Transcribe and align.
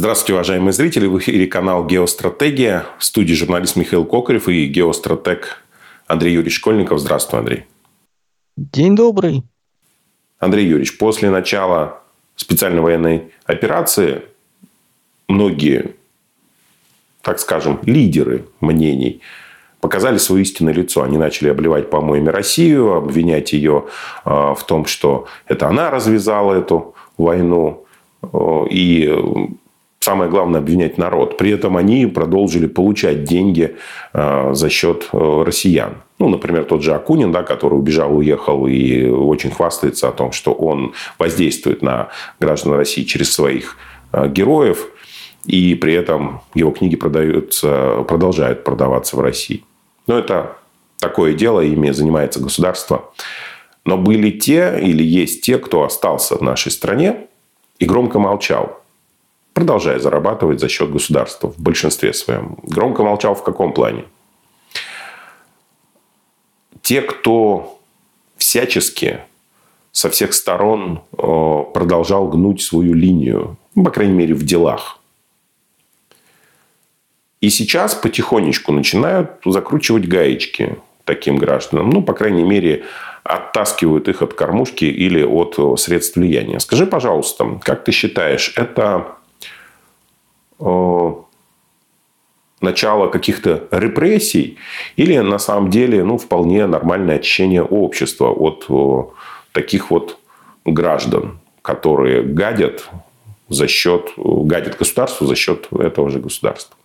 Здравствуйте, 0.00 0.32
уважаемые 0.32 0.72
зрители. 0.72 1.06
В 1.06 1.18
эфире 1.18 1.46
канал 1.46 1.84
«Геостратегия». 1.84 2.86
В 2.98 3.04
студии 3.04 3.34
журналист 3.34 3.76
Михаил 3.76 4.06
Кокарев 4.06 4.48
и 4.48 4.64
геостратег 4.64 5.62
Андрей 6.06 6.32
Юрьевич 6.32 6.56
Школьников. 6.56 7.00
Здравствуй, 7.00 7.40
Андрей. 7.40 7.66
День 8.56 8.96
добрый. 8.96 9.42
Андрей 10.38 10.64
Юрьевич, 10.64 10.96
после 10.96 11.28
начала 11.28 12.00
специальной 12.34 12.80
военной 12.80 13.30
операции 13.44 14.22
многие, 15.28 15.94
так 17.20 17.38
скажем, 17.38 17.78
лидеры 17.82 18.46
мнений 18.62 19.20
показали 19.82 20.16
свое 20.16 20.44
истинное 20.44 20.72
лицо. 20.72 21.02
Они 21.02 21.18
начали 21.18 21.50
обливать 21.50 21.90
помоями 21.90 22.30
Россию, 22.30 22.94
обвинять 22.94 23.52
ее 23.52 23.84
а, 24.24 24.54
в 24.54 24.64
том, 24.64 24.86
что 24.86 25.26
это 25.44 25.68
она 25.68 25.90
развязала 25.90 26.54
эту 26.54 26.94
войну. 27.18 27.84
И 28.70 29.14
самое 30.02 30.30
главное, 30.30 30.60
обвинять 30.60 30.96
народ. 30.98 31.36
При 31.36 31.50
этом 31.50 31.76
они 31.76 32.06
продолжили 32.06 32.66
получать 32.66 33.24
деньги 33.24 33.76
э, 34.14 34.50
за 34.54 34.70
счет 34.70 35.08
э, 35.12 35.42
россиян. 35.44 35.96
Ну, 36.18 36.28
например, 36.28 36.64
тот 36.64 36.82
же 36.82 36.94
Акунин, 36.94 37.32
да, 37.32 37.42
который 37.42 37.74
убежал, 37.74 38.16
уехал 38.16 38.66
и 38.66 39.06
очень 39.08 39.50
хвастается 39.50 40.08
о 40.08 40.12
том, 40.12 40.32
что 40.32 40.52
он 40.52 40.94
воздействует 41.18 41.82
на 41.82 42.08
граждан 42.40 42.72
России 42.74 43.04
через 43.04 43.32
своих 43.32 43.76
э, 44.12 44.28
героев, 44.28 44.88
и 45.44 45.74
при 45.74 45.94
этом 45.94 46.40
его 46.54 46.70
книги 46.70 46.96
продаются, 46.96 48.02
продолжают 48.08 48.64
продаваться 48.64 49.16
в 49.16 49.20
России. 49.20 49.64
Но 50.06 50.18
это 50.18 50.56
такое 50.98 51.34
дело, 51.34 51.60
ими 51.60 51.90
занимается 51.90 52.40
государство. 52.40 53.12
Но 53.84 53.98
были 53.98 54.30
те 54.30 54.78
или 54.80 55.02
есть 55.02 55.42
те, 55.42 55.58
кто 55.58 55.84
остался 55.84 56.36
в 56.36 56.42
нашей 56.42 56.72
стране 56.72 57.26
и 57.78 57.86
громко 57.86 58.18
молчал 58.18 58.79
продолжая 59.52 59.98
зарабатывать 59.98 60.60
за 60.60 60.68
счет 60.68 60.90
государства 60.90 61.48
в 61.48 61.58
большинстве 61.58 62.12
своем. 62.12 62.58
Громко 62.62 63.02
молчал 63.02 63.34
в 63.34 63.42
каком 63.42 63.72
плане? 63.72 64.04
Те, 66.82 67.02
кто 67.02 67.78
всячески 68.36 69.20
со 69.92 70.08
всех 70.08 70.32
сторон 70.34 71.02
э, 71.12 71.64
продолжал 71.74 72.28
гнуть 72.28 72.62
свою 72.62 72.94
линию, 72.94 73.56
ну, 73.74 73.84
по 73.84 73.90
крайней 73.90 74.14
мере, 74.14 74.34
в 74.34 74.44
делах. 74.44 74.98
И 77.40 77.50
сейчас 77.50 77.94
потихонечку 77.94 78.72
начинают 78.72 79.30
закручивать 79.44 80.06
гаечки 80.06 80.78
таким 81.04 81.38
гражданам. 81.38 81.90
Ну, 81.90 82.02
по 82.02 82.12
крайней 82.12 82.44
мере, 82.44 82.84
оттаскивают 83.24 84.08
их 84.08 84.22
от 84.22 84.34
кормушки 84.34 84.84
или 84.84 85.22
от 85.22 85.58
э, 85.58 85.76
средств 85.76 86.16
влияния. 86.16 86.60
Скажи, 86.60 86.86
пожалуйста, 86.86 87.60
как 87.62 87.84
ты 87.84 87.92
считаешь, 87.92 88.52
это 88.56 89.16
начало 92.60 93.08
каких-то 93.08 93.66
репрессий 93.70 94.58
или 94.96 95.18
на 95.18 95.38
самом 95.38 95.70
деле 95.70 96.04
ну, 96.04 96.18
вполне 96.18 96.66
нормальное 96.66 97.16
очищение 97.16 97.62
общества 97.62 98.28
от 98.28 98.66
э, 98.68 99.02
таких 99.52 99.90
вот 99.90 100.18
граждан, 100.64 101.40
которые 101.62 102.22
гадят 102.22 102.88
за 103.48 103.66
счет, 103.66 104.12
гадят 104.16 104.78
государству 104.78 105.26
за 105.26 105.34
счет 105.34 105.68
этого 105.72 106.10
же 106.10 106.20
государства. 106.20 106.76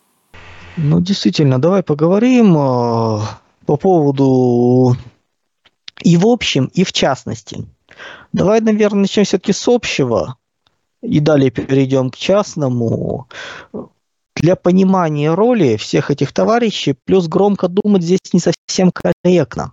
Ну, 0.78 1.00
действительно, 1.00 1.59
давай 1.59 1.84
поговорим 1.84 2.58
э, 2.58 3.20
по 3.66 3.78
поводу 3.78 4.96
и 6.02 6.18
в 6.18 6.28
общем, 6.28 6.70
и 6.73 6.84
в 6.84 6.92
частности. 6.92 7.66
Давай, 8.34 8.59
наверное, 8.62 9.02
начнем 9.02 9.23
все-таки 9.23 9.53
с 9.53 9.68
общего 9.68 10.36
и 11.06 11.20
далее 11.20 11.52
перейдем 11.52 12.09
к 12.09 12.16
частному, 12.16 13.28
для 14.36 14.56
понимания 14.56 15.34
роли 15.34 15.78
всех 15.78 16.12
этих 16.12 16.34
товарищей, 16.34 16.94
плюс 17.06 17.28
громко 17.28 17.67
думать 17.67 18.03
здесь 18.03 18.34
не 18.34 18.39
совсем 18.39 18.92
корректно. 18.92 19.72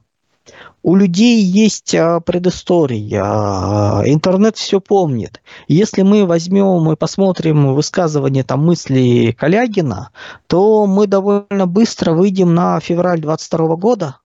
У 0.82 0.96
людей 0.96 1.40
есть 1.40 1.94
а, 1.94 2.18
предыстория, 2.20 3.22
а, 3.24 4.02
интернет 4.04 4.56
все 4.56 4.80
помнит. 4.80 5.40
Если 5.68 6.02
мы 6.02 6.26
возьмем 6.26 6.90
и 6.90 6.96
посмотрим 6.96 7.74
высказывание 7.74 8.42
там 8.42 8.64
мысли 8.64 9.36
Калягина, 9.38 10.10
то 10.48 10.86
мы 10.86 11.06
довольно 11.06 11.66
быстро 11.66 12.14
выйдем 12.14 12.54
на 12.54 12.80
февраль 12.80 13.20
22 13.20 13.76
года, 13.76 14.18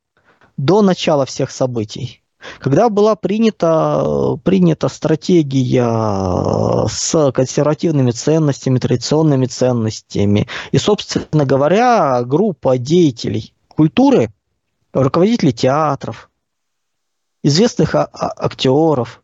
до 0.57 0.81
начала 0.81 1.25
всех 1.25 1.51
событий. 1.51 2.23
Когда 2.59 2.89
была 2.89 3.15
принята, 3.15 4.37
принята 4.43 4.87
стратегия 4.89 6.87
с 6.87 7.31
консервативными 7.31 8.11
ценностями, 8.11 8.79
традиционными 8.79 9.45
ценностями, 9.45 10.47
и, 10.71 10.77
собственно 10.77 11.45
говоря, 11.45 12.23
группа 12.23 12.77
деятелей 12.77 13.53
культуры, 13.67 14.31
руководителей 14.93 15.53
театров, 15.53 16.29
известных 17.43 17.95
а- 17.95 18.09
а- 18.11 18.33
актеров, 18.45 19.21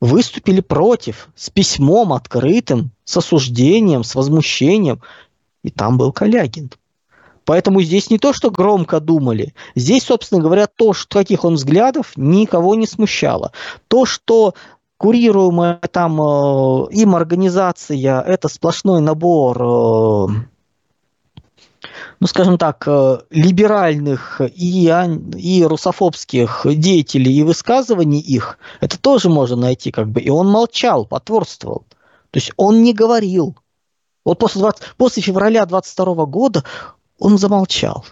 выступили 0.00 0.60
против 0.60 1.28
с 1.36 1.50
письмом 1.50 2.12
открытым, 2.12 2.90
с 3.04 3.16
осуждением, 3.16 4.04
с 4.04 4.14
возмущением. 4.14 5.00
И 5.62 5.70
там 5.70 5.98
был 5.98 6.12
Калягин. 6.12 6.70
Поэтому 7.46 7.80
здесь 7.80 8.10
не 8.10 8.18
то, 8.18 8.32
что 8.32 8.50
громко 8.50 9.00
думали, 9.00 9.54
здесь, 9.76 10.02
собственно 10.02 10.42
говоря, 10.42 10.66
то, 10.66 10.92
что 10.92 11.18
каких 11.18 11.44
он 11.44 11.54
взглядов, 11.54 12.12
никого 12.16 12.74
не 12.74 12.86
смущало. 12.86 13.52
То, 13.88 14.04
что 14.04 14.54
курируемая 14.98 15.80
там 15.90 16.20
э, 16.20 16.86
им 16.90 17.14
организация, 17.14 18.20
это 18.20 18.48
сплошной 18.48 19.00
набор, 19.00 19.62
э, 19.62 20.26
ну, 22.18 22.26
скажем 22.26 22.58
так, 22.58 22.82
э, 22.88 23.18
либеральных 23.30 24.40
и, 24.40 24.92
и 25.36 25.64
русофобских 25.64 26.62
деятелей 26.64 27.32
и 27.32 27.44
высказываний 27.44 28.20
их, 28.20 28.58
это 28.80 28.98
тоже 28.98 29.28
можно 29.28 29.54
найти, 29.54 29.92
как 29.92 30.08
бы, 30.08 30.20
и 30.20 30.30
он 30.30 30.48
молчал, 30.48 31.06
потворствовал. 31.06 31.84
То 32.32 32.38
есть 32.38 32.50
он 32.56 32.82
не 32.82 32.92
говорил. 32.92 33.54
Вот 34.24 34.40
после, 34.40 34.60
20, 34.62 34.82
после 34.96 35.22
февраля 35.22 35.64
22 35.66 36.26
года 36.26 36.64
он 37.18 37.38
замолчал. 37.38 38.04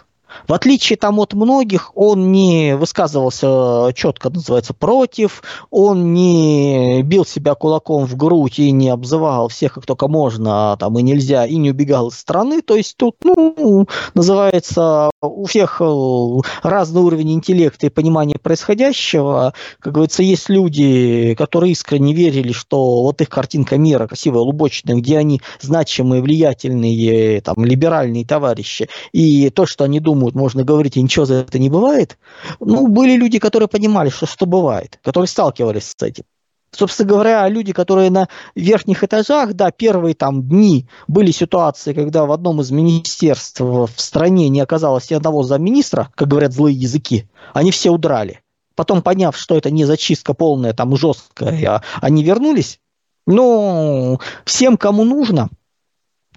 В 0.47 0.53
отличие 0.53 0.97
там 0.97 1.19
от 1.19 1.33
многих, 1.33 1.91
он 1.95 2.31
не 2.31 2.75
высказывался 2.75 3.91
четко, 3.95 4.29
называется, 4.29 4.73
против, 4.73 5.43
он 5.69 6.13
не 6.13 7.01
бил 7.03 7.25
себя 7.25 7.55
кулаком 7.55 8.05
в 8.05 8.15
грудь 8.15 8.59
и 8.59 8.71
не 8.71 8.89
обзывал 8.89 9.47
всех, 9.47 9.73
как 9.73 9.85
только 9.85 10.07
можно, 10.07 10.73
а 10.73 10.77
там 10.77 10.97
и 10.99 11.01
нельзя, 11.01 11.45
и 11.45 11.55
не 11.57 11.71
убегал 11.71 12.09
из 12.09 12.15
страны. 12.15 12.61
То 12.61 12.75
есть 12.75 12.97
тут, 12.97 13.15
ну, 13.23 13.87
называется, 14.13 15.09
у 15.21 15.45
всех 15.45 15.81
э, 15.81 16.39
разный 16.63 17.01
уровень 17.01 17.33
интеллекта 17.33 17.87
и 17.87 17.89
понимания 17.89 18.37
происходящего. 18.41 19.53
Как 19.79 19.93
говорится, 19.93 20.23
есть 20.23 20.49
люди, 20.49 21.35
которые 21.37 21.71
искренне 21.71 22.13
верили, 22.13 22.51
что 22.51 23.03
вот 23.03 23.21
их 23.21 23.29
картинка 23.29 23.77
мира 23.77 24.07
красивая, 24.07 24.41
лубочная, 24.41 24.95
где 24.95 25.17
они 25.17 25.41
значимые, 25.61 26.21
влиятельные, 26.21 27.41
там, 27.41 27.63
либеральные 27.63 28.25
товарищи, 28.25 28.89
и 29.11 29.49
то, 29.49 29.65
что 29.65 29.83
они 29.83 29.99
думают, 29.99 30.24
можно 30.33 30.63
говорить, 30.63 30.97
и 30.97 31.01
ничего 31.01 31.25
за 31.25 31.35
это 31.35 31.59
не 31.59 31.69
бывает. 31.69 32.17
Ну, 32.59 32.87
были 32.87 33.15
люди, 33.15 33.37
которые 33.37 33.67
понимали, 33.67 34.09
что 34.09 34.25
что 34.25 34.45
бывает, 34.45 34.99
которые 35.03 35.27
сталкивались 35.27 35.93
с 35.95 36.01
этим. 36.01 36.23
Собственно 36.71 37.09
говоря, 37.09 37.47
люди, 37.47 37.71
которые 37.71 38.09
на 38.09 38.27
верхних 38.53 39.03
этажах, 39.03 39.53
да, 39.53 39.71
первые 39.71 40.13
там 40.13 40.43
дни 40.43 40.87
были 41.07 41.31
ситуации, 41.31 41.93
когда 41.93 42.25
в 42.25 42.31
одном 42.31 42.59
из 42.61 42.71
министерств 42.71 43.61
в 43.61 43.89
стране 43.95 44.49
не 44.49 44.59
оказалось 44.59 45.09
ни 45.09 45.15
одного 45.15 45.43
замминистра, 45.43 46.09
как 46.15 46.27
говорят 46.27 46.53
злые 46.53 46.75
языки, 46.75 47.29
они 47.53 47.71
все 47.71 47.91
удрали. 47.91 48.41
Потом, 48.75 49.01
поняв, 49.01 49.37
что 49.37 49.55
это 49.55 49.71
не 49.71 49.85
зачистка 49.85 50.33
полная, 50.33 50.73
там 50.73 50.97
жесткая, 50.97 51.81
они 52.01 52.23
вернулись. 52.23 52.79
Но 53.25 54.19
всем, 54.43 54.75
кому 54.75 55.05
нужно, 55.05 55.49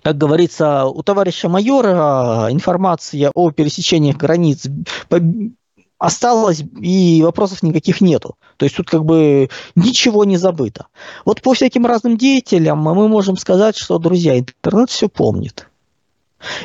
как 0.08 0.16
говорится, 0.16 0.86
у 0.86 1.02
товарища 1.02 1.50
майора 1.50 2.48
информация 2.50 3.30
о 3.34 3.50
пересечениях 3.50 4.16
границ 4.16 4.66
осталась, 5.98 6.62
и 6.80 7.20
вопросов 7.22 7.62
никаких 7.62 8.00
нету. 8.00 8.36
То 8.56 8.64
есть 8.64 8.74
тут 8.74 8.88
как 8.88 9.04
бы 9.04 9.50
ничего 9.74 10.24
не 10.24 10.38
забыто. 10.38 10.86
Вот 11.26 11.42
по 11.42 11.52
всяким 11.52 11.84
разным 11.84 12.16
деятелям 12.16 12.78
мы 12.78 13.06
можем 13.06 13.36
сказать, 13.36 13.76
что, 13.76 13.98
друзья, 13.98 14.38
интернет 14.38 14.88
все 14.88 15.10
помнит. 15.10 15.68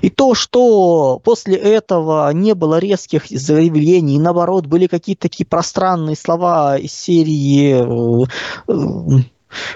И 0.02 0.10
то, 0.10 0.36
что 0.36 1.20
после 1.22 1.58
этого 1.58 2.32
не 2.32 2.54
было 2.56 2.80
резких 2.80 3.28
заявлений, 3.28 4.20
наоборот, 4.20 4.68
были 4.68 4.88
какие-то 4.88 5.24
такие 5.24 5.46
пространные 5.46 6.16
слова 6.16 6.78
из 6.78 6.94
серии, 6.94 7.74
э, 7.74 8.26
э, 8.70 9.24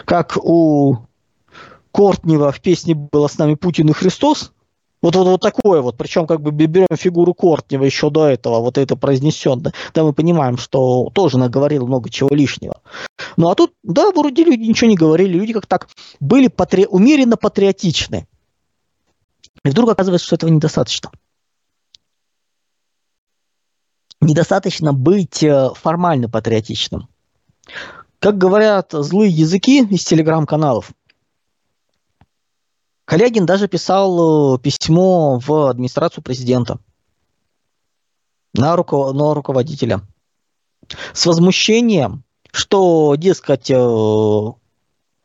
как 0.05 0.37
у 0.41 0.99
Кортнева 1.91 2.51
в 2.51 2.61
песне 2.61 2.95
было 2.95 3.27
с 3.27 3.37
нами 3.37 3.55
Путин 3.55 3.89
и 3.89 3.93
Христос, 3.93 4.51
Вот, 5.01 5.15
вот, 5.15 5.27
вот 5.27 5.41
такое 5.41 5.81
вот, 5.81 5.95
причем 5.95 6.25
как 6.25 6.41
бы 6.41 6.51
берем 6.51 6.87
фигуру 6.95 7.33
Кортнева 7.33 7.83
еще 7.83 8.09
до 8.09 8.27
этого, 8.27 8.59
вот 8.59 8.77
это 8.77 8.95
произнесенное, 8.95 9.73
да 9.93 10.03
мы 10.03 10.13
понимаем, 10.13 10.57
что 10.57 11.09
тоже 11.13 11.37
наговорил 11.37 11.85
много 11.85 12.09
чего 12.09 12.29
лишнего. 12.31 12.81
Ну 13.37 13.49
а 13.49 13.55
тут, 13.55 13.73
да, 13.83 14.11
вроде 14.11 14.43
люди 14.43 14.63
ничего 14.63 14.89
не 14.89 14.95
говорили, 14.95 15.37
люди 15.37 15.53
как 15.53 15.67
так 15.67 15.87
были 16.19 16.47
патри... 16.47 16.87
умеренно 16.89 17.37
патриотичны. 17.37 18.27
И 19.63 19.69
вдруг 19.69 19.91
оказывается, 19.91 20.25
что 20.25 20.35
этого 20.35 20.49
недостаточно. 20.49 21.11
Недостаточно 24.19 24.93
быть 24.93 25.43
э, 25.43 25.69
формально 25.75 26.27
патриотичным. 26.27 27.07
Как 28.19 28.37
говорят 28.37 28.91
злые 28.91 29.29
языки 29.29 29.85
из 29.85 30.03
телеграм-каналов, 30.05 30.91
Калягин 33.07 33.45
даже 33.45 33.69
писал 33.69 34.55
э, 34.55 34.59
письмо 34.59 35.39
в 35.39 35.69
администрацию 35.69 36.21
президента 36.21 36.77
на, 38.53 38.75
руко- 38.75 39.13
на 39.13 39.33
руководителя 39.33 40.01
с 41.13 41.25
возмущением, 41.25 42.25
что, 42.51 43.15
дескать, 43.15 43.71
э, 43.71 43.75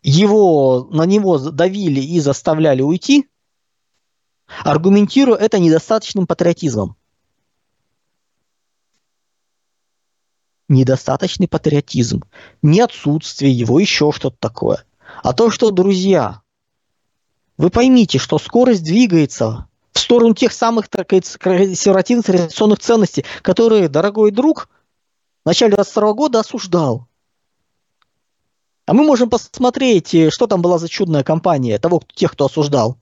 его, 0.05 0.88
на 0.93 1.06
него 1.06 1.38
давили 1.38 2.00
и 2.00 2.20
заставляли 2.20 2.82
уйти, 2.82 3.29
аргументируя 4.62 5.38
это 5.38 5.58
недостаточным 5.58 6.29
патриотизмом. 6.29 6.94
Недостаточный 10.69 11.49
патриотизм, 11.49 12.23
не 12.62 12.81
отсутствие 12.81 13.52
его, 13.52 13.81
еще 13.81 14.12
что-то 14.12 14.37
такое. 14.38 14.84
А 15.25 15.32
то, 15.32 15.50
что, 15.50 15.73
друзья, 15.73 16.43
вы 17.56 17.70
поймите, 17.70 18.19
что 18.19 18.38
скорость 18.38 18.84
двигается 18.84 19.66
в 19.93 19.99
сторону 19.99 20.34
тех 20.34 20.52
самых 20.52 20.88
так 20.88 21.08
консервативных 21.08 22.26
традиционных 22.26 22.81
ценностей, 22.81 23.25
которые 23.43 23.88
дорогой 23.88 24.31
друг 24.31 24.69
в 25.44 25.49
начале 25.49 25.75
22 25.75 26.12
года 26.14 26.40
осуждал. 26.40 27.06
А 28.87 28.94
мы 28.94 29.04
можем 29.04 29.31
посмотреть, 29.31 30.14
что 30.32 30.46
там 30.46 30.60
была 30.62 30.78
за 30.78 30.88
чудная 30.88 31.22
компания 31.22 31.78
того, 31.78 32.02
тех, 32.14 32.32
кто 32.32 32.46
осуждал 32.46 32.99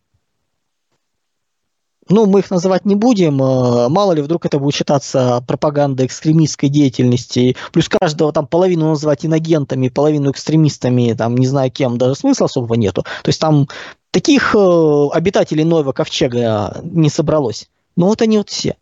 ну, 2.10 2.26
мы 2.26 2.40
их 2.40 2.50
называть 2.50 2.84
не 2.84 2.96
будем, 2.96 3.40
э, 3.42 3.88
мало 3.88 4.12
ли 4.12 4.22
вдруг 4.22 4.44
это 4.44 4.58
будет 4.58 4.74
считаться 4.74 5.42
пропагандой 5.46 6.06
экстремистской 6.06 6.68
деятельности, 6.68 7.56
плюс 7.72 7.88
каждого 7.88 8.32
там 8.32 8.46
половину 8.46 8.90
называть 8.90 9.24
инагентами, 9.24 9.88
половину 9.88 10.30
экстремистами, 10.32 11.14
там, 11.16 11.36
не 11.36 11.46
знаю 11.46 11.70
кем, 11.70 11.98
даже 11.98 12.16
смысла 12.16 12.46
особого 12.46 12.74
нету. 12.74 13.02
То 13.02 13.28
есть 13.28 13.40
там 13.40 13.68
таких 14.10 14.54
э, 14.54 15.08
обитателей 15.12 15.64
Нового 15.64 15.92
Ковчега 15.92 16.80
не 16.82 17.08
собралось. 17.08 17.68
Но 17.96 18.06
вот 18.06 18.22
они 18.22 18.38
вот 18.38 18.50
все. 18.50 18.76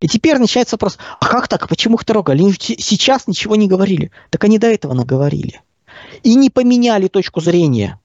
И 0.00 0.08
теперь 0.08 0.38
начинается 0.38 0.74
вопрос, 0.74 0.98
а 1.20 1.28
как 1.28 1.46
так, 1.46 1.68
почему 1.68 1.94
их 1.94 2.04
трогали? 2.04 2.42
Они 2.42 2.52
сейчас 2.52 3.28
ничего 3.28 3.54
не 3.54 3.68
говорили. 3.68 4.10
Так 4.30 4.42
они 4.44 4.58
до 4.58 4.66
этого 4.66 4.94
наговорили. 4.94 5.60
И 6.24 6.34
не 6.34 6.50
поменяли 6.50 7.06
точку 7.06 7.40
зрения. 7.40 8.00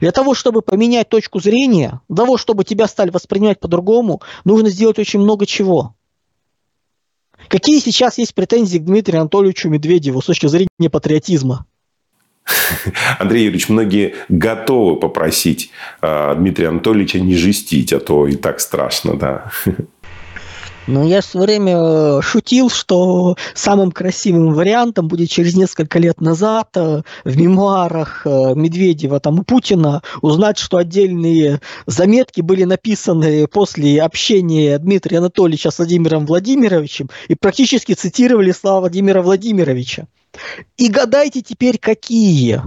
Для 0.00 0.10
того, 0.12 0.34
чтобы 0.34 0.60
поменять 0.60 1.08
точку 1.08 1.40
зрения, 1.40 2.00
для 2.08 2.24
того, 2.24 2.36
чтобы 2.36 2.64
тебя 2.64 2.88
стали 2.88 3.10
воспринимать 3.10 3.60
по-другому, 3.60 4.22
нужно 4.44 4.70
сделать 4.70 4.98
очень 4.98 5.20
много 5.20 5.46
чего. 5.46 5.94
Какие 7.48 7.78
сейчас 7.78 8.18
есть 8.18 8.34
претензии 8.34 8.78
к 8.78 8.84
Дмитрию 8.84 9.20
Анатольевичу 9.20 9.68
Медведеву 9.68 10.20
с 10.20 10.26
точки 10.26 10.48
зрения 10.48 10.90
патриотизма? 10.90 11.66
Андрей 13.18 13.44
Юрьевич, 13.44 13.68
многие 13.68 14.14
готовы 14.28 14.96
попросить 14.96 15.70
э, 16.02 16.34
Дмитрия 16.36 16.68
Анатольевича 16.68 17.20
не 17.20 17.36
жестить, 17.36 17.92
а 17.92 18.00
то 18.00 18.26
и 18.26 18.34
так 18.34 18.60
страшно, 18.60 19.14
да. 19.14 19.50
Но 20.88 21.04
я 21.04 21.20
все 21.20 21.38
время 21.38 21.76
э, 21.76 22.20
шутил, 22.22 22.70
что 22.70 23.36
самым 23.52 23.92
красивым 23.92 24.54
вариантом 24.54 25.06
будет 25.06 25.28
через 25.28 25.54
несколько 25.54 25.98
лет 25.98 26.22
назад 26.22 26.70
э, 26.76 27.02
в 27.24 27.36
мемуарах 27.36 28.22
э, 28.24 28.54
Медведева 28.54 29.20
там, 29.20 29.40
у 29.40 29.42
Путина 29.42 30.02
узнать, 30.22 30.56
что 30.56 30.78
отдельные 30.78 31.60
заметки 31.84 32.40
были 32.40 32.64
написаны 32.64 33.46
после 33.48 34.00
общения 34.00 34.78
Дмитрия 34.78 35.18
Анатольевича 35.18 35.70
с 35.70 35.76
Владимиром 35.76 36.24
Владимировичем 36.24 37.10
и 37.28 37.34
практически 37.34 37.92
цитировали 37.92 38.52
слова 38.52 38.80
Владимира 38.80 39.20
Владимировича. 39.20 40.06
И 40.78 40.88
гадайте 40.88 41.42
теперь, 41.42 41.76
какие. 41.76 42.62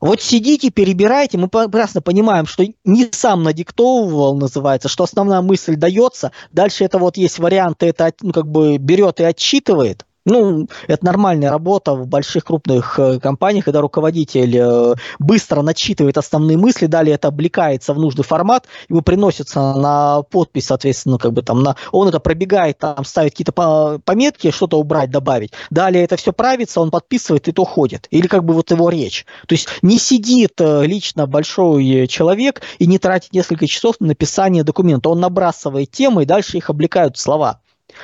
Вот 0.00 0.22
сидите, 0.22 0.70
перебирайте, 0.70 1.36
мы 1.36 1.48
прекрасно 1.48 2.00
понимаем, 2.00 2.46
что 2.46 2.64
не 2.84 3.08
сам 3.12 3.42
надиктовывал, 3.42 4.34
называется, 4.34 4.88
что 4.88 5.04
основная 5.04 5.42
мысль 5.42 5.76
дается, 5.76 6.32
дальше 6.52 6.84
это 6.84 6.98
вот 6.98 7.18
есть 7.18 7.38
варианты, 7.38 7.86
это 7.86 8.12
ну, 8.22 8.32
как 8.32 8.46
бы 8.46 8.78
берет 8.78 9.20
и 9.20 9.24
отчитывает, 9.24 10.06
ну, 10.24 10.68
это 10.86 11.04
нормальная 11.04 11.50
работа 11.50 11.94
в 11.94 12.06
больших 12.06 12.44
крупных 12.44 12.98
э, 12.98 13.18
компаниях, 13.20 13.64
когда 13.64 13.80
руководитель 13.80 14.56
э, 14.56 14.94
быстро 15.18 15.62
начитывает 15.62 16.18
основные 16.18 16.58
мысли, 16.58 16.86
далее 16.86 17.14
это 17.14 17.28
облекается 17.28 17.94
в 17.94 17.98
нужный 17.98 18.24
формат, 18.24 18.66
ему 18.88 19.00
приносится 19.00 19.60
на 19.74 20.22
подпись, 20.22 20.66
соответственно, 20.66 21.18
как 21.18 21.32
бы 21.32 21.42
там 21.42 21.62
на, 21.62 21.76
он 21.92 22.08
это 22.08 22.20
пробегает, 22.20 22.78
там 22.78 23.04
ставит 23.04 23.32
какие-то 23.32 24.00
пометки, 24.04 24.50
что-то 24.50 24.78
убрать, 24.78 25.10
добавить. 25.10 25.52
Далее 25.70 26.04
это 26.04 26.16
все 26.16 26.32
правится, 26.32 26.80
он 26.80 26.90
подписывает 26.90 27.48
и 27.48 27.52
то 27.52 27.64
ходит. 27.64 28.06
Или 28.10 28.26
как 28.26 28.44
бы 28.44 28.52
вот 28.52 28.70
его 28.70 28.90
речь. 28.90 29.24
То 29.46 29.54
есть 29.54 29.68
не 29.80 29.98
сидит 29.98 30.60
э, 30.60 30.84
лично 30.84 31.26
большой 31.26 32.06
человек 32.08 32.60
и 32.78 32.86
не 32.86 32.98
тратит 32.98 33.32
несколько 33.32 33.66
часов 33.66 33.96
на 34.00 34.08
написание 34.08 34.64
документа. 34.64 35.08
Он 35.08 35.20
набрасывает 35.20 35.90
темы 35.90 36.22
и 36.22 36.26
дальше 36.26 36.58
их 36.58 36.68
облекают 36.68 37.16
в 37.16 37.20
слова. 37.20 37.60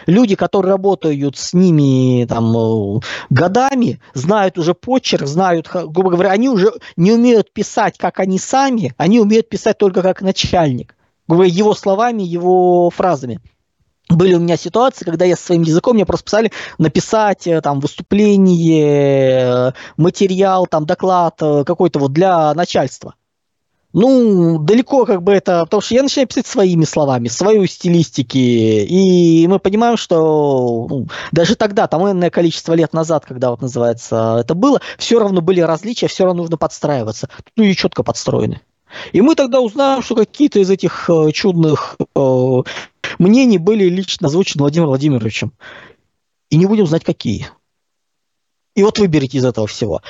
Люди, 0.07 0.35
которые 0.35 0.73
работают 0.73 1.37
с 1.37 1.53
ними 1.53 2.27
там, 2.27 2.57
э, 2.57 3.01
годами, 3.31 4.01
знают 4.15 4.59
уже 4.59 4.75
почерк, 4.75 5.27
знают, 5.27 5.69
грубо 5.73 6.11
говоря, 6.11 6.31
они 6.31 6.49
уже 6.49 6.73
не 6.97 7.13
умеют 7.13 7.53
писать, 7.53 7.97
как 7.99 8.21
они 8.21 8.39
сами, 8.39 8.95
они 8.97 9.21
умеют 9.21 9.49
писать 9.49 9.79
только 9.79 10.03
как 10.03 10.23
начальник. 10.23 10.95
Говоря 11.29 11.49
его 11.51 11.75
словами, 11.75 12.23
его 12.23 12.91
фразами. 12.91 13.41
Были 14.09 14.35
у 14.35 14.39
меня 14.39 14.57
ситуации, 14.57 15.05
когда 15.05 15.25
я 15.25 15.35
своим 15.35 15.63
языком, 15.63 15.97
мне 15.97 16.07
просто 16.07 16.27
писали 16.27 16.53
написать 16.79 17.47
э, 17.47 17.61
там 17.61 17.81
выступление, 17.81 19.71
э, 19.71 19.73
материал, 19.97 20.67
там 20.67 20.87
доклад 20.87 21.39
какой-то 21.39 21.99
вот 21.99 22.13
для 22.13 22.55
начальства. 22.55 23.15
Ну, 23.99 24.59
далеко 24.59 25.07
как 25.07 25.23
бы 25.23 25.33
это, 25.33 25.65
потому 25.65 25.81
что 25.81 25.95
я 25.95 26.03
начинаю 26.03 26.29
писать 26.29 26.47
своими 26.47 26.85
словами, 26.85 27.29
свою 27.29 27.65
стилистики, 27.65 28.37
и 28.37 29.47
мы 29.49 29.59
понимаем, 29.59 29.97
что 29.97 30.87
ну, 30.91 31.09
даже 31.33 31.57
тогда, 31.57 31.87
там 31.87 32.07
энное 32.07 32.29
количество 32.29 32.75
лет 32.75 32.93
назад, 32.93 33.25
когда 33.25 33.49
вот 33.49 33.63
называется 33.63 34.37
это 34.39 34.55
было, 34.55 34.83
все 34.99 35.19
равно 35.19 35.41
были 35.41 35.63
различия, 35.63 36.09
все 36.09 36.27
равно 36.27 36.43
нужно 36.43 36.59
подстраиваться. 36.59 37.31
Ну 37.57 37.65
и 37.65 37.75
четко 37.75 38.03
подстроены. 38.03 38.61
И 39.15 39.23
мы 39.23 39.35
тогда 39.35 39.63
узнаем, 39.63 40.03
что 40.03 40.15
какие-то 40.15 40.59
из 40.59 40.69
этих 40.69 41.09
э, 41.09 41.33
чудных 41.33 41.97
э, 42.15 42.63
мнений 43.19 43.57
были 43.57 43.85
лично 43.85 44.29
озвучены 44.29 44.61
Владимиром 44.61 44.91
Владимировичем. 44.91 45.53
И 46.51 46.59
не 46.59 46.67
будем 46.67 46.87
знать, 46.87 47.03
какие. 47.03 47.49
И 48.75 48.83
вот 48.83 48.99
выберите 48.99 49.39
из 49.39 49.47
этого 49.47 49.67
всего. 49.67 50.03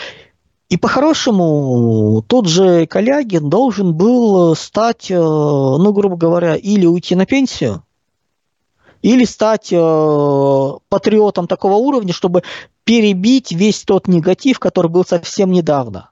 И 0.68 0.76
по-хорошему 0.76 2.24
тот 2.26 2.46
же 2.46 2.86
Калягин 2.86 3.48
должен 3.48 3.94
был 3.94 4.56
стать, 4.56 5.10
э, 5.10 5.14
ну, 5.16 5.92
грубо 5.92 6.16
говоря, 6.16 6.56
или 6.56 6.86
уйти 6.86 7.14
на 7.14 7.24
пенсию, 7.24 7.84
или 9.00 9.24
стать 9.24 9.72
э, 9.72 10.72
патриотом 10.88 11.46
такого 11.46 11.74
уровня, 11.74 12.12
чтобы 12.12 12.42
перебить 12.82 13.52
весь 13.52 13.84
тот 13.84 14.08
негатив, 14.08 14.58
который 14.58 14.90
был 14.90 15.04
совсем 15.04 15.52
недавно. 15.52 16.10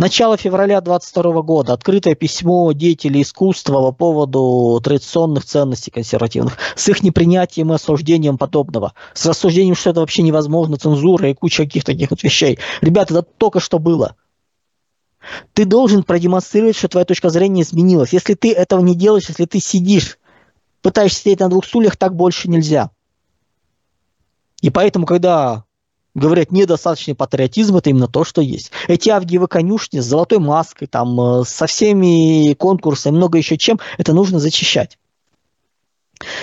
Начало 0.00 0.38
февраля 0.38 0.80
22 0.80 1.42
года. 1.42 1.74
Открытое 1.74 2.14
письмо 2.14 2.72
деятелей 2.72 3.20
искусства 3.20 3.82
по 3.82 3.92
поводу 3.92 4.80
традиционных 4.82 5.44
ценностей 5.44 5.90
консервативных. 5.90 6.56
С 6.74 6.88
их 6.88 7.02
непринятием 7.02 7.70
и 7.70 7.74
осуждением 7.74 8.38
подобного. 8.38 8.94
С 9.12 9.26
рассуждением, 9.26 9.74
что 9.74 9.90
это 9.90 10.00
вообще 10.00 10.22
невозможно, 10.22 10.78
цензура 10.78 11.28
и 11.28 11.34
куча 11.34 11.64
каких-то 11.64 11.92
таких 11.92 12.08
вот 12.08 12.22
вещей. 12.22 12.58
Ребята, 12.80 13.12
это 13.12 13.28
только 13.36 13.60
что 13.60 13.78
было. 13.78 14.16
Ты 15.52 15.66
должен 15.66 16.02
продемонстрировать, 16.02 16.76
что 16.76 16.88
твоя 16.88 17.04
точка 17.04 17.28
зрения 17.28 17.60
изменилась. 17.60 18.14
Если 18.14 18.32
ты 18.32 18.54
этого 18.54 18.80
не 18.80 18.94
делаешь, 18.94 19.28
если 19.28 19.44
ты 19.44 19.60
сидишь, 19.60 20.18
пытаешься 20.80 21.20
сидеть 21.20 21.40
на 21.40 21.50
двух 21.50 21.66
стульях, 21.66 21.98
так 21.98 22.16
больше 22.16 22.48
нельзя. 22.48 22.90
И 24.62 24.70
поэтому, 24.70 25.04
когда 25.04 25.64
говорят, 26.14 26.50
недостаточный 26.50 27.14
патриотизм, 27.14 27.76
это 27.76 27.90
именно 27.90 28.08
то, 28.08 28.24
что 28.24 28.40
есть. 28.40 28.72
Эти 28.88 29.10
авгиевы 29.10 29.46
конюшни 29.48 30.00
с 30.00 30.04
золотой 30.04 30.38
маской, 30.38 30.86
там, 30.86 31.20
э, 31.20 31.44
со 31.44 31.66
всеми 31.66 32.54
конкурсами, 32.54 33.16
много 33.16 33.38
еще 33.38 33.56
чем, 33.56 33.78
это 33.98 34.12
нужно 34.12 34.38
зачищать. 34.38 34.98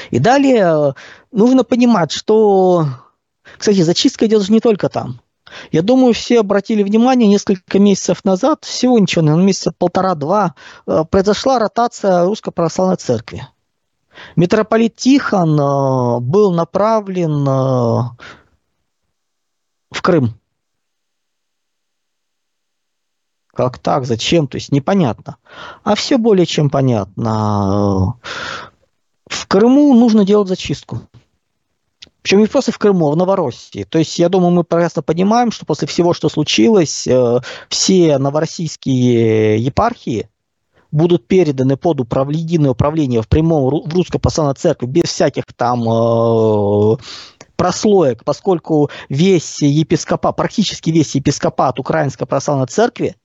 И 0.09 0.19
далее 0.19 0.65
э, 0.65 0.93
нужно 1.31 1.63
понимать, 1.63 2.11
что, 2.11 2.87
кстати, 3.57 3.81
зачистка 3.81 4.25
идет 4.25 4.43
же 4.43 4.53
не 4.53 4.59
только 4.59 4.89
там. 4.89 5.21
Я 5.71 5.81
думаю, 5.81 6.13
все 6.13 6.41
обратили 6.41 6.83
внимание, 6.83 7.27
несколько 7.27 7.79
месяцев 7.79 8.25
назад, 8.25 8.65
всего 8.65 8.99
ничего, 8.99 9.23
наверное, 9.23 9.45
месяца 9.45 9.73
полтора-два, 9.77 10.55
э, 10.85 11.03
произошла 11.09 11.59
ротация 11.59 12.25
Русской 12.25 12.51
Православной 12.51 12.97
Церкви. 12.97 13.47
Митрополит 14.35 14.95
Тихон 14.95 15.55
был 16.23 16.51
направлен 16.51 17.45
в 19.91 20.01
Крым. 20.01 20.39
Как 23.53 23.79
так? 23.79 24.05
Зачем? 24.05 24.47
То 24.47 24.57
есть 24.57 24.71
непонятно. 24.71 25.37
А 25.83 25.95
все 25.95 26.17
более 26.17 26.45
чем 26.45 26.69
понятно. 26.69 28.19
В 29.25 29.47
Крыму 29.47 29.93
нужно 29.95 30.25
делать 30.25 30.47
зачистку. 30.47 31.01
Причем 32.21 32.39
не 32.39 32.47
просто 32.47 32.71
в 32.71 32.77
Крыму, 32.77 33.07
а 33.07 33.11
в 33.11 33.17
Новороссии. 33.17 33.83
То 33.83 33.99
есть, 33.99 34.19
я 34.19 34.29
думаю, 34.29 34.51
мы 34.51 34.63
прекрасно 34.63 35.01
понимаем, 35.01 35.51
что 35.51 35.65
после 35.65 35.87
всего, 35.87 36.13
что 36.13 36.29
случилось, 36.29 37.07
э, 37.07 37.39
все 37.69 38.17
новороссийские 38.17 39.57
епархии 39.57 40.29
будут 40.91 41.25
переданы 41.25 41.77
под 41.77 42.01
управление, 42.01 42.71
управление 42.71 43.21
в 43.21 43.27
прямом 43.27 43.65
в 43.65 43.93
русской 43.93 44.19
православной 44.19 44.55
церкви 44.55 44.87
без 44.87 45.05
всяких 45.05 45.45
там 45.55 45.83
э, 45.89 46.97
прослоек, 47.57 48.23
поскольку 48.23 48.89
весь 49.09 49.61
епископат, 49.61 50.35
практически 50.35 50.89
весь 50.89 51.15
епископат 51.15 51.79
Украинской 51.79 52.25
православной 52.25 52.67
церкви, 52.67 53.15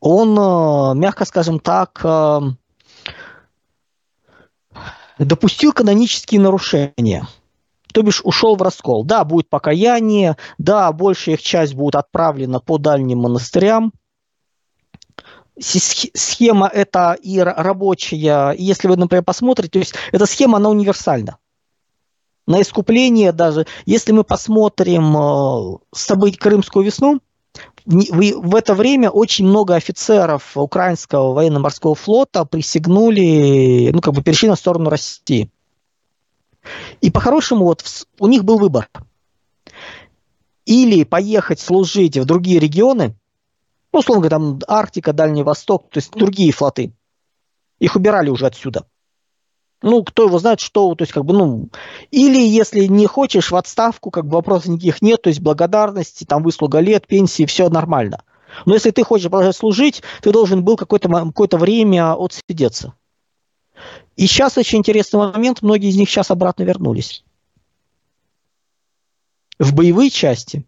он, 0.00 0.38
э, 0.38 0.94
мягко 0.94 1.24
скажем 1.24 1.60
так, 1.60 2.00
э, 2.04 2.40
допустил 5.18 5.72
канонические 5.72 6.40
нарушения– 6.40 7.26
то 7.92 8.02
бишь 8.02 8.20
ушел 8.24 8.56
в 8.56 8.62
раскол. 8.62 9.04
Да, 9.04 9.24
будет 9.24 9.48
покаяние, 9.48 10.36
да, 10.58 10.90
большая 10.92 11.36
их 11.36 11.42
часть 11.42 11.74
будет 11.74 11.96
отправлена 11.96 12.60
по 12.60 12.78
дальним 12.78 13.20
монастырям. 13.20 13.92
Схема 15.58 16.68
эта 16.68 17.12
и 17.20 17.38
рабочая, 17.38 18.54
если 18.56 18.88
вы, 18.88 18.96
например, 18.96 19.24
посмотрите, 19.24 19.72
то 19.72 19.78
есть 19.78 19.94
эта 20.10 20.24
схема, 20.24 20.56
она 20.56 20.70
универсальна. 20.70 21.36
На 22.50 22.62
искупление 22.62 23.30
даже, 23.30 23.64
если 23.86 24.10
мы 24.10 24.24
посмотрим 24.24 25.16
э, 25.16 25.78
события 25.92 26.36
Крымскую 26.36 26.84
весну, 26.84 27.20
в 27.86 28.56
это 28.56 28.74
время 28.74 29.08
очень 29.08 29.46
много 29.46 29.76
офицеров 29.76 30.56
украинского 30.56 31.32
военно-морского 31.32 31.94
флота 31.94 32.44
присягнули, 32.44 33.90
ну, 33.92 34.00
как 34.00 34.14
бы 34.14 34.24
перешли 34.24 34.48
на 34.48 34.56
сторону 34.56 34.90
России. 34.90 35.48
И 37.00 37.12
по-хорошему 37.12 37.66
вот 37.66 37.84
у 38.18 38.26
них 38.26 38.42
был 38.42 38.58
выбор. 38.58 38.90
Или 40.66 41.04
поехать 41.04 41.60
служить 41.60 42.18
в 42.18 42.24
другие 42.24 42.58
регионы, 42.58 43.14
ну, 43.92 44.00
условно 44.00 44.28
говоря, 44.28 44.38
там 44.38 44.58
Арктика, 44.66 45.12
Дальний 45.12 45.44
Восток, 45.44 45.88
то 45.90 45.98
есть 45.98 46.10
другие 46.10 46.50
флоты. 46.50 46.92
Их 47.78 47.94
убирали 47.94 48.28
уже 48.28 48.46
отсюда. 48.46 48.86
Ну, 49.82 50.04
кто 50.04 50.24
его 50.24 50.38
знает, 50.38 50.60
что, 50.60 50.94
то 50.94 51.02
есть, 51.02 51.12
как 51.12 51.24
бы, 51.24 51.32
ну, 51.32 51.68
или 52.10 52.40
если 52.40 52.84
не 52.84 53.06
хочешь 53.06 53.50
в 53.50 53.56
отставку, 53.56 54.10
как 54.10 54.26
бы 54.26 54.34
вопросов 54.34 54.66
никаких 54.66 55.00
нет, 55.00 55.22
то 55.22 55.28
есть 55.28 55.40
благодарности, 55.40 56.24
там, 56.24 56.42
выслуга 56.42 56.80
лет, 56.80 57.06
пенсии, 57.06 57.46
все 57.46 57.70
нормально. 57.70 58.22
Но 58.66 58.74
если 58.74 58.90
ты 58.90 59.02
хочешь 59.04 59.30
продолжать 59.30 59.56
служить, 59.56 60.02
ты 60.20 60.32
должен 60.32 60.64
был 60.64 60.76
какое-то 60.76 61.08
какое 61.08 61.48
время 61.58 62.12
отсидеться. 62.12 62.94
И 64.16 64.26
сейчас 64.26 64.58
очень 64.58 64.80
интересный 64.80 65.18
момент, 65.18 65.62
многие 65.62 65.88
из 65.88 65.96
них 65.96 66.10
сейчас 66.10 66.30
обратно 66.30 66.64
вернулись. 66.64 67.24
В 69.58 69.74
боевые 69.74 70.10
части. 70.10 70.66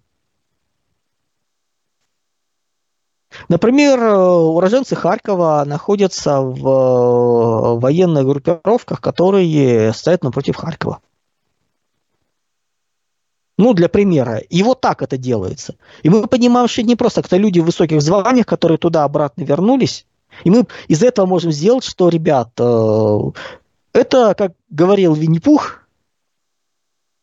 Например, 3.49 3.99
уроженцы 4.03 4.95
Харькова 4.95 5.65
находятся 5.67 6.41
в 6.41 6.67
э, 6.67 7.81
военных 7.81 8.27
группировках, 8.27 9.01
которые 9.01 9.93
стоят 9.93 10.23
напротив 10.23 10.57
Харькова. 10.57 11.01
Ну, 13.59 13.75
для 13.75 13.89
примера. 13.89 14.39
И 14.39 14.63
вот 14.63 14.81
так 14.81 15.03
это 15.03 15.17
делается. 15.17 15.77
И 16.03 16.11
мы 16.11 16.27
понимаем, 16.27 16.69
что 16.69 16.81
это 16.81 16.89
не 16.89 16.97
просто 16.97 17.23
кто 17.23 17.37
люди 17.37 17.61
в 17.61 17.65
высоких 17.67 18.03
званиях, 18.03 18.47
которые 18.47 18.79
туда-обратно 18.79 19.43
вернулись, 19.43 20.07
и 20.45 20.51
мы 20.51 20.67
из 20.89 21.03
этого 21.03 21.27
можем 21.27 21.53
сделать, 21.53 21.85
что, 21.85 22.09
ребят, 22.09 22.51
э, 22.59 23.19
это, 23.93 24.35
как 24.35 24.53
говорил 24.71 25.15
Винни-Пух, 25.15 25.81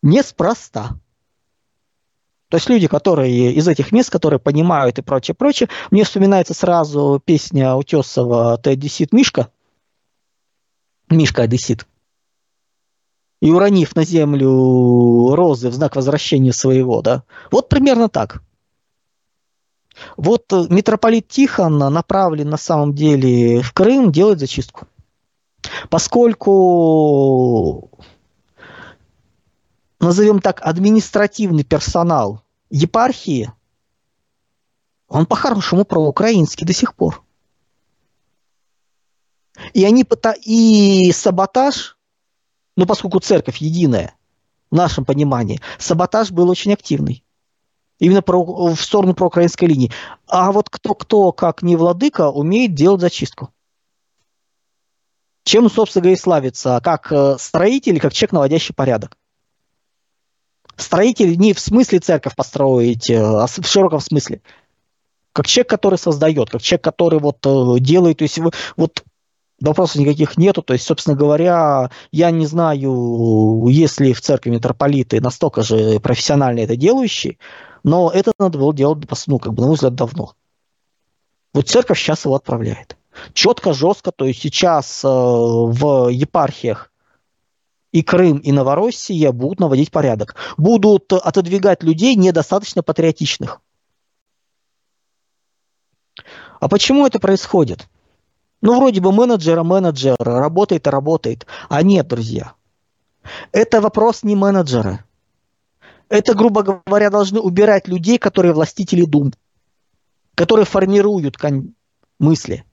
неспроста. 0.02 0.92
То 2.50 2.58
есть 2.58 2.68
люди, 2.68 2.88
которые 2.88 3.54
из 3.54 3.68
этих 3.68 3.92
мест, 3.92 4.10
которые 4.10 4.40
понимают 4.40 4.98
и 4.98 5.04
прочее, 5.04 5.36
прочее, 5.36 5.70
мне 5.92 6.04
вспоминается 6.04 6.56
сразу 6.56 7.22
песня 7.24 7.76
Утесова 7.76 8.58
«Ты 8.58 8.72
одессит, 8.72 9.14
Мишка». 9.14 9.52
Мишка 11.10 11.44
одессит. 11.44 11.86
И 13.42 13.52
уронив 13.52 13.96
на 13.96 14.04
землю 14.04 15.36
розы 15.36 15.70
в 15.70 15.74
знак 15.74 15.96
возвращения 15.96 16.52
своего, 16.52 17.02
да. 17.02 17.24
Вот 17.52 17.70
примерно 17.70 18.10
так. 18.10 18.42
Вот 20.18 20.52
э, 20.52 20.66
митрополит 20.70 21.28
Тихон 21.28 21.78
направлен 21.78 22.50
на 22.50 22.58
самом 22.58 22.94
деле 22.94 23.62
в 23.62 23.74
Крым 23.74 24.12
делать 24.12 24.40
зачистку. 24.40 24.88
Поскольку, 25.90 27.89
назовем 30.00 30.40
так, 30.40 30.62
административный 30.62 31.64
персонал 31.64 32.44
епархии, 32.70 33.52
он 35.08 35.26
по-хорошему 35.26 35.86
проукраинский 35.86 36.66
до 36.66 36.74
сих 36.74 36.96
пор. 36.96 37.24
И 39.74 39.84
они 39.84 40.06
и 40.46 41.12
саботаж, 41.12 41.98
ну 42.78 42.86
поскольку 42.86 43.20
церковь 43.20 43.58
единая, 43.58 44.16
в 44.72 44.76
нашем 44.76 45.04
понимании, 45.04 45.62
саботаж 45.80 46.32
был 46.32 46.50
очень 46.50 46.74
активный. 46.74 47.24
Именно 47.98 48.22
про, 48.22 48.42
в 48.44 48.80
сторону 48.80 49.14
проукраинской 49.14 49.68
линии. 49.68 49.92
А 50.28 50.52
вот 50.54 50.70
кто-кто, 50.70 51.34
как 51.34 51.64
не 51.64 51.76
владыка, 51.76 52.30
умеет 52.30 52.74
делать 52.74 53.02
зачистку. 53.02 53.54
Чем, 55.44 55.70
собственно 55.70 56.04
говоря, 56.04 56.16
и 56.16 56.20
славится, 56.20 56.80
как 56.84 57.12
э, 57.12 57.38
строитель, 57.40 58.00
как 58.00 58.14
человек, 58.14 58.34
наводящий 58.34 58.74
порядок. 58.74 59.18
Строитель 60.80 61.38
не 61.38 61.54
в 61.54 61.60
смысле 61.60 62.00
церковь 62.00 62.36
построить, 62.36 63.10
э, 63.10 63.18
а 63.18 63.48
в 63.48 63.68
широком 63.68 64.00
смысле. 64.00 64.42
Как 65.34 65.46
человек, 65.46 65.70
который 65.70 66.00
создает, 66.00 66.50
как 66.50 66.62
человек, 66.62 66.84
который 66.84 67.20
вот 67.20 67.46
э, 67.46 67.80
делает, 67.80 68.18
то 68.18 68.24
есть 68.24 68.40
вот 68.78 69.04
вопросов 69.62 69.98
никаких 69.98 70.38
нету. 70.38 70.62
То 70.62 70.74
есть, 70.74 70.86
собственно 70.86 71.16
говоря, 71.16 71.92
я 72.12 72.32
не 72.32 72.46
знаю, 72.46 73.66
есть 73.68 74.00
ли 74.00 74.14
в 74.14 74.22
церкви 74.22 74.52
митрополиты 74.52 75.22
настолько 75.22 75.62
же 75.62 76.00
профессионально 76.00 76.60
это 76.60 76.76
делающие, 76.76 77.38
но 77.84 78.10
это 78.10 78.32
надо 78.40 78.58
было 78.58 78.74
делать, 78.74 79.04
ну, 79.28 79.40
как 79.40 79.54
бы, 79.54 79.62
на 79.62 79.68
мой 79.68 79.76
взгляд, 79.76 79.96
давно. 79.96 80.34
Вот 81.54 81.68
церковь 81.68 82.00
сейчас 82.00 82.26
его 82.26 82.36
отправляет. 82.36 82.96
Четко, 83.34 83.74
жестко, 83.74 84.12
то 84.12 84.26
есть 84.26 84.42
сейчас 84.42 85.04
э, 85.04 85.08
в 85.08 86.10
епархиях 86.10 86.92
и 87.92 88.04
Крым, 88.04 88.38
и 88.38 88.52
Новороссия 88.52 89.32
будут 89.32 89.60
наводить 89.60 89.92
порядок. 89.92 90.36
Будут 90.58 91.12
отодвигать 91.12 91.84
людей 91.84 92.16
недостаточно 92.16 92.84
патриотичных. 92.84 93.62
А 96.60 96.68
почему 96.68 97.08
это 97.08 97.20
происходит? 97.20 97.88
Ну, 98.62 98.78
вроде 98.78 99.00
бы 99.00 99.12
менеджера, 99.12 99.64
менеджер, 99.64 100.16
работает 100.20 100.86
и 100.86 100.90
работает. 100.90 101.48
А 101.70 101.82
нет, 101.82 102.08
друзья. 102.08 102.54
Это 103.52 103.82
вопрос 103.82 104.24
не 104.24 104.36
менеджера. 104.36 105.06
Это, 106.10 106.34
грубо 106.34 106.64
говоря, 106.64 107.10
должны 107.10 107.40
убирать 107.40 107.88
людей, 107.88 108.18
которые 108.18 108.54
властители 108.54 109.06
дум, 109.06 109.32
которые 110.36 110.66
формируют 110.66 111.38
мысли. 112.20 112.66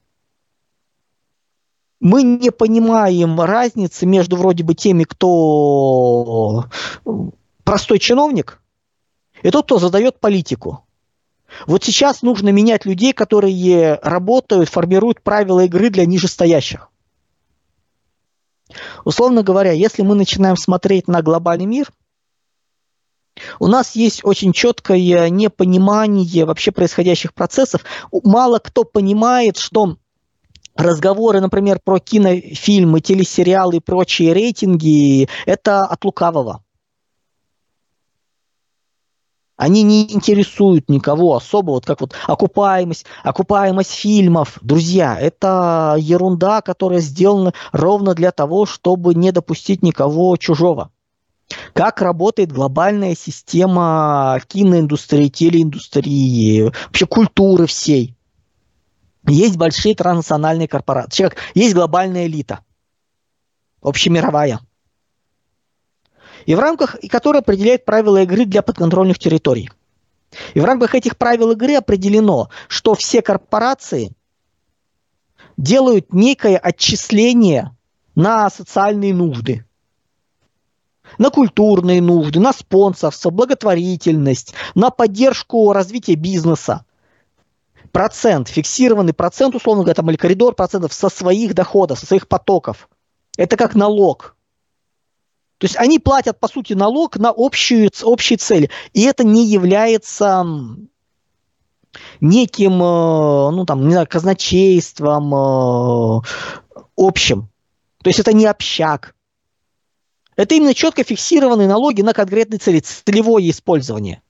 Мы 1.99 2.21
не 2.23 2.51
понимаем 2.51 3.39
разницы 3.41 4.05
между 4.05 4.35
вроде 4.35 4.63
бы 4.63 4.75
теми, 4.75 5.03
кто 5.03 6.65
простой 7.63 7.99
чиновник, 7.99 8.61
и 9.41 9.49
тот, 9.49 9.65
кто 9.65 9.79
задает 9.79 10.19
политику. 10.19 10.85
Вот 11.65 11.83
сейчас 11.83 12.21
нужно 12.21 12.49
менять 12.49 12.85
людей, 12.85 13.13
которые 13.13 13.95
работают, 14.03 14.69
формируют 14.69 15.21
правила 15.21 15.65
игры 15.65 15.89
для 15.89 16.05
нижестоящих. 16.05 16.89
Условно 19.05 19.43
говоря, 19.43 19.71
если 19.71 20.01
мы 20.01 20.13
начинаем 20.15 20.57
смотреть 20.57 21.07
на 21.07 21.21
глобальный 21.21 21.65
мир, 21.65 21.91
у 23.59 23.67
нас 23.67 23.95
есть 23.95 24.25
очень 24.25 24.51
четкое 24.51 25.29
непонимание 25.29 26.45
вообще 26.45 26.71
происходящих 26.71 27.33
процессов. 27.33 27.83
Мало 28.11 28.59
кто 28.59 28.83
понимает, 28.83 29.57
что 29.57 29.97
разговоры, 30.77 31.41
например, 31.41 31.79
про 31.83 31.99
кинофильмы, 31.99 33.01
телесериалы 33.01 33.77
и 33.77 33.79
прочие 33.79 34.33
рейтинги– 34.33 35.27
это 35.45 35.85
от 35.85 36.05
лукавого. 36.05 36.63
Они 39.57 39.81
не 39.81 40.13
интересуют 40.13 40.87
никого 40.87 41.35
особо, 41.35 41.71
вот 41.71 41.85
как 41.85 41.99
вот 41.99 42.13
окупаемость, 42.27 43.05
окупаемость 43.23 43.91
фильмов. 43.91 44.59
Друзья, 44.61 45.17
это 45.19 45.95
ерунда, 45.97 46.61
которая 46.61 46.99
сделана 46.99 47.53
ровно 47.71 48.13
для 48.13 48.31
того, 48.31 48.67
чтобы 48.67 49.15
не 49.15 49.31
допустить 49.31 49.81
никого 49.81 50.37
чужого. 50.37 50.91
Как 51.73 52.01
работает 52.01 52.51
глобальная 52.51 53.15
система 53.15 54.39
киноиндустрии, 54.47 55.29
телеиндустрии, 55.29 56.71
вообще 56.85 57.07
культуры 57.07 57.65
всей. 57.65 58.16
Есть 59.27 59.57
большие 59.57 59.93
транснациональные 59.93 60.67
корпорации, 60.67 61.31
есть 61.53 61.73
глобальная 61.73 62.27
элита, 62.27 62.61
общемировая 63.81 64.59
и 66.45 66.55
в 66.55 66.59
рамках, 66.59 66.95
и 66.95 67.09
которая 67.09 67.41
определяет 67.41 67.85
правила 67.85 68.23
игры 68.23 68.45
для 68.45 68.61
подконтрольных 68.61 69.19
территорий. 69.19 69.69
И 70.53 70.59
в 70.61 70.65
рамках 70.65 70.95
этих 70.95 71.17
правил 71.17 71.51
игры 71.51 71.75
определено, 71.75 72.49
что 72.69 72.95
все 72.95 73.21
корпорации 73.21 74.13
делают 75.57 76.13
некое 76.13 76.57
отчисление 76.57 77.75
на 78.15 78.49
социальные 78.49 79.13
нужды, 79.13 79.65
на 81.17 81.29
культурные 81.29 82.01
нужды, 82.01 82.39
на 82.39 82.53
спонсорство, 82.53 83.29
благотворительность, 83.29 84.53
на 84.73 84.89
поддержку 84.89 85.73
развития 85.73 86.15
бизнеса. 86.15 86.85
Процент, 87.97 88.47
фиксированный 88.47 89.13
процент, 89.13 89.55
условно 89.55 89.81
говоря, 89.81 89.95
там, 89.95 90.09
или 90.11 90.17
коридор 90.17 90.53
процентов 90.53 90.93
со 90.93 91.09
своих 91.09 91.55
доходов, 91.55 91.97
со 91.97 92.05
своих 92.05 92.27
потоков. 92.27 92.89
Это 93.37 93.57
как 93.57 93.73
налог– 93.73 94.35
то 95.57 95.65
есть 95.65 95.75
они 95.77 95.97
платят, 95.97 96.39
по 96.39 96.47
сути, 96.47 96.73
налог 96.73 97.17
на 97.17 97.33
общую, 97.35 97.89
общие 98.03 98.37
цели. 98.37 98.69
И 98.93 99.01
это 99.01 99.23
не 99.23 99.43
является 99.45 100.45
неким, 102.21 102.73
э, 102.73 103.51
ну 103.51 103.65
там, 103.65 103.85
не 103.85 103.91
знаю, 103.91 104.07
казначейством 104.07 105.33
э, 105.33 106.21
общим. 106.95 107.49
То 108.03 108.09
есть 108.09 108.19
это 108.19 108.33
не 108.33 108.45
общак. 108.45 109.15
Это 110.35 110.53
именно 110.53 110.75
четко 110.75 111.03
фиксированные 111.03 111.67
налоги 111.67 112.03
на 112.03 112.13
конкретные 112.13 112.59
цели, 112.59 112.79
целевое 112.79 113.49
использование. 113.49 114.21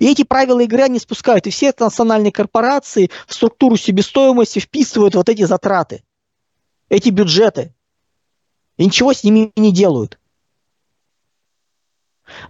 И 0.00 0.10
эти 0.10 0.24
правила 0.24 0.60
игры 0.60 0.82
они 0.82 0.98
спускают. 0.98 1.46
И 1.46 1.50
все 1.50 1.72
национальные 1.78 2.32
корпорации 2.32 3.10
в 3.26 3.34
структуру 3.34 3.76
себестоимости 3.76 4.58
вписывают 4.58 5.14
вот 5.14 5.28
эти 5.28 5.44
затраты, 5.44 6.02
эти 6.88 7.10
бюджеты. 7.10 7.74
И 8.76 8.84
ничего 8.84 9.12
с 9.12 9.24
ними 9.24 9.52
не 9.56 9.72
делают. 9.72 10.18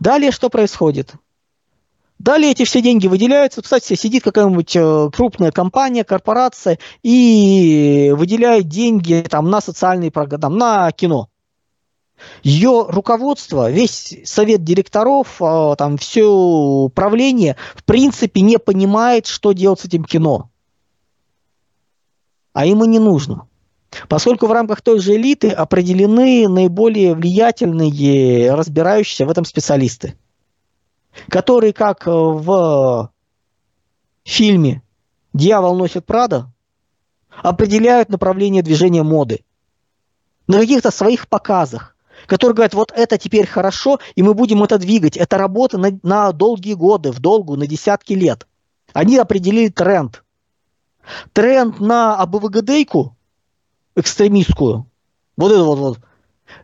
Далее 0.00 0.32
что 0.32 0.48
происходит? 0.48 1.14
Далее 2.18 2.52
эти 2.52 2.64
все 2.64 2.80
деньги 2.80 3.06
выделяются. 3.08 3.62
Кстати, 3.62 3.94
сидит 3.94 4.24
какая-нибудь 4.24 4.74
э, 4.74 5.10
крупная 5.14 5.52
компания, 5.52 6.02
корпорация 6.02 6.78
и 7.02 8.12
выделяет 8.16 8.68
деньги 8.68 9.24
там, 9.28 9.50
на 9.50 9.60
социальные 9.60 10.10
программы, 10.10 10.56
на 10.56 10.90
кино. 10.92 11.28
Ее 12.42 12.86
руководство, 12.88 13.70
весь 13.70 14.14
совет 14.24 14.64
директоров, 14.64 15.40
э, 15.40 15.74
там 15.76 15.98
все 15.98 16.24
управление, 16.24 17.56
в 17.74 17.84
принципе, 17.84 18.40
не 18.40 18.58
понимает, 18.58 19.26
что 19.26 19.52
делать 19.52 19.80
с 19.80 19.84
этим 19.84 20.04
кино. 20.04 20.50
А 22.52 22.64
ему 22.64 22.84
не 22.84 22.98
нужно. 22.98 23.48
Поскольку 24.08 24.46
в 24.46 24.52
рамках 24.52 24.82
той 24.82 24.98
же 25.00 25.14
элиты 25.14 25.50
определены 25.50 26.48
наиболее 26.48 27.14
влиятельные, 27.14 28.54
разбирающиеся 28.54 29.26
в 29.26 29.30
этом 29.30 29.44
специалисты, 29.44 30.16
которые, 31.28 31.72
как 31.72 32.06
в 32.06 33.10
фильме 34.24 34.82
«Дьявол 35.32 35.76
носит 35.76 36.04
Прада», 36.04 36.52
определяют 37.42 38.08
направление 38.08 38.62
движения 38.62 39.02
моды 39.02 39.44
на 40.46 40.58
каких-то 40.58 40.90
своих 40.90 41.28
показах, 41.28 41.95
которые 42.26 42.54
говорят, 42.54 42.74
вот 42.74 42.92
это 42.94 43.18
теперь 43.18 43.46
хорошо, 43.46 44.00
и 44.14 44.22
мы 44.22 44.34
будем 44.34 44.62
это 44.62 44.78
двигать. 44.78 45.16
Это 45.16 45.38
работа 45.38 45.78
на, 45.78 45.98
на 46.02 46.32
долгие 46.32 46.74
годы, 46.74 47.12
в 47.12 47.20
долгу, 47.20 47.56
на 47.56 47.66
десятки 47.66 48.14
лет. 48.14 48.46
Они 48.92 49.18
определили 49.18 49.68
тренд. 49.68 50.22
Тренд 51.32 51.80
на 51.80 52.16
АБВГДейку 52.16 53.16
экстремистскую. 53.94 54.86
Вот 55.36 55.52
это 55.52 55.64
вот, 55.64 55.78
вот. 55.78 55.98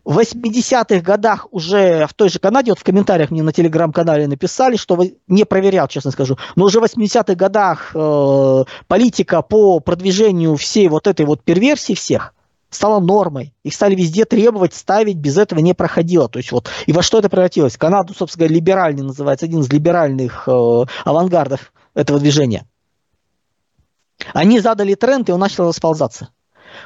В 0.05 0.19
80-х 0.19 1.01
годах 1.01 1.49
уже 1.51 2.07
в 2.07 2.15
той 2.15 2.29
же 2.29 2.39
Канаде, 2.39 2.71
вот 2.71 2.79
в 2.79 2.85
комментариях 2.85 3.31
мне 3.31 3.43
на 3.43 3.53
телеграм-канале 3.53 4.29
написали, 4.29 4.77
что 4.77 5.01
не 5.27 5.45
проверял, 5.45 5.89
честно 5.89 6.13
скажу, 6.13 6.39
но 6.55 6.67
уже 6.67 6.81
в 6.81 6.85
80-х 6.85 7.35
годах 7.35 7.91
э, 7.95 8.65
политика 8.87 9.43
по 9.43 9.81
продвижению 9.81 10.57
всей 10.57 10.89
вот 10.89 11.07
этой 11.07 11.27
вот 11.27 11.43
перверсии 11.43 11.95
всех 11.95 12.33
стала 12.75 13.01
нормой. 13.01 13.55
Их 13.63 13.75
стали 13.75 13.95
везде 13.95 14.25
требовать, 14.25 14.75
ставить, 14.75 15.17
без 15.17 15.39
этого 15.39 15.61
не 15.61 15.75
проходило. 15.75 16.29
То 16.29 16.39
есть 16.39 16.51
вот, 16.53 16.69
и 16.87 16.93
во 16.93 17.03
что 17.03 17.19
это 17.19 17.29
превратилось? 17.29 17.77
Канаду, 17.77 18.15
собственно 18.15 18.47
говоря, 18.47 18.57
либеральный 18.57 19.03
называется, 19.03 19.47
один 19.47 19.61
из 19.61 19.71
либеральных 19.71 20.49
э, 20.49 20.85
авангардов 21.05 21.73
этого 21.95 22.19
движения. 22.19 22.67
Они 24.33 24.61
задали 24.61 24.95
тренд, 24.95 25.29
и 25.29 25.33
он 25.33 25.41
начал 25.41 25.69
расползаться. 25.69 26.31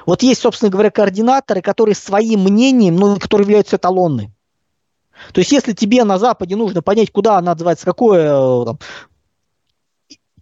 Вот 0.05 0.23
есть, 0.23 0.41
собственно 0.41 0.71
говоря, 0.71 0.91
координаторы, 0.91 1.63
которые 1.63 1.95
своим 1.95 2.41
мнением, 2.41 2.97
ну, 2.97 3.17
которые 3.19 3.45
являются 3.45 3.77
эталонны. 3.77 4.33
То 5.33 5.41
есть, 5.41 5.53
если 5.53 5.73
тебе 5.73 6.05
на 6.05 6.19
Западе 6.19 6.57
нужно 6.57 6.83
понять, 6.83 7.11
куда 7.11 7.39
она 7.39 7.53
называется, 7.53 7.87
какое 7.87 8.27
э, 8.27 8.65
там, 8.67 8.79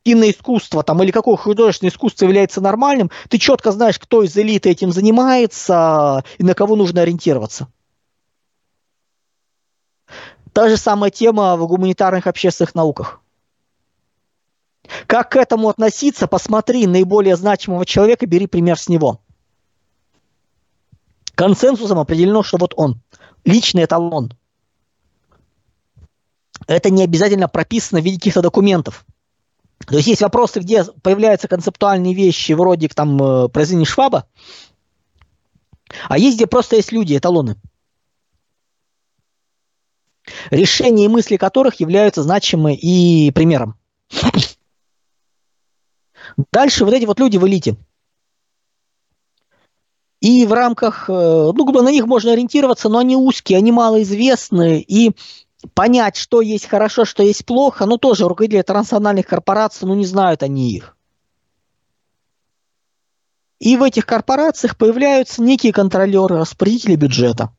киноискусство 0.05 0.83
там, 0.83 1.03
или 1.03 1.11
какое 1.11 1.37
художественное 1.37 1.91
искусство 1.91 2.27
является 2.27 2.61
нормальным, 2.61 3.11
ты 3.29 3.39
четко 3.39 3.73
знаешь, 3.73 3.99
кто 3.99 4.23
из 4.23 4.37
элиты 4.37 4.71
этим 4.71 4.93
занимается 4.93 6.25
и 6.39 6.43
на 6.43 6.55
кого 6.55 6.77
нужно 6.77 7.03
ориентироваться. 7.03 7.69
Та 10.53 10.69
же 10.69 10.77
самая 10.77 11.11
тема 11.11 11.57
в 11.57 11.67
гуманитарных 11.67 12.27
общественных 12.27 12.75
науках. 12.75 13.21
Как 15.07 15.31
к 15.31 15.37
этому 15.37 15.71
относиться, 15.71 16.27
посмотри 16.27 16.87
наиболее 16.87 17.37
значимого 17.37 17.87
человека, 17.87 18.27
бери 18.27 18.47
пример 18.47 18.79
с 18.79 18.89
него– 18.89 19.21
консенсусом 21.35 21.99
определено, 21.99 22.43
что 22.43 22.59
вот 22.59 22.75
он, 22.77 23.01
личный 23.45 23.85
эталон. 23.85 24.33
Это 26.67 26.91
не 26.91 27.05
обязательно 27.05 27.49
прописано 27.49 28.01
в 28.01 28.05
виде 28.05 28.17
каких-то 28.17 28.43
документов. 28.43 29.05
То 29.79 29.97
есть 29.97 30.09
есть 30.09 30.23
вопросы, 30.23 30.61
где 30.61 30.85
появляются 30.85 31.49
концептуальные 31.49 32.15
вещи 32.15 32.53
вроде 32.53 32.89
там 32.89 33.21
э, 33.23 33.49
произведения 33.49 33.85
Шваба, 33.85 34.27
а 36.09 36.19
есть, 36.19 36.37
где 36.37 36.47
просто 36.47 36.77
есть 36.77 36.93
люди, 36.93 37.17
эталоны. 37.17 37.57
Решения 40.51 41.05
и 41.05 41.09
мысли 41.09 41.37
которых 41.37 41.81
являются 41.81 42.23
значимы 42.23 42.75
и 42.75 43.31
примером. 43.33 43.79
Дальше 46.51 46.85
вот 46.85 46.95
эти 46.95 47.05
вот 47.05 47.21
люди 47.21 47.37
в 47.37 47.47
элите– 47.47 47.77
и 50.25 50.47
в 50.47 50.55
рамках, 50.55 51.11
э, 51.11 51.13
ну, 51.13 51.83
на 51.83 51.91
них 51.91 52.07
можно 52.07 52.33
ориентироваться, 52.33 52.89
но 52.89 52.97
они 52.97 53.15
узкие, 53.15 53.59
они 53.59 53.73
малоизвестны, 53.73 54.81
и 54.81 55.13
понять, 55.73 56.17
что 56.17 56.41
есть 56.41 56.67
хорошо, 56.67 57.05
что 57.05 57.23
есть 57.23 57.47
плохо, 57.47 57.87
ну, 57.87 57.99
тоже 57.99 58.29
руководители 58.29 58.63
транснациональных 58.63 59.27
корпораций, 59.27 59.87
ну, 59.87 59.95
не 59.95 60.05
знают 60.05 60.43
они 60.43 60.73
их. 60.73 60.97
И 63.59 63.77
в 63.77 63.83
этих 63.83 64.05
корпорациях 64.05 64.77
появляются 64.77 65.43
некие 65.43 65.73
контролеры, 65.73 66.37
распорядители 66.37 66.97
бюджета, 66.97 67.51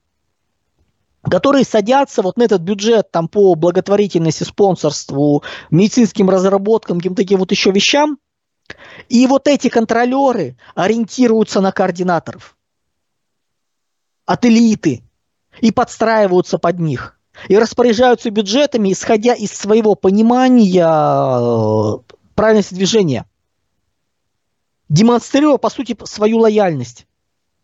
которые 1.23 1.65
садятся 1.65 2.21
вот 2.21 2.37
на 2.37 2.43
этот 2.43 2.61
бюджет 2.61 3.09
там 3.11 3.27
по 3.27 3.55
благотворительности, 3.55 4.43
спонсорству, 4.43 5.43
медицинским 5.71 6.29
разработкам, 6.29 6.97
каким-то 6.97 7.23
таким 7.23 7.39
вот 7.39 7.51
еще 7.51 7.71
вещам. 7.71 8.19
И 9.09 9.25
вот 9.27 9.47
эти 9.47 9.69
контролеры 9.69 10.57
ориентируются 10.75 11.61
на 11.61 11.71
координаторов 11.71 12.55
от 14.25 14.45
элиты 14.45 15.03
и 15.61 15.71
подстраиваются 15.71 16.57
под 16.57 16.79
них. 16.79 17.19
И 17.47 17.57
распоряжаются 17.57 18.29
бюджетами, 18.29 18.91
исходя 18.91 19.33
из 19.33 19.51
своего 19.51 19.95
понимания 19.95 20.85
э, 20.85 22.13
правильности 22.33 22.73
движения. 22.73 23.25
Демонстрируя, 24.89 25.57
по 25.57 25.69
сути, 25.69 25.97
свою 26.03 26.39
лояльность, 26.39 27.07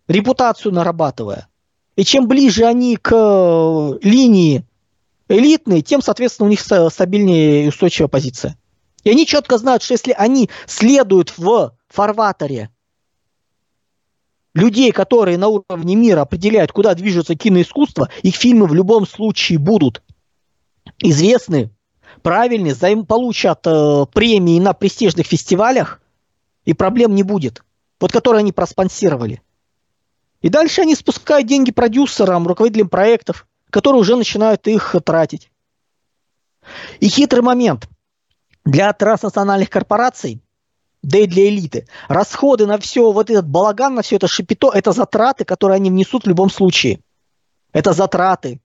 репутацию 0.08 0.74
нарабатывая. 0.74 1.48
И 1.96 2.04
чем 2.04 2.28
ближе 2.28 2.66
они 2.66 2.96
к 2.96 3.12
э, 3.14 4.00
линии 4.02 4.66
элитной, 5.28 5.82
тем, 5.82 6.02
соответственно, 6.02 6.48
у 6.48 6.50
них 6.50 6.60
стабильнее 6.60 7.66
и 7.66 7.68
устойчивая 7.70 8.08
позиция. 8.08 8.58
И 9.04 9.10
они 9.10 9.26
четко 9.26 9.58
знают, 9.58 9.84
что 9.84 9.94
если 9.94 10.12
они 10.12 10.50
следуют 10.68 11.38
в 11.38 11.74
фарватере 11.88 12.70
людей, 14.54 14.92
которые 14.92 15.38
на 15.38 15.48
уровне 15.48 15.96
мира 15.96 16.22
определяют, 16.22 16.72
куда 16.72 16.94
движется 16.94 17.36
киноискусство, 17.36 18.10
их 18.22 18.36
фильмы 18.36 18.68
в 18.68 18.74
любом 18.74 19.08
случае 19.08 19.60
будут 19.60 20.02
известны, 21.00 21.72
правильные, 22.22 22.76
заим, 22.76 23.06
получат 23.06 23.66
э, 23.66 24.06
премии 24.14 24.60
на 24.60 24.74
престижных 24.74 25.26
фестивалях, 25.26 26.02
и 26.66 26.74
проблем 26.74 27.16
не 27.16 27.24
будет. 27.24 27.64
Вот 28.00 28.12
которые 28.12 28.40
они 28.40 28.52
проспонсировали. 28.52 29.42
И 30.42 30.50
дальше 30.50 30.82
они 30.82 30.96
спускают 30.96 31.48
деньги 31.48 31.72
продюсерам, 31.72 32.48
руководителям 32.48 32.90
проектов, 32.90 33.48
которые 33.70 34.02
уже 34.02 34.16
начинают 34.16 34.68
их 34.68 34.96
тратить. 35.06 35.52
И 37.00 37.08
хитрый 37.08 37.44
момент. 37.44 37.88
Для 38.66 38.92
транснациональных 38.94 39.70
корпораций, 39.70 40.42
да 41.04 41.18
и 41.18 41.28
для 41.28 41.50
элиты, 41.50 41.88
расходы 42.08 42.68
на 42.68 42.78
все 42.78 43.12
вот 43.12 43.30
этот 43.30 43.48
балаган, 43.48 43.96
на 43.96 44.02
все 44.02 44.18
это 44.18 44.28
шипито, 44.28 44.70
это 44.74 44.92
затраты, 44.92 45.46
которые 45.46 45.78
они 45.78 45.90
внесут 45.90 46.26
в 46.26 46.28
любом 46.28 46.50
случае. 46.50 47.00
Это 47.74 47.94
затраты. 47.94 48.62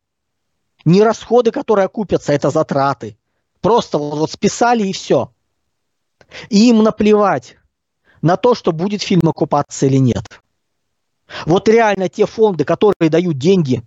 Не 0.85 1.03
расходы, 1.03 1.51
которые 1.51 1.87
окупятся, 1.87 2.33
это 2.33 2.51
затраты. 2.51 3.17
Просто 3.61 3.99
вот, 3.99 4.19
вот 4.19 4.31
списали 4.31 4.87
и 4.87 4.93
все. 4.93 5.33
И 6.51 6.69
им 6.69 6.83
наплевать 6.83 7.57
на 8.23 8.37
то, 8.37 8.55
что 8.55 8.73
будет 8.73 9.03
фильм 9.03 9.29
оккупаться 9.29 9.87
или 9.87 9.97
нет. 9.97 10.41
Вот 11.45 11.69
реально 11.69 12.09
те 12.09 12.27
фонды, 12.27 12.65
которые 12.65 13.11
дают 13.11 13.39
деньги 13.39 13.83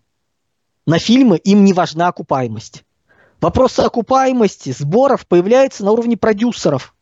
на 0.86 1.00
фильмы, 1.00 1.38
им 1.38 1.64
не 1.64 1.74
важна 1.74 2.08
окупаемость. 2.08 2.84
Вопрос 3.40 3.80
окупаемости 3.80 4.72
сборов 4.72 5.26
появляется 5.26 5.86
на 5.86 5.92
уровне 5.92 6.18
продюсеров, 6.18 6.94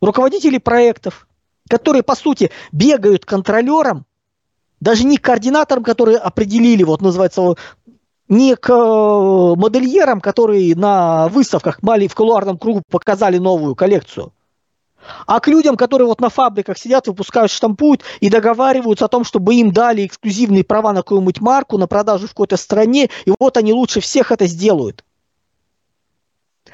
руководителей 0.00 0.58
проектов, 0.58 1.26
которые, 1.68 2.02
по 2.02 2.14
сути, 2.14 2.50
бегают 2.72 3.24
контролером, 3.24 4.06
даже 4.80 5.04
не 5.04 5.16
координатором, 5.16 5.82
которые 5.82 6.18
определили, 6.18 6.82
вот 6.82 7.00
называется, 7.00 7.54
не 8.28 8.56
к 8.56 8.70
э, 8.70 9.54
модельерам, 9.56 10.20
которые 10.20 10.74
на 10.76 11.28
выставках 11.28 11.78
в 11.82 12.14
кулуарном 12.14 12.58
кругу 12.58 12.82
показали 12.90 13.38
новую 13.38 13.74
коллекцию, 13.74 14.32
а 15.26 15.40
к 15.40 15.48
людям, 15.48 15.76
которые 15.76 16.08
вот 16.08 16.20
на 16.20 16.28
фабриках 16.28 16.76
сидят, 16.76 17.06
выпускают, 17.06 17.50
штампуют 17.50 18.02
и 18.20 18.28
договариваются 18.28 19.04
о 19.04 19.08
том, 19.08 19.24
чтобы 19.24 19.54
им 19.54 19.72
дали 19.72 20.04
эксклюзивные 20.06 20.64
права 20.64 20.92
на 20.92 21.02
какую-нибудь 21.02 21.40
марку, 21.40 21.78
на 21.78 21.86
продажу 21.86 22.26
в 22.26 22.30
какой-то 22.30 22.56
стране, 22.56 23.08
и 23.24 23.32
вот 23.38 23.56
они 23.56 23.72
лучше 23.72 24.00
всех 24.00 24.32
это 24.32 24.46
сделают. 24.46 25.04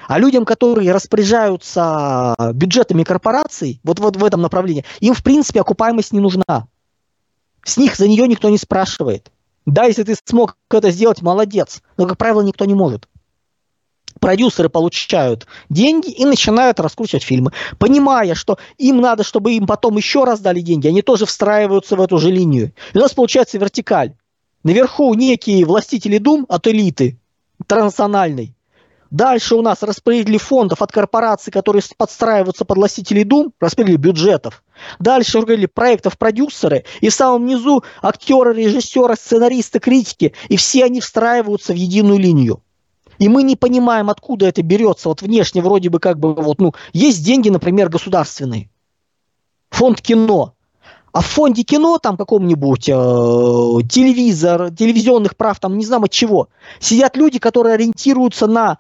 А 0.08 0.18
людям, 0.18 0.44
которые 0.44 0.92
распоряжаются 0.92 2.34
бюджетами 2.54 3.04
корпораций, 3.04 3.80
вот, 3.84 3.98
вот 3.98 4.16
в 4.16 4.24
этом 4.24 4.42
направлении, 4.42 4.84
им, 5.00 5.14
в 5.14 5.22
принципе, 5.22 5.60
окупаемость 5.60 6.12
не 6.12 6.20
нужна. 6.20 6.68
С 7.64 7.76
них 7.76 7.96
за 7.96 8.08
нее 8.08 8.26
никто 8.26 8.48
не 8.50 8.58
спрашивает. 8.58 9.30
Да, 9.66 9.84
если 9.84 10.02
ты 10.02 10.16
смог 10.24 10.56
это 10.70 10.90
сделать, 10.90 11.22
молодец. 11.22 11.82
Но, 11.96 12.06
как 12.06 12.18
правило, 12.18 12.40
никто 12.40 12.64
не 12.64 12.74
может 12.74 13.08
продюсеры 14.22 14.68
получают 14.68 15.46
деньги 15.68 16.10
и 16.10 16.24
начинают 16.24 16.80
раскручивать 16.80 17.24
фильмы, 17.24 17.50
понимая, 17.78 18.34
что 18.34 18.58
им 18.78 19.00
надо, 19.00 19.24
чтобы 19.24 19.52
им 19.52 19.66
потом 19.66 19.96
еще 19.96 20.24
раз 20.24 20.40
дали 20.40 20.60
деньги, 20.60 20.86
они 20.88 21.02
тоже 21.02 21.26
встраиваются 21.26 21.96
в 21.96 22.00
эту 22.00 22.18
же 22.18 22.30
линию. 22.30 22.72
И 22.94 22.98
у 22.98 23.00
нас 23.00 23.12
получается 23.12 23.58
вертикаль. 23.58 24.14
Наверху 24.62 25.12
некие 25.14 25.64
властители 25.64 26.18
дум 26.18 26.46
от 26.48 26.68
элиты 26.68 27.18
транснациональной. 27.66 28.54
Дальше 29.12 29.56
у 29.56 29.60
нас 29.60 29.82
распределили 29.82 30.38
фондов 30.38 30.80
от 30.80 30.90
корпораций, 30.90 31.52
которые 31.52 31.82
подстраиваются 31.98 32.64
под 32.64 32.78
властителей 32.78 33.24
дум, 33.24 33.52
распределили 33.60 33.98
бюджетов. 33.98 34.64
Дальше 34.98 35.36
распределили 35.36 35.66
проектов 35.66 36.16
продюсеры. 36.16 36.84
И 37.02 37.10
в 37.10 37.14
самом 37.14 37.44
низу 37.44 37.84
актеры, 38.00 38.54
режиссеры, 38.54 39.14
сценаристы, 39.14 39.80
критики. 39.80 40.32
И 40.48 40.56
все 40.56 40.84
они 40.84 41.02
встраиваются 41.02 41.74
в 41.74 41.76
единую 41.76 42.18
линию. 42.18 42.62
И 43.18 43.28
мы 43.28 43.42
не 43.42 43.54
понимаем, 43.54 44.08
откуда 44.08 44.46
это 44.46 44.62
берется. 44.62 45.10
Вот 45.10 45.20
внешне 45.20 45.60
вроде 45.60 45.90
бы 45.90 46.00
как 46.00 46.18
бы 46.18 46.34
вот, 46.34 46.58
ну, 46.58 46.72
есть 46.94 47.22
деньги, 47.22 47.50
например, 47.50 47.90
государственные. 47.90 48.70
Фонд 49.72 50.00
кино. 50.00 50.54
А 51.12 51.20
в 51.20 51.26
фонде 51.26 51.64
кино, 51.64 51.98
там 51.98 52.16
каком-нибудь 52.16 52.88
э, 52.88 52.92
телевизор, 52.92 54.70
телевизионных 54.74 55.36
прав, 55.36 55.60
там 55.60 55.76
не 55.76 55.84
знаю 55.84 56.04
от 56.04 56.10
чего, 56.10 56.48
сидят 56.80 57.18
люди, 57.18 57.38
которые 57.38 57.74
ориентируются 57.74 58.46
на 58.46 58.78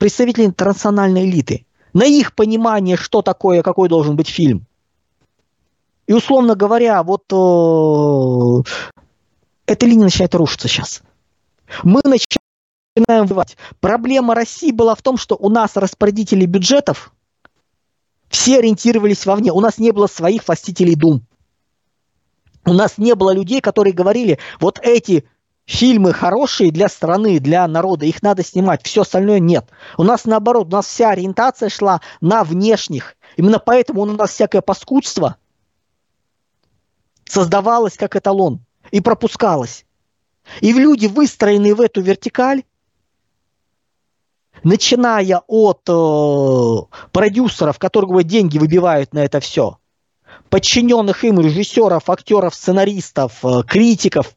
представителей 0.00 0.46
интернациональной 0.46 1.26
элиты, 1.28 1.66
на 1.92 2.04
их 2.04 2.34
понимание, 2.34 2.96
что 2.96 3.20
такое, 3.20 3.62
какой 3.62 3.90
должен 3.90 4.16
быть 4.16 4.28
фильм. 4.28 4.66
И 6.06 6.14
условно 6.14 6.54
говоря, 6.54 7.02
вот 7.02 7.24
э, 7.30 8.70
эта 9.66 9.86
линия 9.86 10.04
начинает 10.04 10.34
рушиться 10.34 10.68
сейчас. 10.68 11.02
Мы 11.82 12.00
начинаем 12.02 13.26
воевать. 13.26 13.58
Проблема 13.80 14.34
России 14.34 14.72
была 14.72 14.94
в 14.94 15.02
том, 15.02 15.18
что 15.18 15.36
у 15.36 15.50
нас 15.50 15.76
распорядители 15.76 16.46
бюджетов 16.46 17.12
все 18.30 18.58
ориентировались 18.58 19.26
вовне. 19.26 19.52
У 19.52 19.60
нас 19.60 19.76
не 19.76 19.90
было 19.90 20.06
своих 20.06 20.48
властителей 20.48 20.94
дум. 20.94 21.22
У 22.64 22.72
нас 22.72 22.96
не 22.96 23.14
было 23.14 23.34
людей, 23.34 23.60
которые 23.60 23.92
говорили, 23.92 24.38
вот 24.60 24.78
эти 24.82 25.26
фильмы 25.66 26.12
хорошие 26.12 26.70
для 26.70 26.88
страны, 26.88 27.38
для 27.38 27.66
народа, 27.68 28.06
их 28.06 28.22
надо 28.22 28.42
снимать, 28.42 28.84
все 28.84 29.02
остальное 29.02 29.38
нет. 29.38 29.68
У 29.96 30.02
нас 30.02 30.24
наоборот, 30.24 30.68
у 30.68 30.70
нас 30.70 30.86
вся 30.86 31.10
ориентация 31.10 31.68
шла 31.68 32.00
на 32.20 32.44
внешних. 32.44 33.16
Именно 33.36 33.58
поэтому 33.58 34.02
у 34.02 34.06
нас 34.06 34.30
всякое 34.30 34.60
паскудство 34.60 35.36
создавалось 37.24 37.96
как 37.96 38.16
эталон 38.16 38.60
и 38.90 39.00
пропускалось. 39.00 39.86
И 40.60 40.72
люди, 40.72 41.06
выстроенные 41.06 41.74
в 41.74 41.80
эту 41.80 42.00
вертикаль, 42.00 42.64
начиная 44.64 45.42
от 45.46 45.82
э, 45.88 47.06
продюсеров, 47.12 47.78
которые 47.78 48.24
деньги 48.24 48.58
выбивают 48.58 49.14
на 49.14 49.20
это 49.20 49.40
все, 49.40 49.78
подчиненных 50.48 51.24
им 51.24 51.40
режиссеров, 51.40 52.10
актеров, 52.10 52.54
сценаристов, 52.54 53.44
э, 53.44 53.62
критиков. 53.66 54.34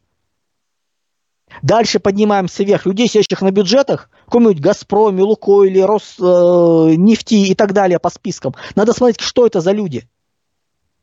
Дальше 1.62 2.00
поднимаемся 2.00 2.64
вверх. 2.64 2.86
Людей, 2.86 3.08
сидящих 3.08 3.42
на 3.42 3.52
бюджетах, 3.52 4.10
каком-нибудь 4.34 4.62
Газпроме, 4.62 5.22
Лукойле, 5.22 5.86
Роснефти 5.86 7.36
э, 7.36 7.48
и 7.52 7.56
так 7.56 7.74
далее 7.74 8.00
по 8.00 8.10
спискам. 8.10 8.56
Надо 8.76 8.94
смотреть, 8.94 9.22
что 9.22 9.46
это 9.46 9.62
за 9.62 9.72
люди. 9.72 10.08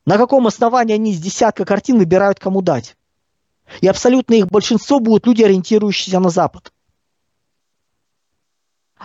На 0.05 0.19
каком 0.19 0.49
основании 0.49 0.95
они 0.95 1.13
из 1.13 1.21
десятка 1.21 1.65
картин 1.65 1.99
выбирают, 1.99 2.41
кому 2.41 2.61
дать. 2.61 2.97
И 3.81 3.87
абсолютно 3.87 4.35
их 4.35 4.49
большинство 4.49 4.99
будут 4.99 5.27
люди, 5.27 5.45
ориентирующиеся 5.45 6.19
на 6.19 6.31
Запад. 6.31 6.73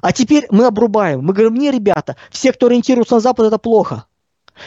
А 0.02 0.12
теперь 0.12 0.48
мы 0.50 0.66
обрубаем. 0.66 1.22
Мы 1.22 1.34
говорим, 1.34 1.54
не, 1.54 1.70
ребята, 1.70 2.16
все, 2.32 2.52
кто 2.52 2.66
ориентируется 2.66 3.16
на 3.16 3.22
Запад, 3.22 3.46
это 3.46 3.60
плохо. 3.60 4.06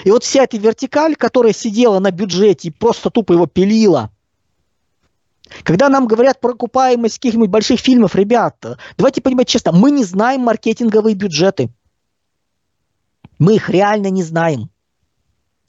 И 0.05 0.11
вот 0.11 0.23
вся 0.23 0.45
эта 0.45 0.57
вертикаль, 0.57 1.17
которая 1.17 1.53
сидела 1.53 1.99
на 1.99 2.13
бюджете 2.13 2.69
и 2.69 2.71
просто 2.71 3.11
тупо 3.11 3.33
его 3.33 3.47
пилила, 3.47 4.11
когда 5.63 5.89
нам 5.89 6.07
говорят 6.07 6.41
про 6.41 6.53
окупаемость 6.53 7.17
каких-нибудь 7.17 7.51
больших 7.51 7.81
фильмов, 7.81 8.15
ребята, 8.15 8.79
давайте 8.97 9.21
понимать 9.21 9.49
честно, 9.49 9.73
мы 9.73 9.91
не 9.91 10.05
знаем 10.05 10.43
маркетинговые 10.43 11.15
бюджеты. 11.15 11.71
Мы 13.39 13.57
их 13.57 13.71
реально 13.71 14.09
не 14.09 14.23
знаем. 14.23 14.71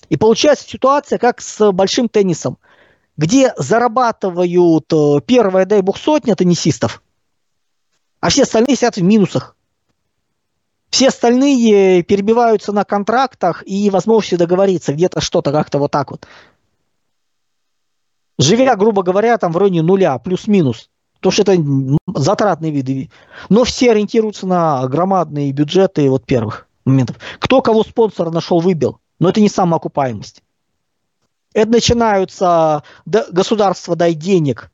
И 0.09 0.17
получается 0.17 0.67
ситуация, 0.67 1.19
как 1.19 1.39
с 1.41 1.71
большим 1.71 2.09
теннисом, 2.09 2.57
где 3.15 3.53
зарабатывают 3.57 4.91
э, 4.91 5.21
первая, 5.25 5.65
дай 5.65 5.81
бог, 5.81 5.97
сотня 5.97 6.35
теннисистов– 6.35 7.03
а 8.19 8.29
все 8.29 8.43
остальные 8.43 8.75
сидят 8.75 8.97
в 8.97 9.03
минусах. 9.03 9.55
Все 10.89 11.09
остальные 11.09 12.03
перебиваются 12.03 12.71
на 12.71 12.83
контрактах 12.83 13.63
и 13.65 13.89
возможности 13.89 14.35
договориться 14.35 14.93
где-то 14.93 15.21
что-то 15.21 15.51
как-то 15.51 15.77
вот 15.77 15.91
так 15.91 16.11
вот. 16.11 16.27
Живя, 18.39 18.77
грубо 18.77 19.03
говоря, 19.03 19.37
там 19.37 19.51
в 19.51 19.57
районе 19.57 19.81
нуля, 19.81 20.17
плюс-минус. 20.17 20.89
Потому 21.15 21.31
что 21.33 21.41
это 21.41 21.61
затратные 22.15 22.71
виды. 22.71 23.11
Но 23.49 23.65
все 23.65 23.91
ориентируются 23.91 24.47
на 24.47 24.87
громадные 24.87 25.51
бюджеты 25.51 26.09
вот 26.09 26.25
первых 26.25 26.67
моментов. 26.85 27.17
Кто 27.39 27.61
кого 27.61 27.83
спонсора 27.83 28.31
нашел, 28.31 28.61
выбил. 28.61 29.01
Но 29.19 29.27
это 29.27 29.41
не 29.41 29.49
самоокупаемость. 29.49 30.41
Это 31.53 31.69
начинаются 31.69 32.83
государство 33.05 33.97
дай 33.97 34.13
денег 34.13 34.71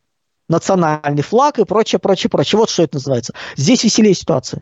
национальный 0.48 1.24
флаг 1.24 1.58
и 1.58 1.66
прочее, 1.66 1.98
прочее, 1.98 2.30
прочее. 2.30 2.60
Вот 2.60 2.70
что 2.70 2.84
это 2.84 2.98
называется. 2.98 3.34
Здесь 3.56 3.84
веселее 3.84 4.14
ситуация. 4.14 4.62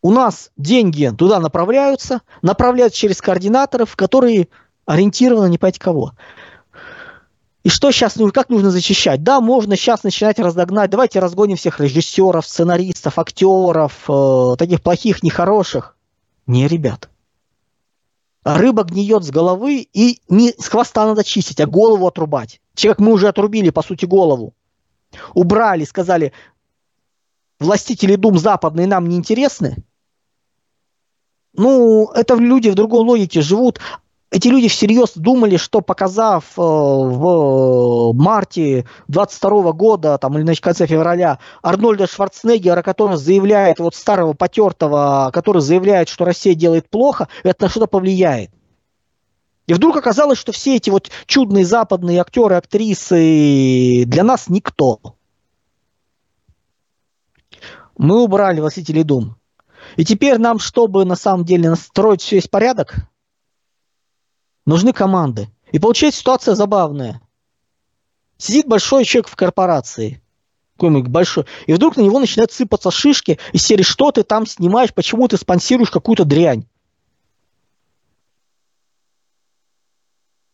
У 0.00 0.10
нас 0.10 0.50
деньги 0.56 1.12
туда 1.16 1.38
направляются, 1.38 2.22
направляются 2.42 2.98
через 2.98 3.20
координаторов, 3.20 3.94
которые 3.94 4.48
ориентированы 4.86 5.48
не 5.48 5.58
пойти 5.58 5.78
кого. 5.78 6.12
И 7.62 7.68
что 7.68 7.92
сейчас 7.92 8.16
нужно, 8.16 8.32
как 8.32 8.48
нужно 8.48 8.70
защищать? 8.70 9.22
Да, 9.22 9.40
можно 9.40 9.76
сейчас 9.76 10.02
начинать 10.02 10.40
разогнать. 10.40 10.90
Давайте 10.90 11.20
разгоним 11.20 11.56
всех 11.56 11.78
режиссеров, 11.78 12.46
сценаристов, 12.46 13.18
актеров, 13.18 14.04
э, 14.08 14.56
таких 14.58 14.82
плохих, 14.82 15.22
нехороших. 15.22 15.96
Не, 16.46 16.66
ребят. 16.66 17.08
Рыба 18.42 18.82
гниет 18.82 19.22
с 19.22 19.30
головы, 19.30 19.86
и 19.92 20.20
не 20.28 20.50
с 20.50 20.66
хвоста 20.66 21.06
надо 21.06 21.22
чистить, 21.22 21.60
а 21.60 21.66
голову 21.66 22.08
отрубать. 22.08 22.60
Че, 22.74 22.88
как 22.88 22.98
мы 22.98 23.12
уже 23.12 23.28
отрубили, 23.28 23.70
по 23.70 23.82
сути, 23.82 24.06
голову. 24.06 24.54
Убрали, 25.34 25.84
сказали, 25.84 26.32
властители 27.60 28.16
дум 28.16 28.38
западные 28.38 28.88
нам 28.88 29.08
не 29.08 29.16
интересны? 29.16 29.76
Ну, 31.54 32.10
это 32.12 32.34
люди 32.34 32.70
в 32.70 32.74
другой 32.74 33.04
логике 33.04 33.42
живут. 33.42 33.78
Эти 34.32 34.48
люди 34.48 34.66
всерьез 34.68 35.12
думали, 35.14 35.58
что 35.58 35.82
показав 35.82 36.44
э, 36.56 36.62
в 36.62 38.14
марте 38.14 38.86
22 39.08 39.72
года, 39.72 40.16
там, 40.16 40.38
или 40.38 40.54
в 40.54 40.60
конце 40.62 40.86
февраля, 40.86 41.38
Арнольда 41.62 42.06
Шварценеггера, 42.06 42.80
который 42.80 43.18
заявляет, 43.18 43.78
вот 43.78 43.94
старого 43.94 44.32
потертого, 44.32 45.30
который 45.34 45.60
заявляет, 45.60 46.08
что 46.08 46.24
Россия 46.24 46.54
делает 46.54 46.88
плохо, 46.88 47.28
это 47.42 47.64
на 47.64 47.68
что-то 47.68 47.86
повлияет. 47.86 48.50
И 49.66 49.74
вдруг 49.74 49.98
оказалось, 49.98 50.38
что 50.38 50.50
все 50.52 50.76
эти 50.76 50.88
вот 50.88 51.10
чудные 51.26 51.66
западные 51.66 52.18
актеры, 52.22 52.54
актрисы 52.54 54.04
для 54.06 54.24
нас 54.24 54.48
никто. 54.48 54.98
Мы 57.98 58.22
убрали 58.22 58.60
«Властителей 58.60 59.04
дум». 59.04 59.36
И 59.96 60.06
теперь 60.06 60.38
нам, 60.38 60.58
чтобы 60.58 61.04
на 61.04 61.16
самом 61.16 61.44
деле 61.44 61.68
настроить 61.68 62.22
все 62.22 62.36
есть 62.36 62.50
порядок, 62.50 63.11
нужны 64.66 64.92
команды. 64.92 65.48
И 65.70 65.78
получается 65.78 66.20
ситуация 66.20 66.54
забавная. 66.54 67.20
Сидит 68.36 68.66
большой 68.66 69.04
человек 69.04 69.28
в 69.28 69.36
корпорации, 69.36 70.20
какой-нибудь 70.74 71.10
большой, 71.10 71.46
и 71.66 71.72
вдруг 71.72 71.96
на 71.96 72.02
него 72.02 72.18
начинают 72.18 72.52
сыпаться 72.52 72.90
шишки 72.90 73.38
из 73.52 73.64
серии, 73.64 73.82
что 73.82 74.10
ты 74.10 74.22
там 74.24 74.46
снимаешь, 74.46 74.92
почему 74.92 75.28
ты 75.28 75.36
спонсируешь 75.36 75.90
какую-то 75.90 76.24
дрянь. 76.24 76.66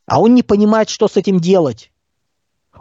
А 0.06 0.20
он 0.20 0.34
не 0.34 0.42
понимает, 0.42 0.88
что 0.88 1.08
с 1.08 1.16
этим 1.16 1.40
делать. 1.40 1.90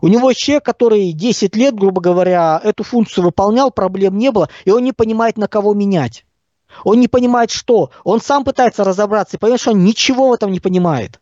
У 0.01 0.07
него 0.07 0.31
человек, 0.33 0.63
который 0.63 1.11
10 1.11 1.55
лет, 1.55 1.73
грубо 1.73 2.01
говоря, 2.01 2.59
эту 2.63 2.83
функцию 2.83 3.23
выполнял, 3.23 3.71
проблем 3.71 4.17
не 4.17 4.31
было, 4.31 4.49
и 4.65 4.71
он 4.71 4.83
не 4.83 4.93
понимает, 4.93 5.37
на 5.37 5.47
кого 5.47 5.73
менять. 5.73 6.25
Он 6.83 6.99
не 6.99 7.07
понимает, 7.07 7.51
что. 7.51 7.91
Он 8.03 8.21
сам 8.21 8.43
пытается 8.43 8.83
разобраться 8.83 9.37
и 9.37 9.39
понимает, 9.39 9.61
что 9.61 9.71
он 9.71 9.83
ничего 9.83 10.29
в 10.29 10.33
этом 10.33 10.51
не 10.51 10.59
понимает. 10.59 11.19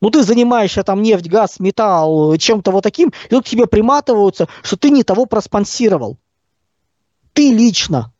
Ну, 0.00 0.10
ты 0.10 0.24
занимаешься 0.24 0.82
там 0.82 1.00
нефть, 1.00 1.28
газ, 1.28 1.60
металл, 1.60 2.36
чем-то 2.36 2.72
вот 2.72 2.82
таким, 2.82 3.12
и 3.26 3.28
тут 3.30 3.46
тебе 3.46 3.66
приматываются, 3.66 4.48
что 4.62 4.76
ты 4.76 4.90
не 4.90 5.04
того 5.04 5.26
проспонсировал. 5.26 6.18
Ты 7.32 7.52
лично. 7.52 8.12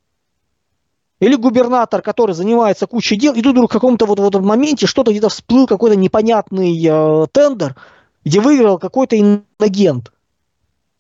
Или 1.18 1.35
губернатор, 1.35 2.00
который 2.00 2.37
занимается 2.37 2.87
кучей 2.87 3.16
дел, 3.16 3.35
и 3.35 3.42
тут 3.42 3.52
вдруг 3.52 3.70
в 3.70 3.72
каком-то 3.72 4.06
вот, 4.06 4.20
вот 4.20 4.35
моменте 4.40 4.87
что-то 4.87 5.11
где-то 5.11 5.28
всплыл 5.28 5.66
какой-то 5.66 5.96
непонятный 5.96 6.72
э, 6.85 7.26
тендер, 7.32 7.76
где 8.24 8.40
выиграл 8.40 8.78
какой-то 8.78 9.18
инагент. 9.18 10.12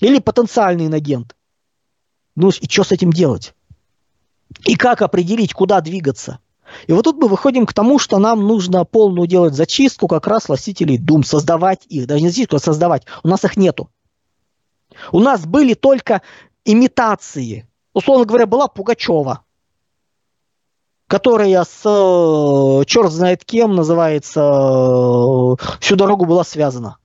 Или 0.00 0.18
потенциальный 0.18 0.86
инагент. 0.86 1.36
Ну 2.34 2.50
и 2.50 2.68
что 2.68 2.82
с 2.82 2.90
этим 2.92 3.12
делать? 3.12 3.54
И 4.64 4.76
как 4.76 5.02
определить, 5.02 5.52
куда 5.52 5.80
двигаться? 5.80 6.38
И 6.86 6.92
вот 6.92 7.02
тут 7.02 7.16
мы 7.18 7.28
выходим 7.28 7.66
к 7.66 7.72
тому, 7.72 7.98
что 7.98 8.18
нам 8.18 8.46
нужно 8.46 8.84
полную 8.84 9.26
делать 9.26 9.54
зачистку 9.54 10.08
как 10.08 10.26
раз 10.26 10.48
властителей 10.48 10.98
дум, 10.98 11.24
создавать 11.24 11.84
их, 11.88 12.06
даже 12.06 12.22
не 12.22 12.28
зачистку, 12.28 12.56
а 12.56 12.60
создавать. 12.60 13.04
У 13.22 13.28
нас 13.28 13.44
их 13.44 13.56
нету. 13.56 13.90
У 15.10 15.20
нас 15.20 15.44
были 15.44 15.74
только 15.74 16.22
имитации. 16.64 17.68
Условно 17.92 18.24
говоря, 18.24 18.46
была 18.46 18.68
Пугачева, 18.68 19.42
которая 21.08 21.64
с 21.64 21.82
э, 21.84 22.84
черт 22.86 23.12
знает 23.12 23.44
кем, 23.44 23.74
называется, 23.74 24.40
э, 24.40 25.76
всю 25.80 25.96
дорогу 25.96 26.24
была 26.24 26.44
связана. 26.44 26.96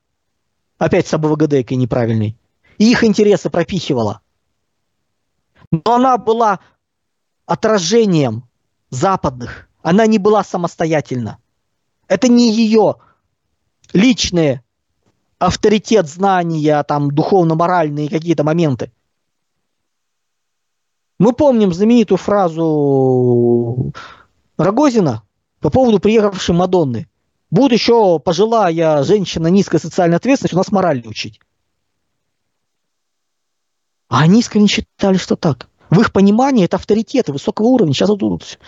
Опять 0.77 1.07
с 1.07 1.13
АБВГД 1.13 1.71
неправильной. 1.71 2.37
И 2.77 2.89
их 2.89 3.03
интересы 3.03 3.49
пропихивала. 3.49 4.21
Но 5.71 5.95
она 5.95 6.17
была 6.17 6.59
отражением 7.47 8.43
западных. 8.91 9.67
Она 9.81 10.05
не 10.05 10.19
была 10.19 10.43
самостоятельна. 10.43 11.39
Это 12.07 12.27
не 12.27 12.51
ее 12.51 12.97
личные 13.93 14.63
авторитет, 15.39 16.07
знания, 16.07 16.83
там, 16.83 17.09
духовно-моральные 17.09 18.09
какие-то 18.09 18.43
моменты. 18.43 18.91
Мы 21.19 21.33
помним 21.33 21.73
знаменитую 21.73 22.17
фразу 22.17 23.91
Рогозина 24.57 25.23
по 25.59 25.69
поводу 25.69 25.99
приехавшей 25.99 26.53
Мадонны. 26.53 27.07
Будет 27.49 27.71
еще 27.71 28.19
пожилая 28.19 29.03
женщина 29.03 29.47
низкой 29.47 29.79
социальной 29.79 30.17
ответственности 30.17 30.55
у 30.55 30.57
нас 30.57 30.71
мораль 30.71 31.01
учить. 31.07 31.39
А 34.09 34.21
они 34.21 34.41
искренне 34.41 34.67
считали, 34.67 35.17
что 35.17 35.35
так. 35.35 35.69
В 35.89 35.99
их 36.01 36.11
понимании 36.11 36.65
это 36.65 36.77
авторитеты 36.77 37.31
высокого 37.31 37.67
уровня. 37.67 37.93
Сейчас 37.93 38.09
тут. 38.09 38.59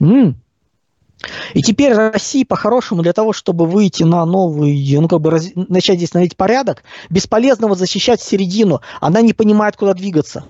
М-м. 0.00 0.40
И 1.54 1.62
теперь 1.62 1.94
России 1.94 2.44
по-хорошему 2.44 3.02
для 3.02 3.12
того, 3.12 3.32
чтобы 3.32 3.66
выйти 3.66 4.02
на 4.02 4.24
новый, 4.26 5.00
ну 5.00 5.08
как 5.08 5.20
бы 5.20 5.30
раз, 5.30 5.48
начать 5.54 5.96
здесь 5.96 6.12
наводить 6.12 6.36
порядок, 6.36 6.82
бесполезно 7.08 7.68
вот 7.68 7.78
защищать 7.78 8.20
середину. 8.20 8.80
Она 9.00 9.22
не 9.22 9.32
понимает, 9.32 9.76
куда 9.76 9.94
двигаться. 9.94 10.44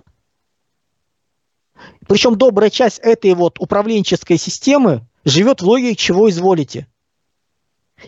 Причем 2.07 2.37
добрая 2.37 2.71
часть 2.71 2.99
этой 2.99 3.35
вот 3.35 3.61
управленческой 3.61 4.39
системы 4.39 5.07
живет 5.25 5.63
в 5.63 5.67
логике 5.67 5.97
«чего 5.97 6.29
изволите». 6.29 6.87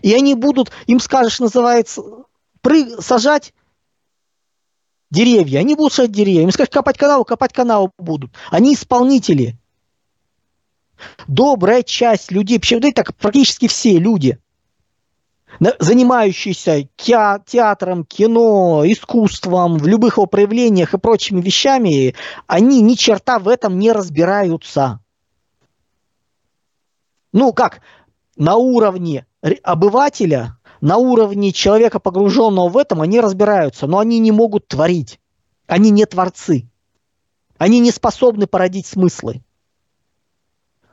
И 0.02 0.12
они 0.14 0.34
будут, 0.34 0.72
им 0.86 1.00
скажешь, 1.00 1.40
называется, 1.40 2.02
прыг, 2.60 3.00
сажать 3.00 3.54
деревья, 5.10 5.60
они 5.60 5.74
будут 5.74 5.92
сажать 5.92 6.12
деревья. 6.12 6.42
Им 6.42 6.50
скажешь, 6.50 6.70
копать 6.70 6.98
канал, 6.98 7.24
копать 7.24 7.52
канал 7.52 7.92
будут. 7.98 8.32
Они 8.50 8.74
исполнители. 8.74 9.58
Добрая 11.26 11.82
часть 11.82 12.30
людей, 12.30 12.58
причем 12.58 12.80
так 12.92 13.14
практически 13.16 13.68
все 13.68 13.98
люди, 13.98 14.38
занимающиеся 15.78 16.88
театром, 16.96 18.04
кино, 18.04 18.82
искусством, 18.86 19.78
в 19.78 19.86
любых 19.86 20.16
его 20.16 20.26
проявлениях 20.26 20.94
и 20.94 20.98
прочими 20.98 21.40
вещами, 21.40 22.14
они 22.46 22.80
ни 22.80 22.94
черта 22.94 23.38
в 23.38 23.48
этом 23.48 23.78
не 23.78 23.92
разбираются. 23.92 25.00
Ну 27.32 27.52
как, 27.52 27.80
на 28.36 28.56
уровне 28.56 29.26
обывателя, 29.62 30.58
на 30.86 30.98
уровне 30.98 31.50
человека, 31.50 31.98
погруженного 31.98 32.68
в 32.68 32.76
этом, 32.76 33.02
они 33.02 33.18
разбираются, 33.18 33.88
но 33.88 33.98
они 33.98 34.20
не 34.20 34.30
могут 34.30 34.68
творить. 34.68 35.18
Они 35.66 35.90
не 35.90 36.06
творцы. 36.06 36.70
Они 37.58 37.80
не 37.80 37.90
способны 37.90 38.46
породить 38.46 38.86
смыслы. 38.86 39.42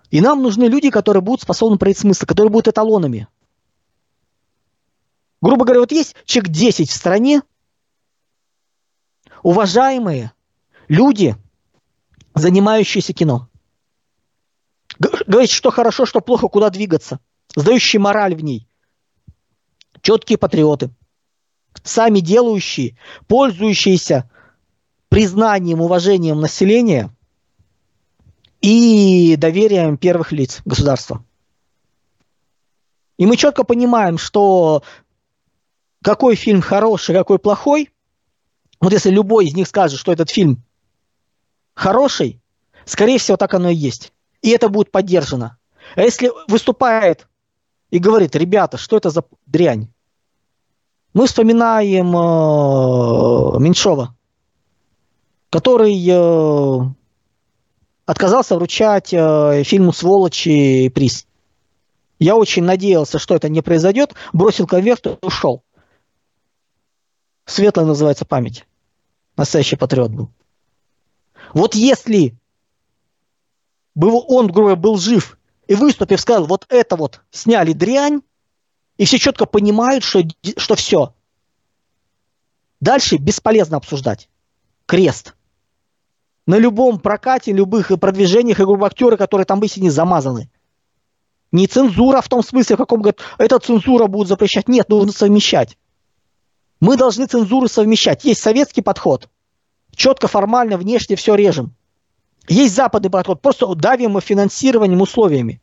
И 0.09 0.19
нам 0.19 0.41
нужны 0.41 0.63
люди, 0.63 0.89
которые 0.89 1.21
будут 1.21 1.43
способны 1.43 1.77
породить 1.77 1.99
смыслы, 1.99 2.25
которые 2.25 2.49
будут 2.49 2.69
эталонами. 2.69 3.27
Грубо 5.43 5.63
говоря, 5.63 5.81
вот 5.81 5.91
есть 5.91 6.15
человек 6.25 6.51
10 6.51 6.89
в 6.89 6.95
стране, 6.95 7.43
уважаемые 9.43 10.31
люди, 10.87 11.35
занимающиеся 12.33 13.13
кино. 13.13 13.47
Говорить, 14.97 15.51
что 15.51 15.69
хорошо, 15.69 16.07
что 16.07 16.19
плохо, 16.19 16.47
куда 16.47 16.71
двигаться. 16.71 17.19
Сдающие 17.55 17.99
мораль 17.99 18.33
в 18.33 18.43
ней 18.43 18.67
четкие 20.03 20.37
патриоты, 20.37 20.91
сами 21.81 22.19
делающие, 22.19 22.95
пользующиеся 23.27 24.29
признанием, 25.09 25.81
уважением 25.81 26.39
населения 26.39 27.09
и 28.61 29.35
доверием 29.37 29.97
первых 29.97 30.31
лиц 30.31 30.61
государства. 30.65 31.25
И 33.17 33.25
мы 33.25 33.37
четко 33.37 33.63
понимаем, 33.63 34.17
что 34.17 34.83
какой 36.03 36.35
фильм 36.35 36.61
хороший, 36.61 37.15
какой 37.15 37.39
плохой, 37.39 37.89
вот 38.81 38.91
если 38.91 39.09
любой 39.09 39.45
из 39.47 39.55
них 39.55 39.67
скажет, 39.67 39.99
что 39.99 40.11
этот 40.11 40.29
фильм 40.29 40.63
хороший, 41.73 42.41
скорее 42.85 43.17
всего, 43.17 43.37
так 43.37 43.53
оно 43.53 43.69
и 43.69 43.75
есть. 43.75 44.11
И 44.41 44.49
это 44.49 44.67
будет 44.67 44.91
поддержано. 44.91 45.57
А 45.95 46.01
если 46.01 46.31
выступает 46.47 47.27
и 47.91 47.99
говорит, 47.99 48.35
ребята, 48.35 48.77
что 48.77 48.97
это 48.97 49.09
за 49.09 49.23
дрянь? 49.45 49.92
Мы 51.13 51.27
вспоминаем 51.27 52.07
э, 52.07 53.59
Меньшова, 53.59 54.15
который 55.51 55.95
э, 56.09 56.93
отказался 58.05 58.55
вручать 58.55 59.13
э, 59.13 59.63
фильму 59.63 59.93
«Сволочи» 59.93 60.89
приз. 60.89 61.27
Я 62.17 62.35
очень 62.35 62.63
надеялся, 62.63 63.19
что 63.19 63.35
это 63.35 63.47
не 63.47 63.61
произойдет, 63.61 64.15
бросил 64.31 64.65
конверт 64.65 65.05
и 65.05 65.17
ушел. 65.21 65.63
Светлая 67.45 67.85
называется 67.85 68.25
память. 68.25 68.65
Настоящий 69.37 69.75
патриот 69.75 70.11
был. 70.11 70.29
Вот 71.53 71.75
если 71.75 72.35
бы 73.93 74.11
он, 74.27 74.47
грубо 74.47 74.75
был 74.75 74.97
жив 74.97 75.37
и 75.67 75.75
выступив, 75.75 76.19
сказал, 76.19 76.45
вот 76.45 76.65
это 76.69 76.95
вот 76.95 77.21
сняли 77.29 77.73
дрянь, 77.73 78.21
и 78.97 79.05
все 79.05 79.17
четко 79.17 79.45
понимают, 79.45 80.03
что, 80.03 80.21
что 80.57 80.75
все. 80.75 81.13
Дальше 82.79 83.17
бесполезно 83.17 83.77
обсуждать. 83.77 84.29
Крест. 84.85 85.35
на 86.45 86.57
любом 86.57 86.99
прокате, 86.99 87.53
любых 87.53 87.87
продвижениях 87.99 88.59
и 88.59 88.65
группы 88.65 88.85
актеры, 88.85 89.15
которые 89.15 89.45
там 89.45 89.61
были 89.61 89.79
не 89.79 89.89
замазаны. 89.89 90.49
Не 91.53 91.67
цензура 91.67 92.19
в 92.21 92.27
том 92.27 92.43
смысле, 92.43 92.75
в 92.75 92.79
каком 92.79 93.01
говорят, 93.01 93.21
эта 93.37 93.59
цензура 93.59 94.07
будет 94.07 94.27
запрещать. 94.27 94.67
Нет, 94.67 94.89
нужно 94.89 95.13
совмещать. 95.13 95.77
Мы 96.81 96.97
должны 96.97 97.27
цензуру 97.27 97.69
совмещать. 97.69 98.25
Есть 98.25 98.41
советский 98.41 98.81
подход. 98.81 99.29
Четко, 99.95 100.27
формально, 100.27 100.75
внешне 100.75 101.15
все 101.15 101.35
режем. 101.35 101.75
Есть 102.49 102.75
западный 102.75 103.09
подход. 103.09 103.41
Просто 103.41 103.73
давим 103.75 104.19
финансированием, 104.19 104.99
условиями. 104.99 105.61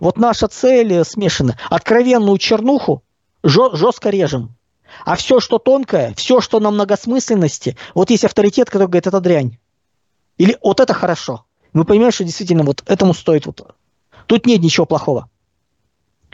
Вот 0.00 0.18
наша 0.18 0.48
цель 0.48 1.04
смешана. 1.04 1.58
Откровенную 1.70 2.38
чернуху 2.38 3.02
жестко 3.42 4.10
режем. 4.10 4.56
А 5.04 5.16
все, 5.16 5.40
что 5.40 5.58
тонкое, 5.58 6.14
все, 6.14 6.40
что 6.40 6.60
на 6.60 6.70
многосмысленности, 6.70 7.76
вот 7.94 8.10
есть 8.10 8.24
авторитет, 8.24 8.70
который 8.70 8.88
говорит, 8.88 9.06
это 9.06 9.20
дрянь. 9.20 9.58
Или 10.38 10.56
вот 10.62 10.80
это 10.80 10.94
хорошо. 10.94 11.44
Мы 11.72 11.84
понимаем, 11.84 12.12
что 12.12 12.24
действительно 12.24 12.62
вот 12.62 12.82
этому 12.86 13.14
стоит 13.14 13.46
вот. 13.46 13.74
Тут 14.26 14.46
нет 14.46 14.62
ничего 14.62 14.86
плохого. 14.86 15.28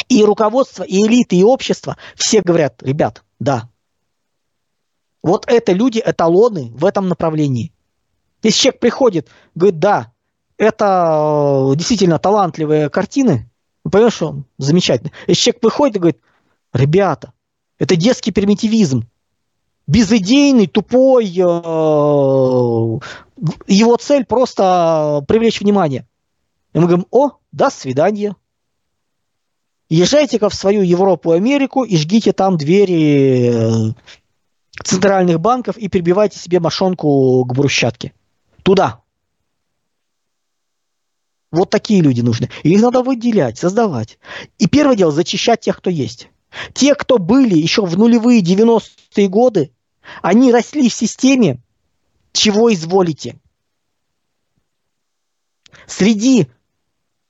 И 0.08 0.24
руководство, 0.24 0.82
и 0.82 0.96
элиты, 0.96 1.36
и 1.36 1.44
общество 1.44 1.96
все 2.14 2.42
говорят, 2.42 2.82
ребят, 2.82 3.24
да. 3.38 3.68
Вот 5.22 5.44
это 5.48 5.72
люди, 5.72 6.02
эталоны 6.04 6.70
в 6.74 6.84
этом 6.84 7.08
направлении. 7.08 7.72
Если 8.42 8.60
человек 8.60 8.80
приходит, 8.80 9.28
говорит, 9.54 9.78
да, 9.78 10.12
это 10.56 11.70
э, 11.72 11.76
действительно 11.76 12.18
талантливые 12.18 12.88
картины, 12.88 13.49
что 14.10 14.28
он 14.28 14.44
замечательно. 14.58 15.12
Если 15.26 15.42
человек 15.42 15.62
выходит 15.62 15.96
и 15.96 15.98
говорит, 15.98 16.20
ребята, 16.72 17.32
это 17.78 17.96
детский 17.96 18.32
примитивизм. 18.32 19.06
Безыдейный, 19.86 20.66
тупой. 20.66 21.26
Э, 21.26 21.40
его 23.66 23.96
цель 23.96 24.24
просто 24.24 25.24
привлечь 25.26 25.60
внимание. 25.60 26.06
И 26.72 26.78
мы 26.78 26.86
говорим, 26.86 27.06
о, 27.10 27.32
до 27.52 27.70
свидания. 27.70 28.36
Езжайте-ка 29.88 30.48
в 30.48 30.54
свою 30.54 30.82
Европу, 30.82 31.32
Америку 31.32 31.82
и 31.82 31.96
жгите 31.96 32.32
там 32.32 32.56
двери 32.56 33.50
э, 33.52 33.92
центральных 34.84 35.40
банков 35.40 35.76
и 35.76 35.88
прибивайте 35.88 36.38
себе 36.38 36.60
мошонку 36.60 37.44
к 37.44 37.54
брусчатке. 37.54 38.12
Туда. 38.62 38.99
Вот 41.50 41.70
такие 41.70 42.00
люди 42.00 42.20
нужны. 42.20 42.48
их 42.62 42.80
надо 42.80 43.02
выделять, 43.02 43.58
создавать. 43.58 44.18
И 44.58 44.68
первое 44.68 44.96
дело, 44.96 45.10
зачищать 45.10 45.60
тех, 45.60 45.78
кто 45.78 45.90
есть. 45.90 46.28
Те, 46.74 46.94
кто 46.94 47.18
были 47.18 47.56
еще 47.56 47.84
в 47.84 47.98
нулевые 47.98 48.42
90-е 48.42 49.28
годы, 49.28 49.72
они 50.22 50.52
росли 50.52 50.88
в 50.88 50.94
системе, 50.94 51.58
чего 52.32 52.72
изволите. 52.72 53.38
Среди 55.86 56.48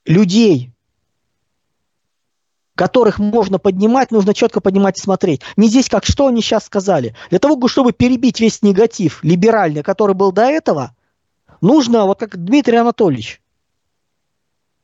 людей, 0.05 0.71
которых 2.75 3.19
можно 3.19 3.59
поднимать, 3.59 4.11
нужно 4.11 4.35
четко 4.35 4.61
поднимать 4.61 4.99
и 4.99 5.03
смотреть. 5.03 5.43
Не 5.57 5.69
здесь, 5.69 5.89
как 5.89 6.05
что 6.05 6.27
они 6.27 6.43
сейчас 6.43 6.67
сказали. 6.67 7.15
Для 7.31 7.39
того, 7.39 7.69
чтобы 7.69 7.93
перебить 7.93 8.41
весь 8.41 8.63
негатив 8.63 9.23
либеральный, 9.23 9.83
который 9.83 10.15
был 10.15 10.33
до 10.33 10.43
этого, 10.43 10.95
нужно, 11.61 12.05
вот 12.05 12.19
как 12.19 12.43
Дмитрий 12.43 12.77
Анатольевич, 12.77 13.41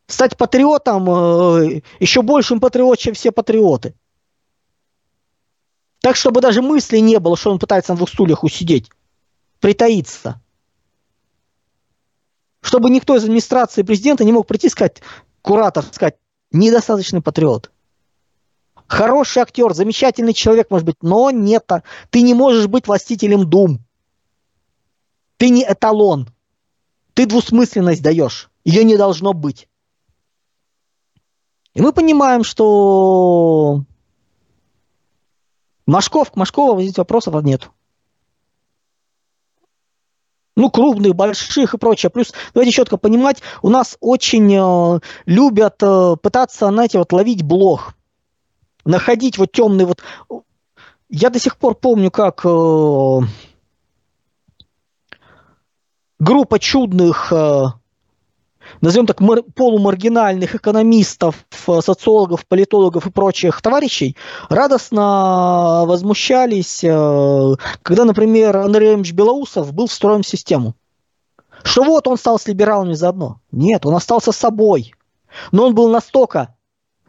стать 0.07 0.37
патриотом, 0.37 1.09
э, 1.09 1.83
еще 2.01 2.23
большим 2.23 2.61
патриот, 2.61 2.99
чем 2.99 3.15
все 3.15 3.33
патриоты– 3.33 3.95
так, 6.07 6.15
чтобы 6.15 6.41
даже 6.41 6.63
мысли 6.63 6.99
не 6.99 7.19
было, 7.19 7.37
что 7.37 7.51
он 7.51 7.59
пытается 7.59 7.93
на 7.93 7.97
двух 7.97 8.09
стульях 8.09 8.45
усидеть. 8.45 8.91
Притаиться. 9.59 10.41
Чтобы 12.61 12.91
никто 12.91 13.17
из 13.17 13.25
администрации 13.25 13.83
президента 13.83 14.25
не 14.25 14.31
мог 14.31 14.47
прийти 14.47 14.69
и 14.69 14.71
сказать, 14.71 15.03
куратор, 15.43 15.85
сказать, 15.91 16.17
недостаточный 16.53 17.23
патриот. 17.23 17.73
Хороший 18.87 19.43
актер, 19.43 19.75
замечательный 19.75 20.33
человек, 20.33 20.71
может 20.71 20.87
быть, 20.87 21.03
но 21.03 21.33
нет. 21.33 21.69
Ты 22.11 22.23
не 22.23 22.35
можешь 22.35 22.69
быть 22.69 22.87
властителем 22.87 23.51
дум. 23.51 23.81
Ты 25.39 25.49
не 25.49 25.65
эталон. 25.65 26.29
Ты 27.15 27.27
двусмысленность 27.27 28.03
даешь. 28.03 28.49
Ее 28.65 28.85
не 28.85 28.97
должно 28.97 29.33
быть. 29.33 29.69
И 31.77 31.83
мы 31.83 31.93
понимаем, 31.93 32.43
что 32.43 33.83
Машков, 35.85 36.31
к 36.31 36.37
Машкову 36.37 36.81
здесь 36.81 36.97
вопросов 36.97 37.35
нет. 37.45 37.69
Ну, 40.57 40.71
крупных, 40.71 41.15
больших 41.15 41.75
и 41.75 41.77
прочее. 41.77 42.09
Плюс, 42.09 42.33
давайте 42.55 42.73
четко 42.73 42.97
понимать, 42.97 43.43
у 43.61 43.69
нас 43.69 43.99
очень 44.01 44.55
э, 44.55 45.01
любят 45.27 45.83
э, 45.83 46.17
пытаться, 46.17 46.69
знаете, 46.69 46.97
вот 46.97 47.13
ловить 47.13 47.43
блох. 47.43 47.93
Находить 48.87 49.37
вот 49.37 49.53
темный 49.53 49.85
вот... 49.85 50.03
Я 51.11 51.29
до 51.29 51.39
сих 51.39 51.59
пор 51.59 51.75
помню, 51.75 52.11
как 52.11 52.41
э, 52.47 53.21
группа 56.19 56.59
чудных 56.59 57.31
э, 57.31 57.65
назовем 58.81 59.07
так, 59.07 59.19
полумаргинальных 59.55 60.55
экономистов, 60.55 61.47
социологов, 61.81 62.47
политологов 62.47 63.07
и 63.07 63.11
прочих 63.11 63.61
товарищей 63.63 64.17
радостно 64.49 65.85
возмущались, 65.87 66.83
э, 66.83 67.55
когда, 67.83 68.05
например, 68.05 68.57
Андрей 68.57 68.95
Ильич 68.95 69.13
Белоусов 69.13 69.73
был 69.73 69.87
встроен 69.87 70.23
в 70.23 70.29
систему. 70.29 70.75
Что 71.63 71.83
вот 71.83 72.07
он 72.07 72.17
стал 72.17 72.39
с 72.39 72.47
либералами 72.47 72.95
заодно. 72.95 73.41
Нет, 73.51 73.87
он 73.87 73.95
остался 73.95 74.33
собой. 74.33 74.95
Но 75.53 75.67
он 75.67 75.75
был 75.75 75.89
настолько 75.89 76.55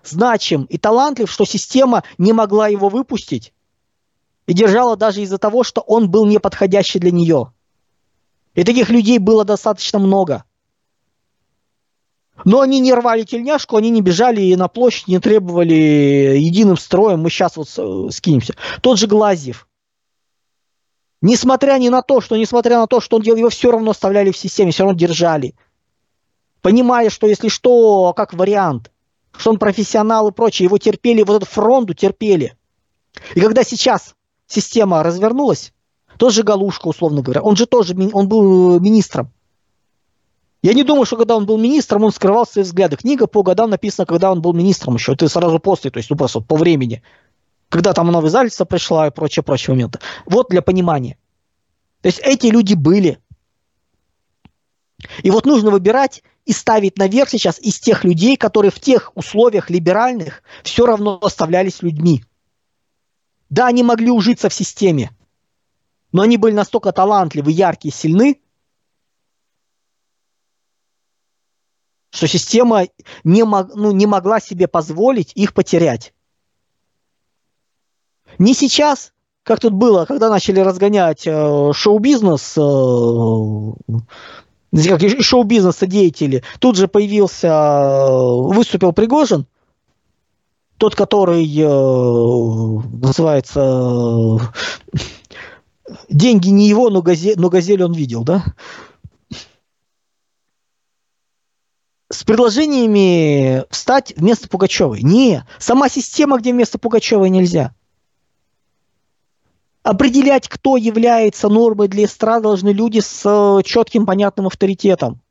значим 0.04 0.64
и 0.64 0.78
талантлив, 0.78 1.30
что 1.30 1.46
система 1.46 2.04
не 2.18 2.34
могла 2.34 2.68
его 2.68 2.90
выпустить 2.90 3.54
и 4.48 4.54
держала 4.54 4.96
даже 4.96 5.22
из-за 5.22 5.38
того, 5.38 5.64
что 5.64 5.82
он 5.82 6.10
был 6.10 6.26
неподходящий 6.26 7.00
для 7.00 7.12
нее. 7.12 7.52
И 8.56 8.64
таких 8.64 8.90
людей 8.90 9.20
было 9.20 9.46
достаточно 9.46 10.00
много. 10.00 10.44
Но 12.46 12.62
они 12.62 12.80
не 12.80 12.94
рвали 12.94 13.24
тельняшку, 13.24 13.78
они 13.78 13.90
не 13.90 14.02
бежали 14.02 14.54
на 14.56 14.68
площадь, 14.68 15.08
не 15.08 15.20
требовали 15.20 15.74
единым 16.38 16.78
строем, 16.78 17.22
мы 17.22 17.30
сейчас 17.30 17.58
вот 17.58 17.68
э, 17.78 18.12
скинемся. 18.12 18.56
Тот 18.82 19.00
же 19.00 19.08
Глазьев. 19.08 19.68
Несмотря 21.22 21.78
ни 21.80 21.90
на 21.90 22.04
то, 22.04 22.22
что, 22.22 22.38
несмотря 22.38 22.78
на 22.78 22.88
то, 22.88 23.02
что 23.02 23.18
он 23.18 23.24
делал, 23.24 23.40
его 23.40 23.50
все 23.50 23.72
равно 23.72 23.92
оставляли 23.92 24.32
в 24.32 24.38
системе, 24.38 24.72
все 24.72 24.84
равно 24.84 24.98
держали. 24.98 25.56
Понимая, 26.62 27.10
что 27.10 27.28
если 27.28 27.48
что, 27.48 28.14
как 28.14 28.34
вариант, 28.34 28.92
что 29.36 29.50
он 29.52 29.58
профессионал 29.58 30.30
и 30.30 30.32
прочее, 30.32 30.66
его 30.66 30.78
терпели, 30.78 31.24
вот 31.24 31.38
эту 31.38 31.46
фронту 31.46 31.94
терпели. 31.94 32.56
И 33.34 33.42
когда 33.42 33.64
сейчас 33.64 34.16
система 34.46 35.02
развернулась, 35.02 35.74
тот 36.18 36.34
же 36.34 36.44
Галушка, 36.44 36.88
условно 36.88 37.22
говоря, 37.22 37.42
он 37.42 37.56
же 37.56 37.66
тоже, 37.66 37.96
он 38.14 38.28
был 38.28 38.80
министром. 38.80 39.32
Я 40.68 40.74
не 40.74 40.84
думаю, 40.84 41.06
что 41.06 41.16
когда 41.16 41.38
он 41.38 41.46
был 41.46 41.58
министром, 41.58 42.04
он 42.04 42.12
скрывал 42.12 42.46
свои 42.46 42.66
взгляды. 42.66 42.98
Книга 42.98 43.26
по 43.26 43.42
годам 43.42 43.70
написана, 43.70 44.06
когда 44.06 44.34
он 44.34 44.42
был 44.42 44.52
министром 44.52 44.96
еще. 44.96 45.14
Это 45.14 45.30
сразу 45.30 45.60
после, 45.60 45.92
то 45.92 46.00
есть 46.00 46.10
ну, 46.10 46.18
просто 46.18 46.42
по 46.42 46.58
времени. 46.58 47.04
Когда 47.70 47.94
там 47.94 48.12
в 48.12 48.28
издательство 48.28 48.66
пришла 48.66 49.08
и 49.08 49.10
прочие, 49.10 49.44
прочие 49.44 49.74
моменты. 49.74 50.00
Вот 50.26 50.50
для 50.50 50.62
понимания. 50.62 51.18
То 52.02 52.08
есть 52.08 52.20
эти 52.22 52.48
люди 52.48 52.74
были. 52.74 53.18
И 55.24 55.32
вот 55.32 55.46
нужно 55.46 55.72
выбирать 55.72 56.22
и 56.44 56.52
ставить 56.52 56.98
наверх 56.98 57.30
сейчас 57.30 57.60
из 57.60 57.80
тех 57.80 58.04
людей, 58.04 58.36
которые 58.36 58.70
в 58.70 58.82
тех 58.82 59.14
условиях 59.16 59.70
либеральных 59.70 60.44
все 60.66 60.86
равно 60.86 61.18
оставлялись 61.22 61.82
людьми. 61.82 62.26
Да, 63.50 63.68
они 63.68 63.84
могли 63.84 64.12
ужиться 64.12 64.50
в 64.50 64.54
системе, 64.54 65.12
но 66.12 66.24
они 66.24 66.36
были 66.36 66.52
настолько 66.52 66.92
талантливы, 66.92 67.54
яркие, 67.54 67.94
сильны, 67.94 68.42
что 72.10 72.28
система 72.28 72.86
не, 73.24 73.44
мог, 73.44 73.76
ну, 73.76 73.92
не 73.92 74.06
могла 74.06 74.40
себе 74.40 74.68
позволить 74.68 75.32
их 75.36 75.54
потерять. 75.54 76.14
Не 78.40 78.54
сейчас, 78.54 79.14
как 79.44 79.60
тут 79.60 79.74
было, 79.74 80.06
когда 80.06 80.30
начали 80.30 80.60
разгонять 80.60 81.26
э, 81.26 81.72
шоу-бизнес, 81.74 82.54
э, 82.58 82.62
шоу-бизнеса 85.22 85.88
деятели, 85.88 86.44
тут 86.60 86.76
же 86.76 86.88
появился, 86.88 87.48
э, 87.48 88.54
выступил 88.54 88.94
Пригожин, 88.94 89.48
тот, 90.78 90.96
который 90.96 91.44
э, 91.44 91.68
называется 93.02 93.60
э, 93.60 94.38
«Деньги 96.10 96.50
не 96.50 96.68
его, 96.68 96.90
но, 96.90 97.02
газель, 97.02 97.36
но 97.38 97.50
газель 97.50 97.84
он 97.84 97.94
видел», 97.94 98.24
да? 98.24 98.44
С 102.10 102.24
предложениями 102.24 103.66
встать 103.70 104.14
вместо 104.16 104.48
Пугачевой. 104.48 105.02
Не, 105.02 105.46
сама 105.60 105.90
система, 105.90 106.38
где 106.38 106.54
вместо 106.54 106.80
Пугачевой 106.80 107.30
нельзя. 107.30 107.74
Определять, 109.84 110.50
кто 110.50 110.78
является 110.78 111.48
нормой 111.50 111.88
для 111.88 112.06
эстрады, 112.06 112.44
должны 112.44 112.70
люди 112.70 113.00
с 113.00 113.22
э, 113.26 113.64
четким, 113.64 114.06
понятным 114.06 114.48
авторитетом. 114.48 115.22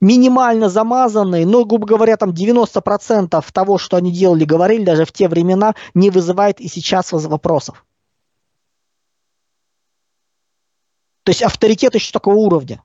Минимально 0.00 0.68
замазанные, 0.68 1.46
но, 1.46 1.64
грубо 1.64 1.86
говоря, 1.86 2.16
там 2.16 2.30
90% 2.30 3.44
того, 3.52 3.78
что 3.78 3.96
они 3.96 4.12
делали, 4.12 4.44
говорили 4.44 4.84
даже 4.84 5.04
в 5.04 5.12
те 5.12 5.28
времена, 5.28 5.74
не 5.94 6.10
вызывает 6.10 6.60
и 6.60 6.68
сейчас 6.68 7.12
вопросов. 7.12 7.84
То 11.22 11.30
есть 11.30 11.42
авторитет 11.42 11.94
еще 11.94 12.12
такого 12.12 12.36
уровня. 12.36 12.82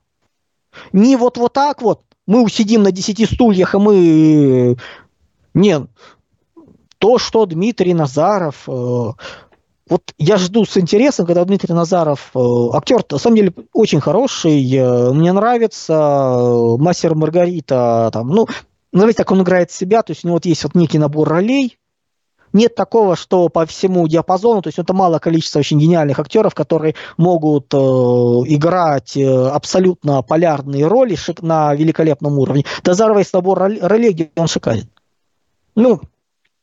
Не 0.92 1.16
вот, 1.16 1.36
вот 1.36 1.52
так 1.52 1.80
вот, 1.80 2.02
мы 2.26 2.48
сидим 2.50 2.82
на 2.82 2.92
10 2.92 3.30
стульях, 3.30 3.74
и 3.74 3.78
мы... 3.78 4.76
Не, 5.54 5.86
то, 6.98 7.18
что 7.18 7.44
Дмитрий 7.46 7.94
Назаров 7.94 8.68
э, 8.68 9.12
вот 9.92 10.14
я 10.16 10.38
жду 10.38 10.64
с 10.64 10.78
интересом, 10.78 11.26
когда 11.26 11.44
Дмитрий 11.44 11.74
Назаров, 11.74 12.30
э, 12.34 12.38
актер, 12.72 13.04
на 13.10 13.18
самом 13.18 13.36
деле, 13.36 13.52
очень 13.74 14.00
хороший, 14.00 14.74
э, 14.74 15.12
мне 15.12 15.32
нравится, 15.32 15.92
э, 15.92 16.76
мастер 16.78 17.14
Маргарита, 17.14 18.08
там, 18.10 18.28
ну, 18.28 18.46
знаете, 18.92 19.18
как 19.18 19.32
он 19.32 19.42
играет 19.42 19.70
себя, 19.70 20.02
то 20.02 20.12
есть 20.12 20.24
у 20.24 20.28
него 20.28 20.36
вот 20.36 20.46
есть 20.46 20.64
вот 20.64 20.74
некий 20.74 20.98
набор 20.98 21.28
ролей, 21.28 21.78
нет 22.52 22.74
такого, 22.74 23.16
что 23.16 23.48
по 23.48 23.66
всему 23.66 24.06
диапазону, 24.08 24.62
то 24.62 24.68
есть 24.68 24.78
это 24.78 24.92
мало 24.92 25.18
количество 25.18 25.58
очень 25.58 25.78
гениальных 25.78 26.18
актеров, 26.18 26.54
которые 26.54 26.94
могут 27.16 27.72
э, 27.72 27.76
играть 27.76 29.16
э, 29.16 29.48
абсолютно 29.48 30.22
полярные 30.22 30.86
роли 30.86 31.16
на 31.40 31.74
великолепном 31.74 32.38
уровне. 32.38 32.64
Дозарова 32.82 33.18
есть 33.18 33.32
набор 33.32 33.58
ролей, 33.58 34.30
он 34.36 34.46
шикарен. 34.46 34.88
Ну, 35.74 36.00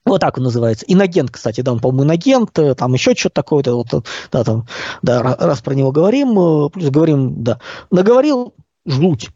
вот 0.05 0.21
так 0.21 0.37
он 0.37 0.43
называется. 0.43 0.85
Инагент, 0.87 1.31
кстати, 1.31 1.61
да, 1.61 1.71
он, 1.71 1.79
по-моему, 1.79 2.05
инагент, 2.05 2.57
э, 2.57 2.75
там 2.75 2.93
еще 2.93 3.15
что-то 3.15 3.35
такое, 3.35 3.63
-то, 3.63 3.73
вот, 3.73 4.05
да, 4.31 4.43
там, 4.43 4.65
да, 5.01 5.21
раз 5.21 5.61
про 5.61 5.73
него 5.73 5.91
говорим, 5.91 6.39
э, 6.39 6.69
плюс 6.69 6.89
говорим, 6.89 7.43
да, 7.43 7.59
наговорил 7.91 8.53
жуть. 8.85 9.29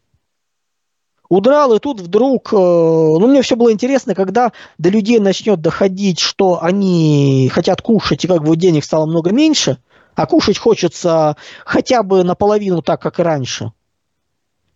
Удрал, 1.34 1.74
и 1.74 1.78
тут 1.78 2.00
вдруг, 2.00 2.52
э, 2.52 2.56
ну, 2.56 3.26
мне 3.26 3.42
все 3.42 3.56
было 3.56 3.72
интересно, 3.72 4.14
когда 4.14 4.52
до 4.78 4.88
людей 4.88 5.18
начнет 5.18 5.60
доходить, 5.60 6.20
что 6.20 6.62
они 6.62 7.50
хотят 7.52 7.82
кушать, 7.82 8.24
и 8.24 8.28
как 8.28 8.42
бы 8.42 8.56
денег 8.56 8.84
стало 8.84 9.06
много 9.06 9.32
меньше, 9.32 9.78
а 10.14 10.26
кушать 10.26 10.58
хочется 10.58 11.36
хотя 11.64 12.02
бы 12.02 12.24
наполовину 12.24 12.82
так, 12.82 13.02
как 13.02 13.18
и 13.20 13.22
раньше– 13.22 13.72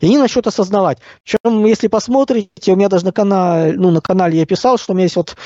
и 0.00 0.06
они 0.06 0.18
начнут 0.18 0.46
осознавать. 0.46 0.98
Причем, 1.24 1.64
если 1.64 1.88
посмотрите, 1.88 2.72
у 2.72 2.76
меня 2.76 2.88
даже 2.88 3.04
на 3.04 3.12
канале, 3.12 3.72
ну, 3.76 3.90
на 3.90 4.00
канале 4.00 4.38
я 4.38 4.46
писал, 4.46 4.78
что 4.78 4.92
у 4.92 4.96
меня 4.96 5.04
есть 5.04 5.16
вот 5.16 5.36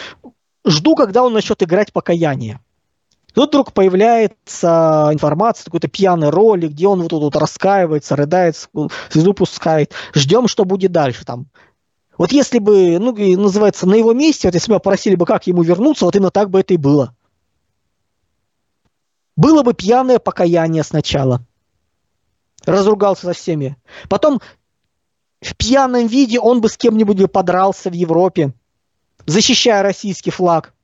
жду, 0.67 0.95
когда 0.95 1.23
он 1.23 1.33
начнет 1.33 1.63
играть 1.63 1.93
покаяние. 1.93 2.61
Тут 3.35 3.49
вдруг 3.49 3.72
появляется 3.72 5.09
информация, 5.12 5.64
какой-то 5.64 5.89
пьяный 5.89 6.28
ролик, 6.28 6.72
где 6.72 6.87
он 6.87 7.01
вот 7.03 7.09
тут 7.09 7.22
вот 7.22 7.37
раскаивается, 7.37 8.14
рыдает, 8.14 8.57
слезу 9.09 9.33
пускает. 9.33 9.93
Ждем, 10.14 10.49
что 10.49 10.64
будет 10.64 10.93
дальше 10.93 11.24
там. 11.24 11.47
Вот 12.18 12.30
если 12.30 12.59
бы, 12.59 12.99
ну, 12.99 13.14
называется, 13.41 13.87
на 13.87 13.95
его 13.95 14.12
месте, 14.12 14.49
вот 14.49 14.55
если 14.55 14.70
бы 14.70 14.78
попросили 14.78 15.14
бы, 15.14 15.24
как 15.24 15.47
ему 15.47 15.62
вернуться, 15.62 16.05
вот 16.05 16.14
именно 16.14 16.30
так 16.30 16.51
бы 16.51 16.61
это 16.61 16.74
и 16.74 16.76
было. 16.76 17.16
Было 19.35 19.62
бы 19.62 19.72
пьяное 19.72 20.18
покаяние 20.18 20.83
сначала. 20.83 21.41
Разругался 22.66 23.26
со 23.26 23.33
всеми. 23.33 23.76
Потом 24.11 24.41
в 25.41 25.57
пьяном 25.57 26.07
виде 26.07 26.39
он 26.39 26.61
бы 26.61 26.68
с 26.68 26.76
кем-нибудь 26.76 27.33
подрался 27.33 27.89
в 27.89 27.95
Европе 27.95 28.53
защищая 29.26 29.83
российский 29.83 30.30
флаг. 30.30 30.74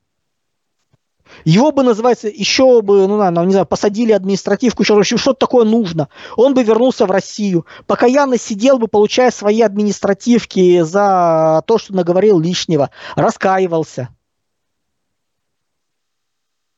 Его 1.45 1.73
бы, 1.73 1.83
называется, 1.83 2.29
еще 2.29 2.83
бы, 2.83 3.07
ну, 3.07 3.17
наверное, 3.17 3.45
не 3.45 3.53
знаю, 3.53 3.67
посадили 3.67 4.13
административку, 4.13 4.83
еще 4.83 5.17
что-то 5.17 5.39
такое 5.39 5.65
нужно. 5.65 6.09
Он 6.37 6.55
бы 6.55 6.63
вернулся 6.63 7.07
в 7.07 7.11
Россию. 7.11 7.67
Покаянно 7.87 8.39
сидел 8.39 8.79
бы, 8.79 8.89
получая 8.89 9.31
свои 9.31 9.61
административки 9.63 10.83
за 10.83 11.63
то, 11.67 11.79
что 11.79 11.95
наговорил 11.95 12.39
лишнего. 12.41 12.91
Раскаивался. 13.17 14.09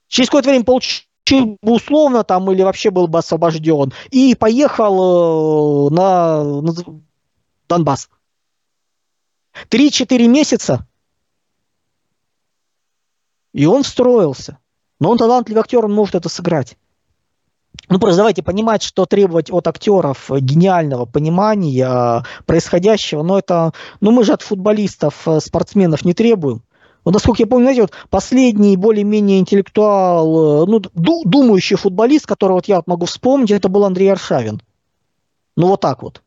Через 0.08 0.28
какое-то 0.28 0.50
время 0.50 0.64
получил 0.64 1.58
бы 1.62 1.72
условно 1.72 2.24
там 2.24 2.50
или 2.50 2.62
вообще 2.62 2.90
был 2.90 3.06
бы 3.06 3.18
освобожден. 3.18 3.92
И 4.10 4.34
поехал 4.34 5.88
э, 5.88 5.94
на, 5.94 6.42
на 6.62 6.74
Донбасс. 7.68 8.08
Три-четыре 9.68 10.26
месяца 10.26 10.86
и 13.52 13.66
он 13.66 13.82
встроился. 13.82 14.58
Но 14.98 15.10
он 15.10 15.18
талантливый 15.18 15.60
актер, 15.60 15.84
он 15.84 15.92
может 15.92 16.14
это 16.14 16.28
сыграть. 16.28 16.76
Ну, 17.88 17.98
просто 17.98 18.18
давайте 18.18 18.42
понимать, 18.42 18.82
что 18.82 19.06
требовать 19.06 19.50
от 19.50 19.66
актеров 19.66 20.30
гениального 20.30 21.06
понимания 21.06 22.24
происходящего, 22.46 23.22
но 23.22 23.38
это, 23.38 23.72
ну, 24.00 24.10
мы 24.10 24.24
же 24.24 24.32
от 24.32 24.42
футболистов, 24.42 25.26
э, 25.26 25.40
спортсменов 25.40 26.04
не 26.04 26.14
требуем. 26.14 26.62
Вот, 27.04 27.14
насколько 27.14 27.42
я 27.42 27.46
помню, 27.46 27.64
знаете, 27.64 27.82
вот 27.82 27.92
последний 28.10 28.76
более-менее 28.76 29.40
интеллектуал, 29.40 30.64
э, 30.64 30.66
ну, 30.66 30.80
думающий 31.24 31.76
футболист, 31.76 32.26
которого 32.26 32.56
вот 32.56 32.66
я 32.66 32.76
вот 32.76 32.86
могу 32.86 33.06
вспомнить, 33.06 33.50
это 33.50 33.68
был 33.68 33.84
Андрей 33.84 34.12
Аршавин. 34.12 34.60
Ну, 35.56 35.68
вот 35.68 35.80
так 35.80 36.02
вот. 36.02 36.22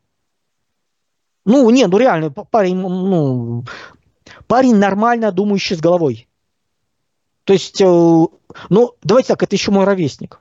Ну, 1.45 1.69
не, 1.69 1.87
ну 1.87 1.97
реально, 1.97 2.31
парень, 2.31 2.77
ну, 2.77 3.63
парень 4.47 4.75
нормально 4.75 5.31
думающий 5.31 5.75
с 5.75 5.79
головой. 5.79 6.27
То 7.43 7.53
есть, 7.53 7.81
э, 7.81 7.85
ну, 7.85 8.95
давайте 9.01 9.29
так, 9.29 9.43
это 9.43 9.55
еще 9.55 9.71
мой 9.71 9.85
ровесник. 9.85 10.39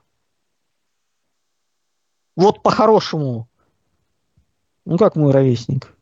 Вот 2.36 2.62
по-хорошему. 2.62 3.48
Ну, 4.84 4.98
как 4.98 5.16
мой 5.16 5.32
ровесник? 5.32 5.92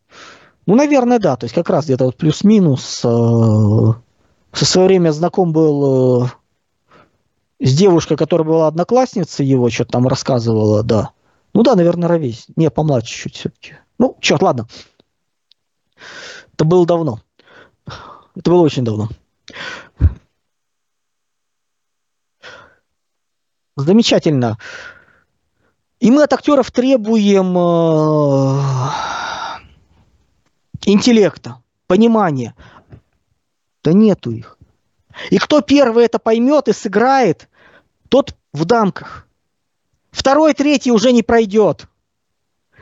Ну, 0.66 0.74
наверное, 0.74 1.18
да. 1.18 1.36
То 1.36 1.44
есть, 1.44 1.54
как 1.54 1.70
раз 1.70 1.86
где-то 1.86 2.04
вот 2.06 2.16
плюс-минус. 2.16 3.02
Э, 3.04 3.92
со 4.52 4.64
свое 4.64 4.88
время 4.88 5.12
знаком 5.12 5.52
был 5.52 6.24
э, 6.24 6.28
с 7.60 7.74
девушкой, 7.74 8.16
которая 8.16 8.46
была 8.46 8.66
одноклассницей 8.66 9.46
его, 9.46 9.70
что-то 9.70 9.92
там 9.92 10.08
рассказывала, 10.08 10.82
да. 10.82 11.10
Ну 11.54 11.62
да, 11.62 11.74
наверное, 11.76 12.08
ровесник. 12.08 12.56
Не, 12.56 12.70
помладше 12.70 13.14
чуть 13.14 13.36
все-таки. 13.36 13.74
Ну, 13.98 14.16
черт, 14.20 14.42
ладно. 14.42 14.68
Это 16.54 16.64
было 16.64 16.86
давно. 16.86 17.20
Это 18.34 18.50
было 18.50 18.62
очень 18.62 18.84
давно. 18.84 19.08
Замечательно. 23.80 24.58
И 25.98 26.10
мы 26.10 26.22
от 26.22 26.32
актеров 26.32 26.70
требуем 26.70 27.56
э, 27.56 28.60
интеллекта, 30.86 31.62
понимания. 31.86 32.54
Да 33.82 33.92
нету 33.92 34.30
их. 34.30 34.58
И 35.30 35.38
кто 35.38 35.60
первый 35.60 36.04
это 36.04 36.18
поймет 36.18 36.68
и 36.68 36.72
сыграет, 36.72 37.48
тот 38.08 38.34
в 38.52 38.64
дамках. 38.64 39.26
Второй, 40.10 40.54
третий 40.54 40.90
уже 40.90 41.12
не 41.12 41.22
пройдет. 41.22 41.86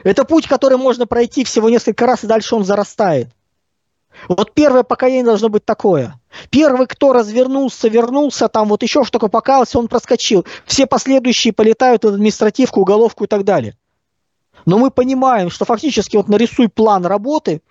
Это 0.04 0.24
путь, 0.24 0.46
который 0.46 0.78
можно 0.78 1.06
пройти 1.06 1.44
всего 1.44 1.68
несколько 1.68 2.06
раз, 2.06 2.24
и 2.24 2.28
дальше 2.28 2.54
он 2.54 2.64
зарастает. 2.64 3.28
Вот 4.26 4.52
первое 4.52 4.82
поколение 4.82 5.24
должно 5.24 5.48
быть 5.48 5.64
такое. 5.64 6.20
Первый, 6.50 6.86
кто 6.86 7.12
развернулся, 7.12 7.88
вернулся, 7.88 8.48
там 8.48 8.68
вот 8.68 8.82
еще 8.82 9.04
что-то 9.04 9.28
покаялся, 9.28 9.78
он 9.78 9.88
проскочил. 9.88 10.44
Все 10.66 10.86
последующие 10.86 11.52
полетают 11.52 12.04
в 12.04 12.08
административку, 12.08 12.80
уголовку 12.80 13.24
и 13.24 13.26
так 13.28 13.44
далее. 13.44 13.76
Но 14.66 14.78
мы 14.78 14.90
понимаем, 14.90 15.50
что 15.50 15.64
фактически 15.64 16.16
вот 16.16 16.28
нарисуй 16.28 16.68
план 16.68 17.06
работы, 17.06 17.62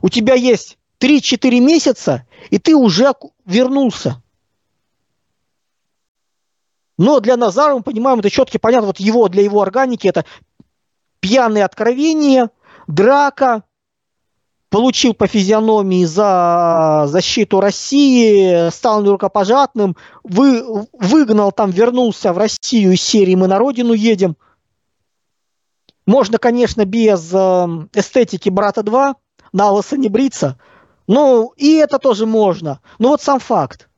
у 0.00 0.08
тебя 0.08 0.34
есть 0.34 0.78
3-4 1.00 1.60
месяца, 1.60 2.26
и 2.50 2.58
ты 2.58 2.74
уже 2.74 3.12
вернулся. 3.44 4.22
Но 6.96 7.20
для 7.20 7.36
Назара 7.36 7.74
мы 7.74 7.82
понимаем, 7.82 8.18
это 8.18 8.30
четко 8.30 8.58
понятно, 8.58 8.88
вот 8.88 9.00
его, 9.00 9.28
для 9.28 9.42
его 9.42 9.62
органики 9.62 10.08
это 10.08 10.24
пьяные 11.20 11.64
откровения, 11.64 12.50
драка, 12.88 13.62
получил 14.70 15.14
по 15.14 15.26
физиономии 15.26 16.04
за 16.04 17.04
защиту 17.06 17.60
России, 17.60 18.70
стал 18.70 19.04
рукопожатным, 19.04 19.96
вы, 20.24 20.86
выгнал 20.92 21.52
там, 21.52 21.70
вернулся 21.70 22.32
в 22.32 22.38
Россию 22.38 22.92
из 22.92 23.02
серии 23.02 23.34
«Мы 23.34 23.46
на 23.46 23.58
родину 23.58 23.92
едем». 23.92 24.36
Можно, 26.06 26.38
конечно, 26.38 26.84
без 26.84 27.32
эм, 27.34 27.90
эстетики 27.94 28.48
«Брата 28.48 28.80
2», 28.80 29.14
на 29.52 29.70
лысо 29.70 29.96
не 29.96 30.08
бриться, 30.08 30.58
ну, 31.06 31.52
и 31.56 31.76
это 31.76 31.98
тоже 31.98 32.26
можно. 32.26 32.80
Но 32.98 33.08
вот 33.08 33.22
сам 33.22 33.40
факт. 33.40 33.88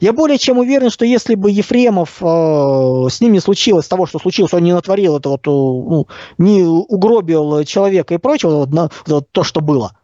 Я 0.00 0.12
более 0.12 0.38
чем 0.38 0.58
уверен, 0.58 0.90
что 0.90 1.04
если 1.04 1.36
бы 1.36 1.50
Ефремов 1.50 2.20
э, 2.20 3.08
с 3.10 3.20
ним 3.20 3.32
не 3.32 3.40
случилось 3.40 3.86
того, 3.86 4.06
что 4.06 4.18
случилось, 4.18 4.52
он 4.52 4.62
не 4.62 4.72
натворил 4.72 5.16
это 5.16 5.28
вот, 5.28 5.46
э, 5.46 5.50
ну, 5.50 6.08
не 6.38 6.62
угробил 6.62 7.64
человека 7.64 8.14
и 8.14 8.18
прочего, 8.18 8.56
вот, 8.56 8.72
на, 8.72 8.90
вот, 9.06 9.30
то, 9.30 9.42
что 9.42 9.60
было– 9.60 9.96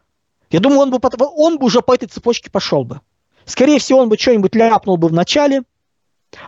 я 0.51 0.61
думаю, 0.61 0.81
он 0.81 0.91
бы, 0.91 0.99
он 1.37 1.59
бы 1.59 1.67
уже 1.67 1.81
по 1.81 1.95
этой 1.95 2.07
цепочке 2.07 2.51
пошел 2.51 2.85
бы. 2.85 3.01
Скорее 3.45 3.79
всего, 3.79 4.01
он 4.01 4.09
бы 4.09 4.19
что-нибудь 4.19 4.55
ляпнул 4.55 4.97
бы 4.97 5.09
в 5.09 5.13
начале, 5.13 5.63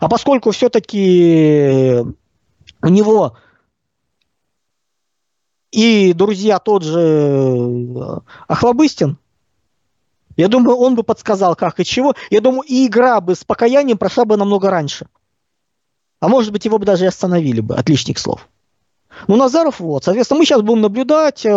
А 0.01 0.09
поскольку 0.09 0.51
все-таки 0.51 2.05
у 2.83 2.89
него 2.89 3.37
и 5.71 6.13
друзья 6.13 6.59
тот 6.59 6.83
же 6.83 7.01
э, 7.01 8.19
Охлобыстин, 8.47 9.17
я 10.37 10.49
думаю, 10.49 10.77
он 10.77 10.95
бы 10.95 11.03
подсказал, 11.03 11.57
как 11.57 11.81
и 11.81 11.85
чего. 11.85 12.15
Я 12.31 12.41
думаю, 12.41 12.63
и 12.63 12.87
игра 12.87 13.21
бы 13.21 13.35
с 13.35 13.45
покаянием 13.45 13.99
прошла 13.99 14.25
бы 14.25 14.37
намного 14.37 14.71
раньше. 14.71 15.07
А 16.21 16.29
может 16.29 16.53
быть, 16.53 16.65
его 16.65 16.79
бы 16.79 16.87
даже 16.87 17.05
и 17.05 17.09
остановили 17.09 17.61
бы 17.61 17.75
от 17.75 17.89
лишних 17.89 18.19
слов. 18.19 18.49
Ну, 19.29 19.37
Назаров 19.37 19.81
вот. 19.81 20.05
Соответственно, 20.05 20.39
мы 20.39 20.45
сейчас 20.45 20.63
будем 20.63 20.81
наблюдать 20.81 21.45
э, 21.45 21.51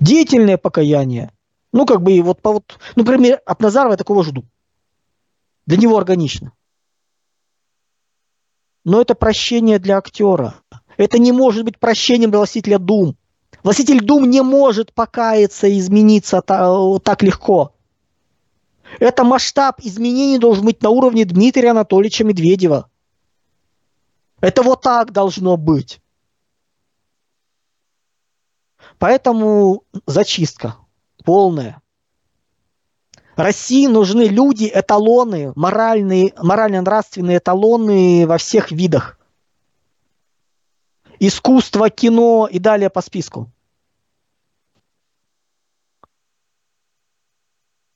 деятельное 0.00 0.56
покаяние. 0.56 1.32
Ну, 1.72 1.86
как 1.86 2.02
бы, 2.02 2.20
вот, 2.22 2.40
по, 2.40 2.52
вот, 2.52 2.78
ну, 2.96 3.02
например, 3.04 3.40
от 3.46 3.60
Назарова 3.60 3.92
я 3.92 3.96
такого 3.96 4.24
жду. 4.24 4.44
Для 5.66 5.76
него 5.76 5.96
органично. 5.96 6.52
Но 8.84 9.00
это 9.00 9.14
прощение 9.14 9.78
для 9.78 9.98
актера. 9.98 10.54
Это 10.96 11.18
не 11.18 11.32
может 11.32 11.64
быть 11.64 11.78
прощением 11.78 12.30
для 12.30 12.38
властителя 12.40 12.78
Дум. 12.78 13.16
Властитель 13.62 14.00
Дум 14.00 14.28
не 14.28 14.42
может 14.42 14.92
покаяться 14.92 15.66
и 15.66 15.78
измениться 15.78 16.40
так 16.42 17.22
легко. 17.22 17.72
Это 18.98 19.22
масштаб 19.22 19.80
изменений 19.82 20.38
должен 20.38 20.64
быть 20.64 20.82
на 20.82 20.90
уровне 20.90 21.24
Дмитрия 21.24 21.70
Анатольевича 21.70 22.24
Медведева. 22.24 22.89
Это 24.40 24.62
вот 24.62 24.82
так 24.82 25.12
должно 25.12 25.56
быть. 25.56 26.00
Поэтому 28.98 29.84
зачистка 30.06 30.76
полная. 31.24 31.82
России 33.36 33.86
нужны 33.86 34.24
люди, 34.24 34.70
эталоны, 34.72 35.52
моральные, 35.56 36.34
морально-нравственные 36.36 37.38
эталоны 37.38 38.26
во 38.26 38.38
всех 38.38 38.70
видах. 38.70 39.18
Искусство, 41.18 41.90
кино 41.90 42.48
и 42.50 42.58
далее 42.58 42.90
по 42.90 43.00
списку. 43.00 43.50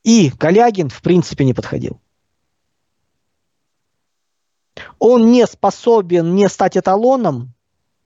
И 0.02 0.30
Калягин 0.30 0.90
в 0.90 1.00
принципе 1.00 1.44
не 1.44 1.54
подходил. 1.54 2.00
Он 5.06 5.30
не 5.32 5.46
способен 5.46 6.34
не 6.34 6.48
стать 6.48 6.78
эталоном, 6.78 7.52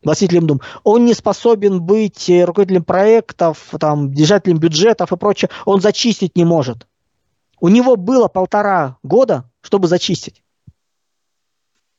властителем 0.03 0.49
дум, 0.49 0.61
он 0.83 1.05
не 1.05 1.15
способен 1.15 1.81
быть 1.81 2.29
э, 2.29 2.45
руководителем 2.45 2.83
проектов, 2.83 3.73
там, 3.79 4.13
держателем 4.13 4.59
бюджетов 4.59 5.13
и 5.13 5.17
прочее, 5.17 5.49
он 5.65 5.81
зачистить 5.81 6.35
не 6.35 6.45
может. 6.45 6.89
У 7.61 7.69
него 7.69 7.95
было 7.95 8.27
полтора 8.27 8.99
года, 9.05 9.49
чтобы 9.61 9.87
зачистить. 9.87 10.43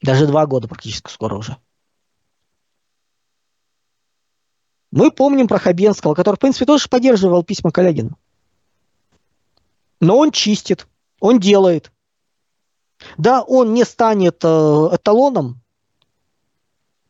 Даже 0.02 0.28
два 0.28 0.46
года 0.46 0.68
практически 0.68 1.10
скоро 1.10 1.38
уже. 1.38 1.56
Мы 4.92 5.12
помним 5.12 5.48
про 5.48 5.60
Хабенского, 5.60 6.14
который, 6.14 6.36
в 6.36 6.40
принципе, 6.40 6.66
тоже 6.66 6.90
поддерживал 6.90 7.44
письма 7.44 7.72
Калягину. 7.72 8.18
Но 10.02 10.18
он 10.18 10.32
чистит, 10.32 10.90
он 11.22 11.40
делает. 11.40 11.90
Да, 13.18 13.42
он 13.42 13.74
не 13.74 13.84
станет 13.84 14.40
э, 14.44 14.90
эталоном, 14.94 15.62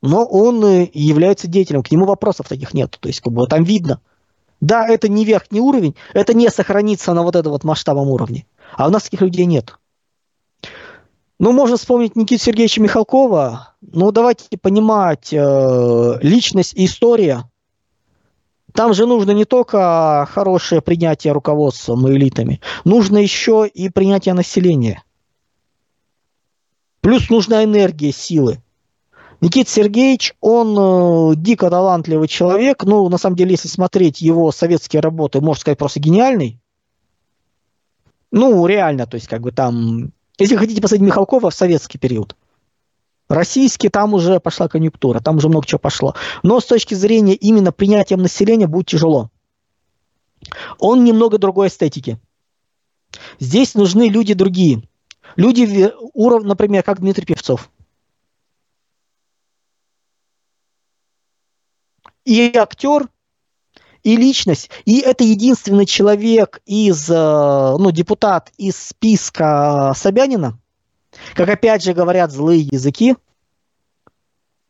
но 0.01 0.25
он 0.25 0.63
э, 0.63 0.89
является 0.93 1.47
деятелем. 1.47 1.83
К 1.83 1.91
нему 1.91 2.05
вопросов 2.05 2.47
таких 2.47 2.73
нет. 2.73 2.97
То 2.99 3.09
есть, 3.09 3.21
как 3.21 3.33
бы 3.33 3.47
там 3.47 3.63
видно. 3.63 4.01
Да, 4.61 4.87
это 4.87 5.07
не 5.07 5.25
верхний 5.25 5.61
уровень, 5.61 5.95
это 6.13 6.33
не 6.33 6.49
сохранится 6.49 7.13
на 7.13 7.23
вот 7.23 7.35
этом 7.35 7.51
вот 7.51 7.63
масштабном 7.63 8.09
уровне. 8.09 8.45
А 8.75 8.87
у 8.87 8.91
нас 8.91 9.03
таких 9.03 9.21
людей 9.21 9.45
нет. 9.45 9.77
Ну, 11.39 11.53
можно 11.53 11.77
вспомнить 11.77 12.17
Никиту 12.17 12.43
Сергеевича 12.43 12.81
Михалкова. 12.81 13.75
Ну, 13.81 14.11
давайте 14.11 14.57
понимать, 14.57 15.31
э, 15.31 16.19
личность 16.21 16.73
и 16.75 16.85
история 16.85 17.45
там 18.73 18.93
же 18.93 19.05
нужно 19.05 19.31
не 19.31 19.45
только 19.45 20.27
хорошее 20.31 20.81
принятие 20.81 21.33
руководством 21.33 22.07
и 22.07 22.11
элитами, 22.11 22.61
нужно 22.85 23.17
еще 23.17 23.67
и 23.67 23.89
принятие 23.89 24.33
населения. 24.33 25.03
Плюс 27.01 27.29
нужна 27.29 27.63
энергия, 27.63 28.11
силы. 28.11 28.61
Никита 29.41 29.69
Сергеевич, 29.69 30.35
он 30.41 30.75
э, 30.77 31.35
дико 31.37 31.69
талантливый 31.69 32.27
человек. 32.27 32.83
Ну, 32.83 33.07
на 33.07 33.17
самом 33.17 33.37
деле, 33.37 33.51
если 33.51 33.69
смотреть 33.69 34.21
его 34.21 34.51
советские 34.51 35.01
работы, 35.01 35.39
можно 35.39 35.61
сказать, 35.61 35.77
просто 35.77 35.99
гениальный. 35.99 36.59
Ну, 38.31 38.65
реально, 38.65 39.07
то 39.07 39.15
есть, 39.15 39.27
как 39.27 39.41
бы 39.41 39.51
там... 39.51 40.11
Если 40.37 40.55
хотите 40.55 40.81
посмотреть 40.81 41.07
Михалкова 41.07 41.49
в 41.49 41.55
советский 41.55 41.97
период– 41.97 42.35
Российский, 43.29 43.89
там 43.89 44.15
уже 44.15 44.39
пошла 44.39 44.67
конъюнктура, 44.67 45.19
там 45.19 45.37
уже 45.37 45.49
много 45.49 45.65
чего 45.65 45.77
пошло. 45.77 46.15
Но 46.41 46.59
с 46.59 46.65
точки 46.65 46.95
зрения 46.95 47.35
именно 47.35 47.71
принятия 47.71 48.17
населения 48.17 48.65
будет 48.65 48.87
тяжело. 48.87 49.29
Он 50.79 51.03
немного 51.03 51.37
другой 51.37 51.67
эстетики. 51.67 52.17
Здесь 53.39 53.75
нужны 53.75 54.09
люди 54.09 54.33
другие. 54.33 54.81
Люди, 55.35 55.91
уровня, 56.13 56.49
например, 56.49 56.83
как 56.83 56.99
Дмитрий 56.99 57.25
Певцов. 57.25 57.69
И 62.25 62.55
актер, 62.55 63.07
и 64.03 64.15
личность. 64.15 64.69
И 64.85 64.99
это 64.99 65.23
единственный 65.23 65.85
человек 65.85 66.61
из, 66.65 67.09
э, 67.09 67.13
ну, 67.13 67.91
депутат 67.91 68.51
из 68.57 68.75
списка 68.77 69.93
Собянина, 69.95 70.59
как 71.33 71.49
опять 71.49 71.83
же 71.83 71.93
говорят 71.93 72.31
злые 72.31 72.67
языки, 72.71 73.15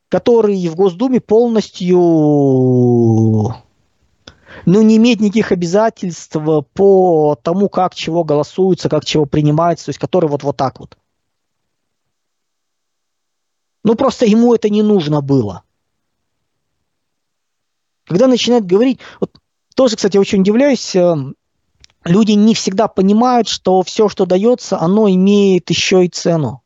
которые 0.10 0.70
в 0.70 0.76
Госдуме 0.76 1.22
полностью 1.22 1.96
ну, 4.66 4.82
не 4.82 4.98
имеет 4.98 5.20
никаких 5.20 5.52
обязательств 5.52 6.36
по 6.74 7.36
тому, 7.42 7.70
как 7.70 7.96
чего 7.96 8.24
голосуется, 8.24 8.90
как 8.90 9.06
чего 9.06 9.26
принимается, 9.26 9.86
то 9.86 9.90
есть 9.90 10.00
который 10.00 10.30
вот, 10.30 10.44
вот 10.44 10.58
так 10.58 10.80
вот. 10.80 10.98
Ну, 13.84 13.96
просто 13.96 14.26
ему 14.26 14.54
это 14.54 14.70
не 14.70 14.82
нужно 14.82 15.22
было. 15.22 15.64
Когда 18.06 18.28
начинает 18.28 18.66
говорить, 18.66 19.00
вот 19.20 19.32
тоже, 19.76 19.96
кстати, 19.96 20.18
очень 20.18 20.42
удивляюсь, 20.42 20.96
э, 20.96 21.16
люди 22.04 22.32
не 22.34 22.54
всегда 22.56 22.88
понимают, 22.88 23.48
что 23.48 23.82
все, 23.84 24.10
что 24.10 24.26
дается, 24.26 24.80
оно 24.80 25.10
имеет 25.10 25.70
еще 25.70 26.06
и 26.06 26.10
цену. 26.10 26.64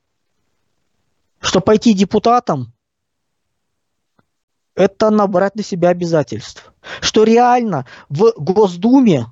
Что 1.40 1.60
пойти 1.60 1.94
депутатом– 1.94 2.74
это 4.76 5.10
набрать 5.10 5.56
на 5.56 5.64
себя 5.64 5.90
обязательств. 5.90 6.73
Что 7.02 7.24
реально 7.24 7.86
в 8.10 8.34
Госдуме 8.38 9.28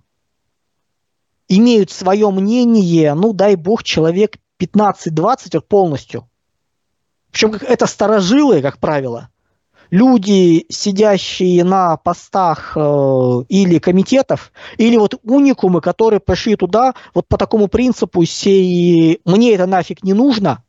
имеют 1.47 1.91
свое 1.91 2.29
мнение, 2.31 3.13
ну 3.13 3.33
дай 3.33 3.55
бог, 3.55 3.83
человек 3.83 4.37
15-20 4.59 5.49
вот 5.53 5.67
полностью. 5.67 6.29
Причем 7.31 7.53
это 7.53 7.85
старожилы, 7.87 8.61
как 8.61 8.77
правило 8.77 9.29
люди, 9.91 10.65
сидящие 10.69 11.63
на 11.63 11.97
постах 11.97 12.73
э, 12.75 13.43
или 13.49 13.77
комитетов, 13.77 14.51
или 14.77 14.97
вот 14.97 15.19
уникумы, 15.23 15.81
которые 15.81 16.19
пошли 16.19 16.55
туда 16.55 16.95
вот 17.13 17.27
по 17.27 17.37
такому 17.37 17.67
принципу, 17.67 18.23
сей, 18.25 19.21
мне 19.25 19.53
это 19.53 19.67
нафиг 19.67 20.03
не 20.03 20.13
нужно, 20.13 20.63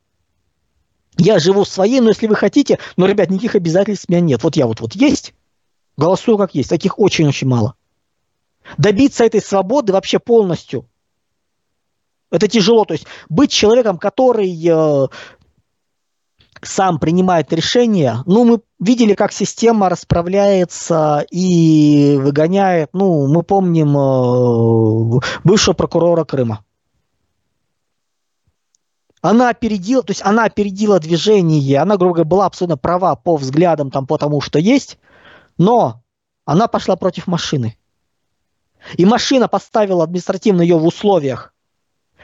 я 1.16 1.38
живу 1.38 1.64
своей, 1.64 2.00
но 2.00 2.08
если 2.08 2.26
вы 2.26 2.34
хотите, 2.34 2.78
но, 2.96 3.06
ребят, 3.06 3.30
никаких 3.30 3.54
обязательств 3.54 4.06
у 4.08 4.12
меня 4.12 4.20
нет. 4.20 4.42
Вот 4.42 4.56
я 4.56 4.66
вот, 4.66 4.80
вот 4.80 4.94
есть, 4.94 5.34
голосую 6.02 6.38
как 6.38 6.54
есть, 6.54 6.68
таких 6.68 6.98
очень-очень 6.98 7.48
мало. 7.48 7.74
Добиться 8.78 9.24
этой 9.24 9.40
свободы 9.40 9.92
вообще 9.92 10.18
полностью– 10.18 10.88
это 12.32 12.48
тяжело. 12.48 12.84
То 12.84 12.94
есть 12.94 13.06
быть 13.28 13.52
человеком, 13.52 13.98
который 13.98 14.50
э, 14.66 15.06
сам 16.62 16.98
принимает 16.98 17.52
решения. 17.52 18.22
Ну, 18.26 18.44
мы 18.44 18.60
видели, 18.80 19.14
как 19.14 19.32
система 19.32 19.88
расправляется 19.88 21.24
и 21.30 22.18
выгоняет, 22.18 22.90
ну, 22.94 23.28
мы 23.28 23.42
помним 23.42 23.96
э, 23.96 25.20
бывшего 25.44 25.74
прокурора 25.74 26.24
Крыма. 26.24 26.64
Она 29.20 29.50
опередила, 29.50 30.02
то 30.02 30.10
есть 30.10 30.22
она 30.24 30.44
опередила 30.44 30.98
движение, 30.98 31.78
она, 31.78 31.96
грубо 31.96 32.14
говоря, 32.14 32.28
была 32.28 32.46
абсолютно 32.46 32.76
права 32.76 33.14
по 33.14 33.36
взглядам, 33.36 33.92
там, 33.92 34.04
по 34.04 34.18
тому, 34.18 34.40
что 34.40 34.58
есть, 34.58 34.98
но 35.62 36.02
она 36.44 36.66
пошла 36.66 36.96
против 36.96 37.26
машины. 37.28 37.78
И 38.96 39.04
машина 39.04 39.46
поставила 39.46 40.02
административно 40.02 40.60
ее 40.62 40.76
в 40.76 40.84
условиях, 40.84 41.54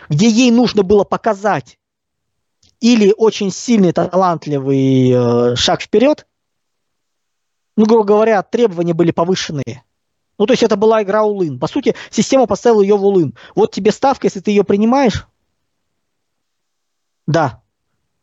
где 0.09 0.29
ей 0.29 0.51
нужно 0.51 0.83
было 0.83 1.05
показать, 1.05 1.79
или 2.81 3.15
очень 3.17 3.53
сильный, 3.53 3.93
талантливый 3.93 5.11
э, 5.11 5.57
шаг 5.57 5.83
вперед, 5.83 6.27
ну, 7.77 7.87
грубо 7.87 8.05
говоря, 8.05 8.43
требования 8.43 8.93
были 8.93 9.13
повышенные. 9.13 9.85
Ну, 10.37 10.47
то 10.47 10.53
есть 10.53 10.65
это 10.65 10.77
была 10.77 11.03
игра 11.03 11.23
улын. 11.23 11.61
По 11.61 11.69
сути, 11.69 11.95
система 12.11 12.47
поставила 12.47 12.83
ее 12.83 12.97
в 12.97 13.05
улын. 13.05 13.37
Вот 13.55 13.73
тебе 13.73 13.93
ставка, 13.93 14.27
если 14.27 14.41
ты 14.41 14.51
ее 14.51 14.65
принимаешь, 14.65 15.27
Да. 17.27 17.63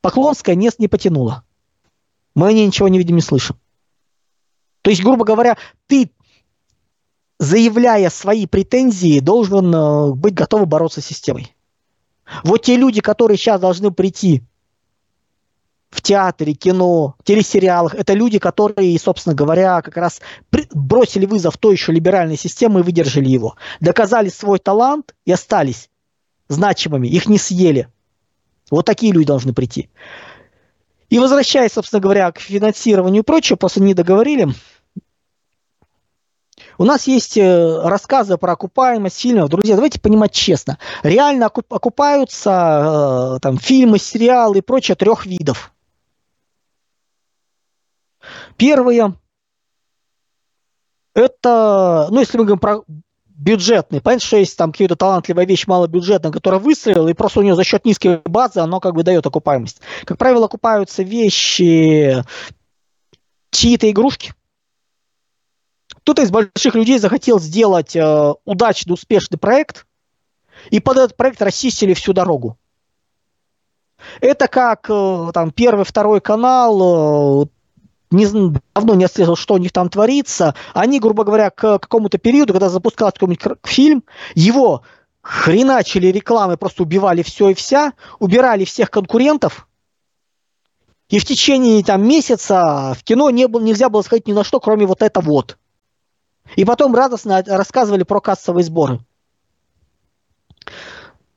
Поклонская 0.01 0.55
не, 0.55 0.69
не 0.77 0.87
потянула. 0.87 1.43
Мы 2.35 2.49
о 2.49 2.51
ней 2.51 2.67
ничего 2.67 2.89
не 2.89 2.97
видим, 2.97 3.15
не 3.15 3.21
слышим. 3.21 3.57
То 4.85 4.91
есть, 4.91 5.01
грубо 5.01 5.25
говоря, 5.25 5.57
ты, 5.87 6.11
заявляя 7.39 8.11
свои 8.11 8.45
претензии, 8.45 9.19
должен 9.19 9.73
э, 9.73 10.11
быть 10.11 10.35
готов 10.35 10.67
бороться 10.67 11.01
с 11.01 11.05
системой. 11.07 11.55
Вот 12.43 12.61
те 12.61 12.77
люди, 12.77 13.01
которые 13.01 13.39
сейчас 13.39 13.59
должны 13.59 13.89
прийти 13.89 14.43
в 15.89 16.03
театре, 16.03 16.53
кино, 16.53 17.15
телесериалах, 17.23 17.95
это 17.95 18.13
люди, 18.13 18.37
которые, 18.37 18.99
собственно 18.99 19.33
говоря, 19.33 19.81
как 19.81 19.97
раз 19.97 20.21
бросили 20.51 21.25
вызов 21.25 21.57
той 21.57 21.73
еще 21.73 21.91
либеральной 21.91 22.37
системе 22.37 22.81
и 22.81 22.83
выдержали 22.83 23.27
его. 23.27 23.55
Доказали 23.79 24.29
свой 24.29 24.59
талант 24.59 25.15
и 25.25 25.31
остались 25.31 25.89
значимыми, 26.47 27.07
их 27.07 27.25
не 27.25 27.39
съели. 27.39 27.87
Вот 28.69 28.85
такие 28.85 29.13
люди 29.13 29.25
должны 29.25 29.51
прийти. 29.51 29.89
И 31.09 31.19
возвращаясь, 31.19 31.73
собственно 31.73 32.01
говоря, 32.01 32.31
к 32.31 32.39
финансированию 32.39 33.23
и 33.23 33.25
прочее, 33.25 33.57
после 33.57 33.83
не 33.83 33.93
договорили, 33.93 34.49
у 36.77 36.85
нас 36.85 37.07
есть 37.07 37.37
э, 37.37 37.81
рассказы 37.83 38.37
про 38.37 38.53
окупаемость 38.53 39.19
фильмов. 39.19 39.49
Друзья, 39.49 39.75
давайте 39.75 39.99
понимать 39.99 40.31
честно. 40.31 40.77
Реально 41.03 41.47
окупаются 41.47 43.35
э, 43.35 43.39
там, 43.41 43.57
фильмы, 43.57 43.99
сериалы 43.99 44.59
и 44.59 44.61
прочее 44.61 44.95
трех 44.95 45.25
видов. 45.25 45.71
Первое– 48.57 49.13
это, 51.13 52.07
ну, 52.11 52.19
если 52.19 52.37
мы 52.37 52.45
говорим 52.45 52.59
про 52.59 52.81
бюджетный. 53.35 54.01
Понятно, 54.01 54.25
что 54.25 54.37
есть 54.37 54.57
там 54.57 54.71
какие-то 54.71 54.95
талантливая 54.95 55.45
вещь 55.45 55.67
малобюджетная, 55.67 56.31
которая 56.31 56.59
выстрелила, 56.59 57.09
и 57.09 57.13
просто 57.13 57.41
у 57.41 57.43
нее 57.43 57.55
за 57.55 57.63
счет 57.63 57.85
низкой 57.85 58.21
базы 58.23 58.59
оно 58.59 58.79
как 58.79 58.95
бы 58.95 59.03
дает 59.03 59.25
окупаемость. 59.25 59.81
Как 60.05 60.17
правило, 60.17 60.45
окупаются 60.45 61.03
вещи 61.03 62.23
чьи-то 63.51 63.89
игрушки. 63.89 64.33
Кто-то 66.05 66.21
из 66.21 66.29
больших 66.29 66.75
людей 66.75 66.99
захотел 66.99 67.39
сделать 67.39 67.95
э, 67.95 68.33
удачный, 68.45 68.93
успешный 68.93 69.39
проект, 69.39 69.87
и 70.69 70.79
под 70.79 70.97
этот 70.97 71.17
проект 71.17 71.41
расчистили 71.41 71.95
всю 71.95 72.13
дорогу. 72.13 72.59
Это 74.21 74.47
как 74.47 74.85
э, 74.87 75.31
там 75.33 75.49
первый, 75.49 75.83
второй 75.83 76.21
канал 76.21 77.41
э, 77.41 77.47
не, 78.11 78.27
давно 78.75 78.93
не 78.93 79.05
отслеживал, 79.05 79.35
что 79.35 79.55
у 79.55 79.57
них 79.57 79.71
там 79.71 79.89
творится. 79.89 80.53
Они, 80.75 80.99
грубо 80.99 81.23
говоря, 81.23 81.49
к 81.49 81.79
какому-то 81.79 82.19
периоду, 82.19 82.53
когда 82.53 82.69
запускался 82.69 83.15
какой-нибудь 83.17 83.57
фильм, 83.63 84.03
его 84.35 84.83
хреначили 85.23 86.09
рекламы, 86.09 86.55
просто 86.55 86.83
убивали 86.83 87.23
все 87.23 87.49
и 87.49 87.55
вся, 87.55 87.93
убирали 88.19 88.63
всех 88.63 88.91
конкурентов, 88.91 89.67
и 91.09 91.17
в 91.17 91.25
течение 91.25 91.83
там, 91.83 92.07
месяца 92.07 92.95
в 92.95 93.03
кино 93.03 93.31
не 93.31 93.47
было, 93.47 93.63
нельзя 93.63 93.89
было 93.89 94.03
сходить 94.03 94.27
ни 94.27 94.33
на 94.33 94.43
что, 94.43 94.59
кроме 94.59 94.85
вот 94.85 95.01
это 95.01 95.19
вот. 95.19 95.57
И 96.55 96.63
потом 96.65 96.95
радостно 96.95 97.43
рассказывали 97.45 98.03
про 98.03 98.21
кассовые 98.21 98.63
сборы. 98.63 98.99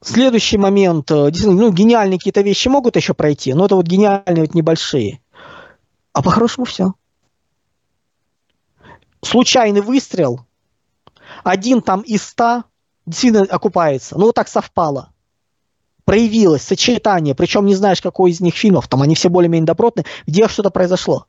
Следующий 0.00 0.58
момент. 0.58 1.10
Э, 1.10 1.30
ну, 1.44 1.72
гениальные 1.72 2.18
какие-то 2.18 2.42
вещи 2.42 2.68
могут 2.68 2.96
еще 2.96 3.14
пройти, 3.14 3.52
но 3.54 3.66
это 3.66 3.74
вот 3.74 3.86
гениальные 3.86 4.42
вот 4.42 4.54
небольшие. 4.54 5.20
А 6.12 6.22
по-хорошему 6.22 6.66
все. 6.66 6.94
Случайный 9.22 9.80
выстрел, 9.80 10.46
один 11.42 11.82
там 11.82 12.02
из 12.02 12.22
ста 12.22 12.64
действительно 13.06 13.44
окупается. 13.44 14.16
Ну, 14.16 14.26
вот 14.26 14.34
так 14.34 14.48
совпало. 14.48 15.12
Проявилось 16.04 16.62
сочетание, 16.62 17.34
причем 17.34 17.66
не 17.66 17.74
знаешь, 17.74 18.00
какой 18.00 18.30
из 18.30 18.40
них 18.40 18.54
фильмов, 18.54 18.88
там 18.88 19.02
они 19.02 19.14
все 19.14 19.28
более-менее 19.28 19.66
добротные, 19.66 20.06
где 20.26 20.48
что-то 20.48 20.70
произошло. 20.70 21.26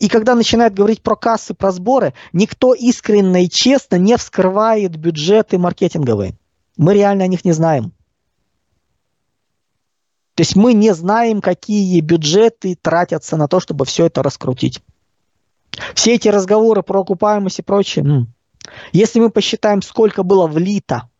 И 0.00 0.08
когда 0.08 0.34
начинают 0.34 0.74
говорить 0.74 1.02
про 1.02 1.14
кассы, 1.14 1.52
про 1.54 1.70
сборы, 1.70 2.14
никто 2.32 2.74
искренне 2.74 3.44
и 3.44 3.50
честно 3.50 3.96
не 3.96 4.16
вскрывает 4.16 4.96
бюджеты 4.96 5.58
маркетинговые. 5.58 6.36
Мы 6.78 6.94
реально 6.94 7.24
о 7.24 7.26
них 7.26 7.44
не 7.44 7.52
знаем. 7.52 7.92
То 10.34 10.40
есть 10.40 10.56
мы 10.56 10.72
не 10.72 10.94
знаем, 10.94 11.42
какие 11.42 12.00
бюджеты 12.00 12.78
тратятся 12.80 13.36
на 13.36 13.46
то, 13.46 13.60
чтобы 13.60 13.84
все 13.84 14.06
это 14.06 14.22
раскрутить. 14.22 14.82
Все 15.94 16.14
эти 16.14 16.28
разговоры 16.28 16.82
про 16.82 17.02
окупаемость 17.02 17.58
и 17.58 17.62
прочее, 17.62 18.26
если 18.92 19.20
мы 19.20 19.30
посчитаем, 19.30 19.82
сколько 19.82 20.22
было 20.22 20.46
влито 20.46 21.10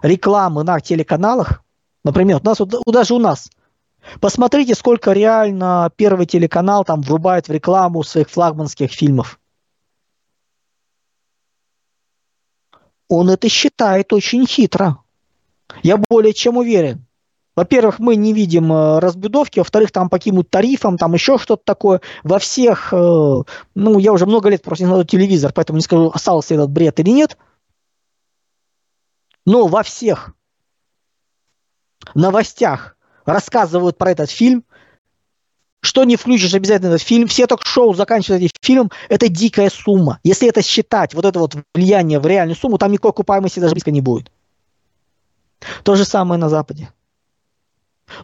рекламы 0.00 0.64
на 0.64 0.80
телеканалах, 0.80 1.62
например, 2.04 2.40
у 2.42 2.46
нас, 2.46 2.58
даже 2.86 3.14
у 3.14 3.18
нас, 3.18 3.50
посмотрите, 4.20 4.74
сколько 4.74 5.12
реально 5.12 5.90
первый 5.96 6.26
телеканал 6.26 6.84
там 6.84 7.02
врубает 7.02 7.48
в 7.48 7.52
рекламу 7.52 8.02
своих 8.02 8.30
флагманских 8.30 8.92
фильмов. 8.92 9.38
Он 13.08 13.28
это 13.28 13.48
считает 13.48 14.12
очень 14.12 14.46
хитро. 14.46 14.98
Я 15.82 15.98
более 16.08 16.32
чем 16.32 16.56
уверен. 16.56 17.06
Во-первых, 17.54 17.98
мы 17.98 18.16
не 18.16 18.32
видим 18.32 18.72
э, 18.72 18.98
разбудовки, 18.98 19.58
во-вторых, 19.58 19.92
там 19.92 20.08
по 20.08 20.16
каким-то 20.16 20.42
тарифам, 20.42 20.96
там 20.96 21.12
еще 21.12 21.36
что-то 21.36 21.62
такое. 21.64 22.00
Во 22.22 22.38
всех, 22.38 22.94
э, 22.94 22.96
ну, 23.74 23.98
я 23.98 24.12
уже 24.12 24.24
много 24.24 24.48
лет 24.48 24.62
просто 24.62 24.84
не 24.84 24.88
смотрю 24.88 25.04
телевизор, 25.04 25.52
поэтому 25.52 25.76
не 25.76 25.82
скажу, 25.82 26.10
остался 26.14 26.54
этот 26.54 26.70
бред 26.70 26.98
или 27.00 27.10
нет. 27.10 27.36
Но 29.44 29.66
во 29.66 29.82
всех 29.82 30.32
новостях 32.14 32.96
рассказывают 33.24 33.98
про 33.98 34.10
этот 34.10 34.30
фильм, 34.30 34.64
что 35.80 36.04
не 36.04 36.16
включишь 36.16 36.54
обязательно 36.54 36.94
этот 36.94 37.02
фильм, 37.02 37.26
все 37.26 37.46
ток-шоу 37.46 37.92
заканчивают 37.94 38.44
этим 38.44 38.56
фильмом, 38.62 38.90
это 39.08 39.28
дикая 39.28 39.68
сумма. 39.68 40.20
Если 40.22 40.48
это 40.48 40.62
считать, 40.62 41.12
вот 41.12 41.24
это 41.24 41.38
вот 41.40 41.56
влияние 41.74 42.20
в 42.20 42.26
реальную 42.26 42.56
сумму, 42.56 42.78
там 42.78 42.92
никакой 42.92 43.10
окупаемости 43.10 43.58
даже 43.58 43.72
близко 43.72 43.90
не 43.90 44.00
будет. 44.00 44.30
То 45.82 45.96
же 45.96 46.04
самое 46.04 46.40
на 46.40 46.48
Западе. 46.48 46.92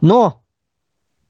Но 0.00 0.40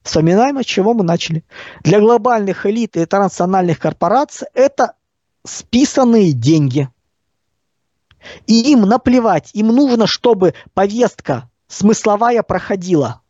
вспоминаем, 0.03 0.57
от 0.57 0.65
чего 0.65 0.93
мы 0.93 1.03
начали. 1.03 1.43
Для 1.83 1.99
глобальных 1.99 2.65
элит 2.65 2.95
и 2.95 3.05
транснациональных 3.05 3.79
корпораций 3.79 4.47
это 4.53 4.93
списанные 5.45 6.33
деньги. 6.33 6.89
И 8.47 8.71
им 8.71 8.81
наплевать, 8.81 9.51
им 9.53 9.67
нужно, 9.67 10.05
чтобы 10.05 10.53
повестка 10.73 11.49
смысловая 11.67 12.43
проходила. 12.43 13.21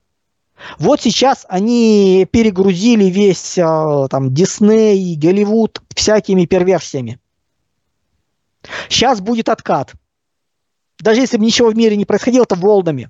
Вот 0.77 1.01
сейчас 1.01 1.45
они 1.49 2.27
перегрузили 2.31 3.05
весь 3.05 3.57
а, 3.57 4.07
там 4.07 4.33
Дисней, 4.33 5.15
Голливуд 5.15 5.81
всякими 5.95 6.45
перверсиями. 6.45 7.19
Сейчас 8.89 9.21
будет 9.21 9.49
откат. 9.49 9.93
Даже 10.99 11.21
если 11.21 11.37
бы 11.37 11.45
ничего 11.45 11.69
в 11.69 11.75
мире 11.75 11.95
не 11.95 12.05
происходило, 12.05 12.45
то 12.45 12.55
волнами. 12.55 13.09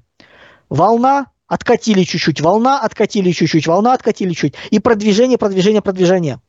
Волна 0.69 1.31
откатили 1.47 2.03
чуть-чуть, 2.03 2.41
волна, 2.41 2.79
откатили 2.81 3.31
чуть-чуть, 3.31 3.65
волна, 3.65 3.93
откатили 3.93 4.33
чуть. 4.33 4.53
И 4.69 4.79
продвижение, 4.79 5.39
продвижение, 5.39 5.81
продвижение. 5.81 6.39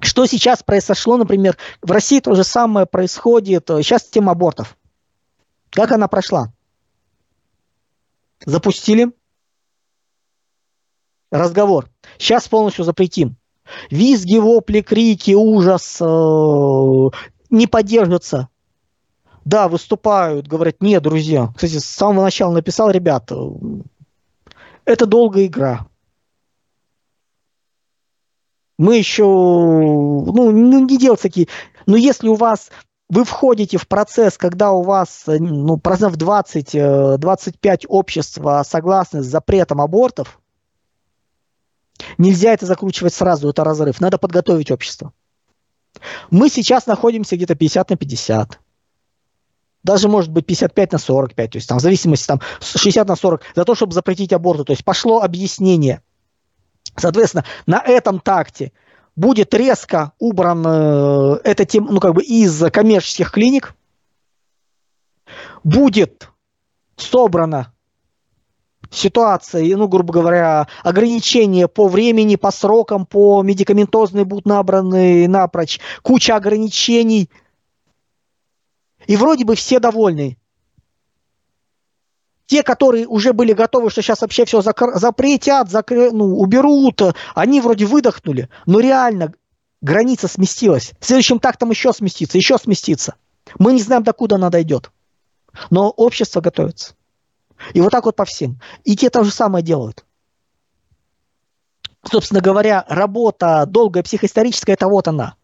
Что 0.00 0.26
сейчас 0.26 0.62
произошло, 0.62 1.16
например, 1.16 1.56
в 1.80 1.90
России 1.90 2.20
то 2.20 2.34
же 2.34 2.44
самое 2.44 2.86
происходит. 2.86 3.68
Сейчас 3.68 4.04
тема 4.04 4.32
абортов. 4.32 4.76
Как 5.70 5.92
она 5.92 6.08
прошла? 6.08 6.52
Запустили 8.44 9.12
разговор. 11.32 11.88
Сейчас 12.18 12.46
полностью 12.46 12.84
запретим. 12.84 13.36
Визги, 13.90 14.38
вопли, 14.38 14.80
крики, 14.80 15.32
ужас 15.32 15.98
э, 16.00 16.04
не 17.50 17.66
поддерживаются 17.66 18.48
да, 19.44 19.68
выступают, 19.68 20.46
говорят, 20.46 20.76
нет, 20.80 21.02
друзья. 21.02 21.52
Кстати, 21.54 21.78
с 21.78 21.84
самого 21.84 22.24
начала 22.24 22.52
написал, 22.52 22.90
ребята, 22.90 23.36
это 24.84 25.06
долгая 25.06 25.46
игра. 25.46 25.86
Мы 28.78 28.96
еще, 28.96 29.24
ну, 29.24 30.50
ну 30.50 30.86
не 30.86 30.98
делать 30.98 31.20
такие, 31.20 31.48
но 31.86 31.96
если 31.96 32.28
у 32.28 32.34
вас, 32.34 32.70
вы 33.08 33.24
входите 33.24 33.76
в 33.76 33.86
процесс, 33.86 34.38
когда 34.38 34.72
у 34.72 34.82
вас, 34.82 35.24
ну, 35.26 35.76
процентов 35.76 36.16
20, 36.16 37.20
25 37.20 37.86
общества 37.88 38.62
согласны 38.66 39.22
с 39.22 39.26
запретом 39.26 39.80
абортов, 39.80 40.40
нельзя 42.18 42.52
это 42.52 42.66
закручивать 42.66 43.14
сразу, 43.14 43.48
это 43.48 43.64
разрыв. 43.64 44.00
Надо 44.00 44.18
подготовить 44.18 44.70
общество. 44.70 45.12
Мы 46.30 46.48
сейчас 46.48 46.86
находимся 46.86 47.36
где-то 47.36 47.54
50 47.54 47.90
на 47.90 47.96
50 47.96 48.60
даже 49.82 50.08
может 50.08 50.30
быть 50.30 50.46
55 50.46 50.92
на 50.92 50.98
45, 50.98 51.50
то 51.50 51.56
есть 51.56 51.68
там 51.68 51.78
в 51.78 51.82
зависимости 51.82 52.26
там 52.26 52.40
60 52.60 53.06
на 53.08 53.16
40, 53.16 53.42
за 53.54 53.64
то, 53.64 53.74
чтобы 53.74 53.92
запретить 53.92 54.32
аборты. 54.32 54.64
То 54.64 54.72
есть 54.72 54.84
пошло 54.84 55.22
объяснение. 55.22 56.02
Соответственно, 56.96 57.44
на 57.66 57.78
этом 57.78 58.20
такте 58.20 58.72
будет 59.16 59.52
резко 59.54 60.12
убран 60.18 60.64
э, 60.66 61.40
эта 61.44 61.64
тема, 61.64 61.90
ну 61.90 62.00
как 62.00 62.14
бы 62.14 62.22
из 62.22 62.62
коммерческих 62.70 63.30
клиник, 63.30 63.74
будет 65.64 66.28
собрана 66.96 67.72
ситуация, 68.92 69.76
ну, 69.76 69.88
грубо 69.88 70.12
говоря, 70.12 70.68
ограничения 70.84 71.66
по 71.66 71.88
времени, 71.88 72.36
по 72.36 72.50
срокам, 72.50 73.06
по 73.06 73.42
медикаментозные 73.42 74.24
будут 74.24 74.46
набраны 74.46 75.26
напрочь, 75.26 75.80
куча 76.02 76.36
ограничений. 76.36 77.28
И 79.06 79.16
вроде 79.16 79.44
бы 79.44 79.56
все 79.56 79.80
довольны. 79.80 80.38
Те, 82.46 82.62
которые 82.62 83.06
уже 83.06 83.32
были 83.32 83.52
готовы, 83.52 83.90
что 83.90 84.02
сейчас 84.02 84.20
вообще 84.20 84.44
все 84.44 84.60
закр- 84.60 84.94
запретят, 84.96 85.68
закр- 85.68 86.10
ну, 86.12 86.38
уберут, 86.38 87.00
они 87.34 87.60
вроде 87.60 87.86
выдохнули, 87.86 88.48
но 88.66 88.80
реально 88.80 89.32
граница 89.80 90.28
сместилась. 90.28 90.92
В 91.00 91.06
следующем 91.06 91.38
тактом 91.38 91.70
еще 91.70 91.92
сместится, 91.92 92.36
еще 92.36 92.58
сместится. 92.58 93.14
Мы 93.58 93.72
не 93.72 93.80
знаем, 93.80 94.02
докуда 94.02 94.36
она 94.36 94.50
дойдет. 94.50 94.90
Но 95.70 95.90
общество 95.90 96.40
готовится. 96.40 96.94
И 97.74 97.80
вот 97.80 97.90
так 97.90 98.04
вот 98.04 98.16
по 98.16 98.24
всем. 98.24 98.60
И 98.84 98.96
те 98.96 99.10
то 99.10 99.24
же 99.24 99.30
самое 99.30 99.64
делают. 99.64 100.04
Собственно 102.10 102.40
говоря, 102.40 102.84
работа 102.88 103.64
долгая 103.66 104.02
психоисторическая, 104.02 104.74
это 104.74 104.88
вот 104.88 105.08
она. 105.08 105.36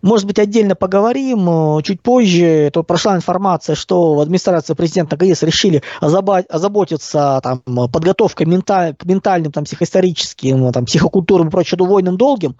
Может 0.00 0.26
быть, 0.26 0.38
отдельно 0.38 0.74
поговорим 0.76 1.82
чуть 1.82 2.00
позже. 2.00 2.70
Тут 2.72 2.86
прошла 2.86 3.16
информация, 3.16 3.74
что 3.74 4.14
в 4.14 4.20
администрации 4.20 4.74
президента 4.74 5.16
ГАИС 5.16 5.42
решили 5.42 5.82
озаботиться 6.00 7.40
там, 7.42 7.60
подготовкой 7.90 8.46
менталь, 8.46 8.94
к 8.94 9.04
ментальным, 9.04 9.52
там, 9.52 9.64
психоисторическим, 9.64 10.72
там, 10.72 10.86
психокультурным 10.86 11.48
и 11.48 11.50
прочим 11.50 11.78
двойным 11.78 12.16
долгим. 12.16 12.56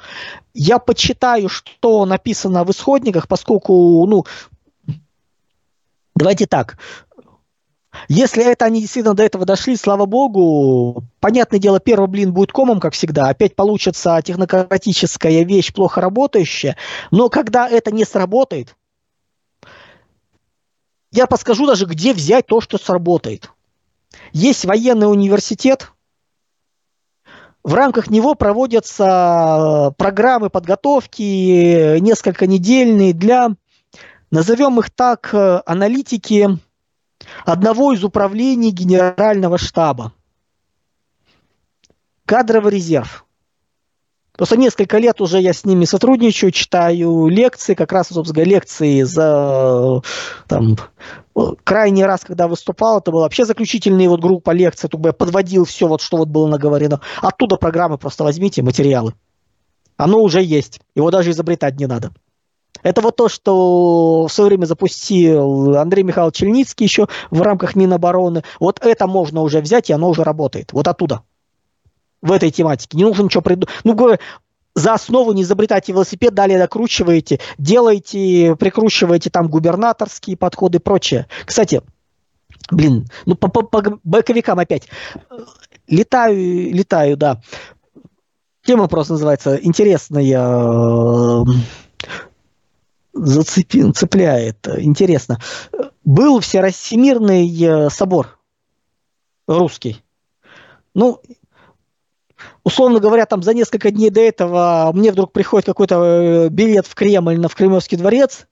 Я 0.52 0.78
почитаю, 0.78 1.48
что 1.48 2.04
написано 2.04 2.64
в 2.64 2.70
исходниках, 2.70 3.28
поскольку, 3.28 4.04
ну, 4.06 4.24
давайте 6.14 6.46
так, 6.46 6.76
если 8.08 8.44
это 8.44 8.64
они 8.64 8.80
действительно 8.80 9.14
до 9.14 9.22
этого 9.22 9.44
дошли, 9.44 9.76
слава 9.76 10.06
богу, 10.06 11.04
понятное 11.20 11.58
дело, 11.58 11.80
первый 11.80 12.08
блин 12.08 12.32
будет 12.32 12.52
комом, 12.52 12.80
как 12.80 12.94
всегда, 12.94 13.28
опять 13.28 13.56
получится 13.56 14.20
технократическая 14.24 15.44
вещь, 15.44 15.72
плохо 15.72 16.00
работающая, 16.00 16.76
но 17.10 17.28
когда 17.28 17.68
это 17.68 17.90
не 17.90 18.04
сработает, 18.04 18.76
я 21.12 21.26
подскажу 21.26 21.66
даже, 21.66 21.86
где 21.86 22.12
взять 22.12 22.46
то, 22.46 22.60
что 22.60 22.76
сработает. 22.76 23.50
Есть 24.32 24.64
военный 24.64 25.10
университет, 25.10 25.92
в 27.62 27.72
рамках 27.72 28.10
него 28.10 28.34
проводятся 28.34 29.94
программы 29.96 30.50
подготовки 30.50 31.98
несколько 31.98 32.46
недельные 32.46 33.14
для, 33.14 33.50
назовем 34.30 34.80
их 34.80 34.90
так, 34.90 35.32
аналитики 35.32 36.58
одного 37.44 37.92
из 37.92 38.04
управлений 38.04 38.70
генерального 38.70 39.58
штаба. 39.58 40.12
Кадровый 42.26 42.72
резерв. 42.72 43.24
Просто 44.36 44.56
несколько 44.56 44.98
лет 44.98 45.20
уже 45.20 45.40
я 45.40 45.52
с 45.52 45.64
ними 45.64 45.84
сотрудничаю, 45.84 46.50
читаю 46.50 47.28
лекции, 47.28 47.74
как 47.74 47.92
раз, 47.92 48.08
собственно, 48.08 48.42
лекции 48.42 49.02
за 49.02 50.02
там, 50.48 50.76
крайний 51.62 52.04
раз, 52.04 52.22
когда 52.22 52.48
выступал, 52.48 52.98
это 52.98 53.12
была 53.12 53.22
вообще 53.22 53.44
заключительная 53.44 54.08
вот 54.08 54.20
группа 54.20 54.50
лекций, 54.50 54.88
только 54.88 55.10
я 55.10 55.12
подводил 55.12 55.64
все, 55.64 55.86
вот, 55.86 56.00
что 56.00 56.16
вот 56.16 56.28
было 56.28 56.48
наговорено. 56.48 57.00
Оттуда 57.22 57.56
программы 57.56 57.96
просто 57.96 58.24
возьмите, 58.24 58.62
материалы. 58.62 59.14
Оно 59.96 60.18
уже 60.18 60.42
есть, 60.42 60.80
его 60.96 61.12
даже 61.12 61.30
изобретать 61.30 61.78
не 61.78 61.86
надо. 61.86 62.10
Это 62.82 63.00
вот 63.00 63.16
то, 63.16 63.28
что 63.28 64.26
в 64.26 64.32
свое 64.32 64.48
время 64.48 64.66
запустил 64.66 65.76
Андрей 65.76 66.02
Михайлович 66.02 66.36
Чельницкий 66.36 66.84
еще 66.84 67.08
в 67.30 67.40
рамках 67.40 67.76
Минобороны. 67.76 68.42
Вот 68.60 68.84
это 68.84 69.06
можно 69.06 69.40
уже 69.40 69.60
взять, 69.60 69.90
и 69.90 69.92
оно 69.92 70.10
уже 70.10 70.22
работает. 70.22 70.72
Вот 70.72 70.88
оттуда. 70.88 71.22
В 72.20 72.32
этой 72.32 72.50
тематике. 72.50 72.96
Не 72.96 73.04
нужно 73.04 73.22
ничего 73.22 73.42
придумать. 73.42 73.68
Ну, 73.84 73.94
говорю, 73.94 74.18
за 74.74 74.94
основу 74.94 75.32
не 75.32 75.42
изобретайте 75.42 75.92
велосипед, 75.92 76.34
далее 76.34 76.58
докручиваете, 76.58 77.40
делаете, 77.58 78.56
прикручиваете 78.58 79.30
там 79.30 79.48
губернаторские 79.48 80.36
подходы 80.36 80.78
и 80.78 80.80
прочее. 80.80 81.26
Кстати, 81.44 81.82
блин, 82.70 83.06
ну 83.24 83.36
по, 83.36 83.48
по, 83.48 83.62
по 83.62 83.98
боковикам 84.02 84.58
опять. 84.58 84.88
Летаю, 85.86 86.74
летаю, 86.74 87.16
да. 87.16 87.40
Тема 88.64 88.88
просто 88.88 89.12
называется 89.12 89.56
интересная 89.56 91.44
зацепил, 93.14 93.92
цепляет. 93.92 94.68
Интересно. 94.78 95.38
Был 96.04 96.40
Всероссиймирный 96.40 97.48
э, 97.62 97.90
собор 97.90 98.38
русский. 99.46 100.02
Ну, 100.94 101.20
условно 102.62 103.00
говоря, 103.00 103.26
там 103.26 103.42
за 103.42 103.54
несколько 103.54 103.90
дней 103.90 104.10
до 104.10 104.20
этого 104.20 104.90
мне 104.94 105.12
вдруг 105.12 105.32
приходит 105.32 105.66
какой-то 105.66 106.02
э, 106.02 106.48
билет 106.48 106.86
в 106.86 106.94
Кремль, 106.94 107.38
на 107.38 107.48
в 107.48 107.54
Кремлевский 107.54 107.96
дворец, 107.96 108.46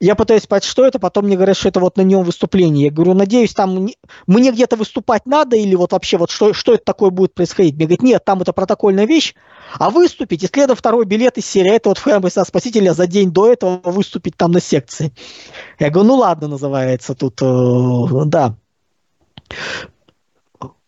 я 0.00 0.14
пытаюсь 0.14 0.46
понять, 0.46 0.64
что 0.64 0.86
это, 0.86 0.98
потом 0.98 1.24
мне 1.24 1.36
говорят, 1.36 1.56
что 1.56 1.68
это 1.68 1.80
вот 1.80 1.96
на 1.96 2.02
нем 2.02 2.22
выступление. 2.22 2.86
Я 2.86 2.92
говорю, 2.92 3.14
надеюсь, 3.14 3.52
там 3.52 3.88
мне 4.26 4.52
где-то 4.52 4.76
выступать 4.76 5.26
надо 5.26 5.56
или 5.56 5.74
вот 5.74 5.92
вообще 5.92 6.18
вот 6.18 6.30
что, 6.30 6.52
что 6.52 6.74
это 6.74 6.84
такое 6.84 7.10
будет 7.10 7.34
происходить? 7.34 7.74
Мне 7.74 7.86
говорят, 7.86 8.02
нет, 8.02 8.24
там 8.24 8.40
это 8.40 8.52
протокольная 8.52 9.06
вещь, 9.06 9.34
а 9.78 9.90
выступить, 9.90 10.44
и 10.44 10.46
следом 10.46 10.76
второй 10.76 11.04
билет 11.04 11.36
из 11.36 11.46
серии, 11.46 11.74
это 11.74 11.88
вот 11.88 11.98
Христа 11.98 12.44
Спасителя 12.44 12.94
за 12.94 13.06
день 13.06 13.32
до 13.32 13.50
этого 13.50 13.80
выступить 13.84 14.36
там 14.36 14.52
на 14.52 14.60
секции. 14.60 15.12
Я 15.78 15.90
говорю, 15.90 16.08
ну 16.08 16.14
ладно, 16.16 16.48
называется 16.48 17.14
тут, 17.14 17.42
э, 17.42 18.24
да. 18.26 18.54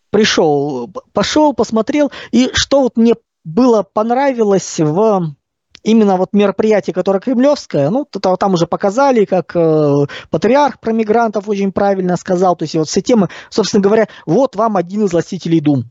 Пришел, 0.09 0.89
пошел, 1.13 1.53
посмотрел, 1.53 2.11
и 2.31 2.49
что 2.53 2.81
вот 2.81 2.97
мне 2.97 3.15
было 3.43 3.83
понравилось 3.83 4.79
в 4.79 5.35
именно 5.83 6.17
вот 6.17 6.33
мероприятие, 6.33 6.93
которое 6.93 7.19
кремлевское, 7.19 7.89
ну, 7.89 8.05
то, 8.05 8.35
там 8.35 8.53
уже 8.53 8.67
показали, 8.67 9.25
как 9.25 9.55
э, 9.55 10.05
патриарх 10.29 10.79
про 10.79 10.91
мигрантов 10.91 11.47
очень 11.49 11.71
правильно 11.71 12.17
сказал, 12.17 12.55
то 12.55 12.63
есть 12.63 12.75
вот 12.75 12.87
все 12.87 13.01
темы, 13.01 13.29
собственно 13.49 13.81
говоря, 13.81 14.07
вот 14.25 14.55
вам 14.55 14.77
один 14.77 15.05
из 15.05 15.11
властителей 15.11 15.59
дум. 15.59 15.89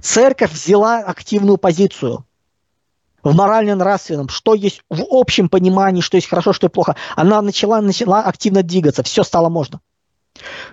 Церковь 0.00 0.52
взяла 0.52 0.98
активную 0.98 1.56
позицию 1.56 2.26
в 3.22 3.34
морально-нравственном, 3.34 4.28
что 4.28 4.54
есть 4.54 4.82
в 4.88 5.04
общем 5.10 5.48
понимании, 5.48 6.00
что 6.00 6.16
есть 6.16 6.28
хорошо, 6.28 6.52
что 6.52 6.66
есть 6.66 6.74
плохо. 6.74 6.96
Она 7.16 7.42
начала, 7.42 7.80
начала 7.80 8.22
активно 8.22 8.62
двигаться, 8.62 9.02
все 9.02 9.22
стало 9.22 9.48
можно. 9.48 9.80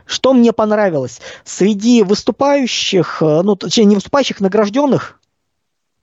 Что 0.06 0.34
мне 0.34 0.54
понравилось? 0.54 1.20
Среди 1.44 2.04
выступающих, 2.04 3.22
э, 3.22 3.42
ну, 3.44 3.56
точнее, 3.56 3.86
не 3.86 3.96
выступающих, 3.96 4.40
награжденных, 4.40 5.20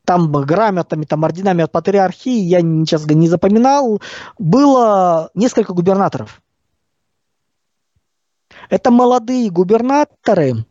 там 0.05 0.31
грамотами, 0.33 1.05
там 1.05 1.25
орденами 1.25 1.65
от 1.65 1.73
патриархии, 1.73 2.39
я 2.39 2.61
сейчас 2.61 3.07
не 3.07 3.29
запоминал, 3.29 4.01
было 4.39 5.31
несколько 5.35 5.73
губернаторов. 5.73 6.43
Это 8.71 8.91
молодые 8.91 9.51
губернаторы, 9.51 10.65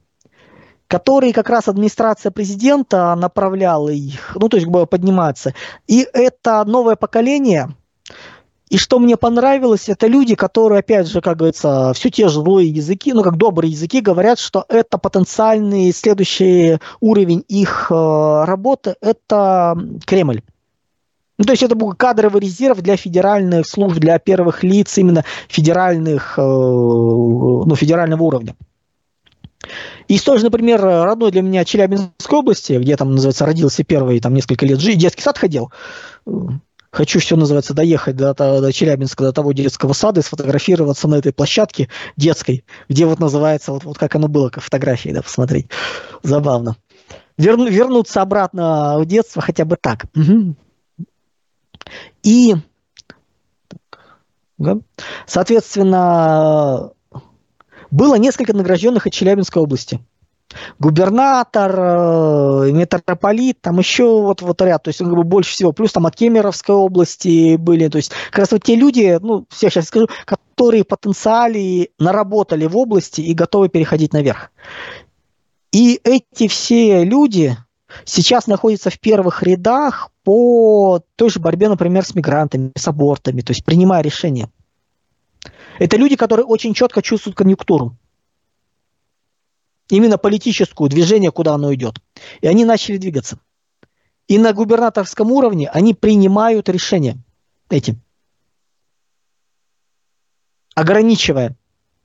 которые 0.88 1.34
как 1.34 1.49
раз 1.49 1.67
администрация 1.67 2.31
президента 2.31 3.13
направляла 3.15 3.89
их, 3.89 4.36
ну, 4.36 4.49
то 4.49 4.57
есть 4.57 4.69
подниматься. 4.89 5.53
И 5.88 6.07
это 6.13 6.63
новое 6.65 6.95
поколение– 6.95 7.75
и 8.74 8.78
что 8.78 8.97
мне 8.97 9.17
понравилось, 9.17 9.88
это 9.88 10.07
люди, 10.07 10.34
которые, 10.34 10.80
опять 10.80 11.07
же, 11.07 11.21
как 11.21 11.38
говорится, 11.38 11.93
все 11.93 12.09
те 12.09 12.28
же 12.28 12.41
злые 12.41 12.69
языки, 12.69 13.13
ну, 13.13 13.21
как 13.21 13.38
добрые 13.38 13.69
языки, 13.69 14.01
говорят, 14.01 14.39
что 14.39 14.65
это 14.67 14.97
потенциальный 14.97 15.93
следующий 15.93 16.80
уровень 16.99 17.45
их 17.47 17.91
э, 17.91 17.93
работы, 18.45 18.95
это 18.99 19.78
Кремль. 20.07 20.41
Ну, 21.38 21.45
то 21.45 21.51
есть 21.51 21.61
это 21.61 21.76
был 21.76 21.93
кадровый 21.93 22.41
резерв 22.41 22.82
для 22.82 22.97
федеральных 22.97 23.67
служб, 23.67 23.99
для 23.99 24.17
первых 24.17 24.63
лиц 24.63 24.97
именно 24.97 25.24
федеральных, 25.47 26.39
э, 26.39 26.41
ну, 26.41 27.76
федерального 27.76 28.24
уровня. 28.24 28.55
И 30.07 30.15
из 30.15 30.24
той 30.24 30.39
же, 30.39 30.45
например, 30.45 30.82
родной 30.82 31.30
для 31.30 31.43
меня 31.43 31.63
Челябинской 31.63 32.39
области, 32.39 32.74
где 32.74 32.97
там, 32.97 33.11
называется, 33.11 33.45
родился 33.45 33.84
первый, 33.84 34.19
там 34.19 34.34
несколько 34.34 34.65
лет 34.65 34.80
жить, 34.80 34.97
детский 34.97 35.21
сад 35.21 35.38
ходил, 35.38 35.71
Хочу, 36.93 37.19
все 37.19 37.35
называется, 37.35 37.73
доехать 37.73 38.15
до, 38.15 38.35
до 38.35 38.71
Челябинска, 38.71 39.23
до 39.23 39.33
того 39.33 39.51
детского 39.51 39.93
сада 39.93 40.19
и 40.19 40.23
сфотографироваться 40.23 41.07
на 41.07 41.15
этой 41.15 41.33
площадке 41.33 41.89
детской, 42.17 42.63
где 42.87 43.07
вот 43.07 43.19
называется, 43.19 43.71
вот, 43.71 43.83
вот 43.83 43.97
как 43.97 44.13
оно 44.13 44.27
было, 44.27 44.49
как 44.49 44.63
фотографии, 44.63 45.09
да, 45.09 45.23
посмотреть. 45.23 45.69
Забавно. 46.21 46.77
Верну, 47.35 47.67
вернуться 47.67 48.21
обратно 48.21 48.99
в 48.99 49.07
детство 49.07 49.41
хотя 49.41 49.65
бы 49.65 49.75
так. 49.75 50.05
Угу. 50.15 50.55
И, 52.21 52.53
да, 54.59 54.77
соответственно, 55.25 56.91
было 57.89 58.15
несколько 58.19 58.53
награжденных 58.53 59.07
от 59.07 59.13
Челябинской 59.13 59.63
области. 59.63 59.99
Губернатор, 60.79 61.75
э, 61.77 62.71
митрополит, 62.71 63.61
там 63.61 63.79
еще 63.79 64.21
вот, 64.21 64.41
вот 64.41 64.61
ряд, 64.61 64.83
то 64.83 64.89
есть 64.89 65.01
он 65.01 65.07
как 65.07 65.17
бы 65.17 65.23
больше 65.23 65.51
всего, 65.51 65.71
плюс 65.71 65.91
там 65.91 66.05
от 66.05 66.15
Кемеровской 66.15 66.75
области 66.75 67.55
были, 67.55 67.87
то 67.87 67.97
есть 67.97 68.11
как 68.29 68.39
раз 68.39 68.51
вот 68.51 68.63
те 68.63 68.75
люди, 68.75 69.17
ну, 69.21 69.45
всех 69.49 69.73
сейчас 69.73 69.87
скажу, 69.87 70.07
которые 70.25 70.83
потенциале 70.83 71.89
наработали 71.99 72.65
в 72.65 72.77
области 72.77 73.21
и 73.21 73.33
готовы 73.33 73.69
переходить 73.69 74.13
наверх. 74.13 74.51
И 75.71 75.99
эти 76.03 76.47
все 76.47 77.03
люди 77.03 77.57
сейчас 78.05 78.47
находятся 78.47 78.89
в 78.89 78.99
первых 78.99 79.43
рядах 79.43 80.11
по 80.23 81.01
той 81.15 81.29
же 81.29 81.39
борьбе, 81.39 81.69
например, 81.69 82.05
с 82.05 82.15
мигрантами, 82.15 82.71
с 82.77 82.87
абортами, 82.87 83.41
то 83.41 83.51
есть 83.51 83.65
принимая 83.65 84.03
решения. 84.03 84.49
Это 85.79 85.97
люди, 85.97 86.15
которые 86.15 86.45
очень 86.45 86.73
четко 86.73 87.01
чувствуют 87.01 87.35
конъюнктуру 87.35 87.97
именно 89.95 90.17
политическую, 90.17 90.89
движение, 90.89 91.31
куда 91.31 91.53
оно 91.53 91.73
идет. 91.73 91.99
И 92.41 92.47
они 92.47 92.65
начали 92.65 92.97
двигаться. 92.97 93.37
И 94.27 94.37
на 94.37 94.53
губернаторском 94.53 95.31
уровне 95.31 95.69
они 95.69 95.93
принимают 95.93 96.69
решения 96.69 97.17
этим. 97.69 98.01
Ограничивая, 100.75 101.55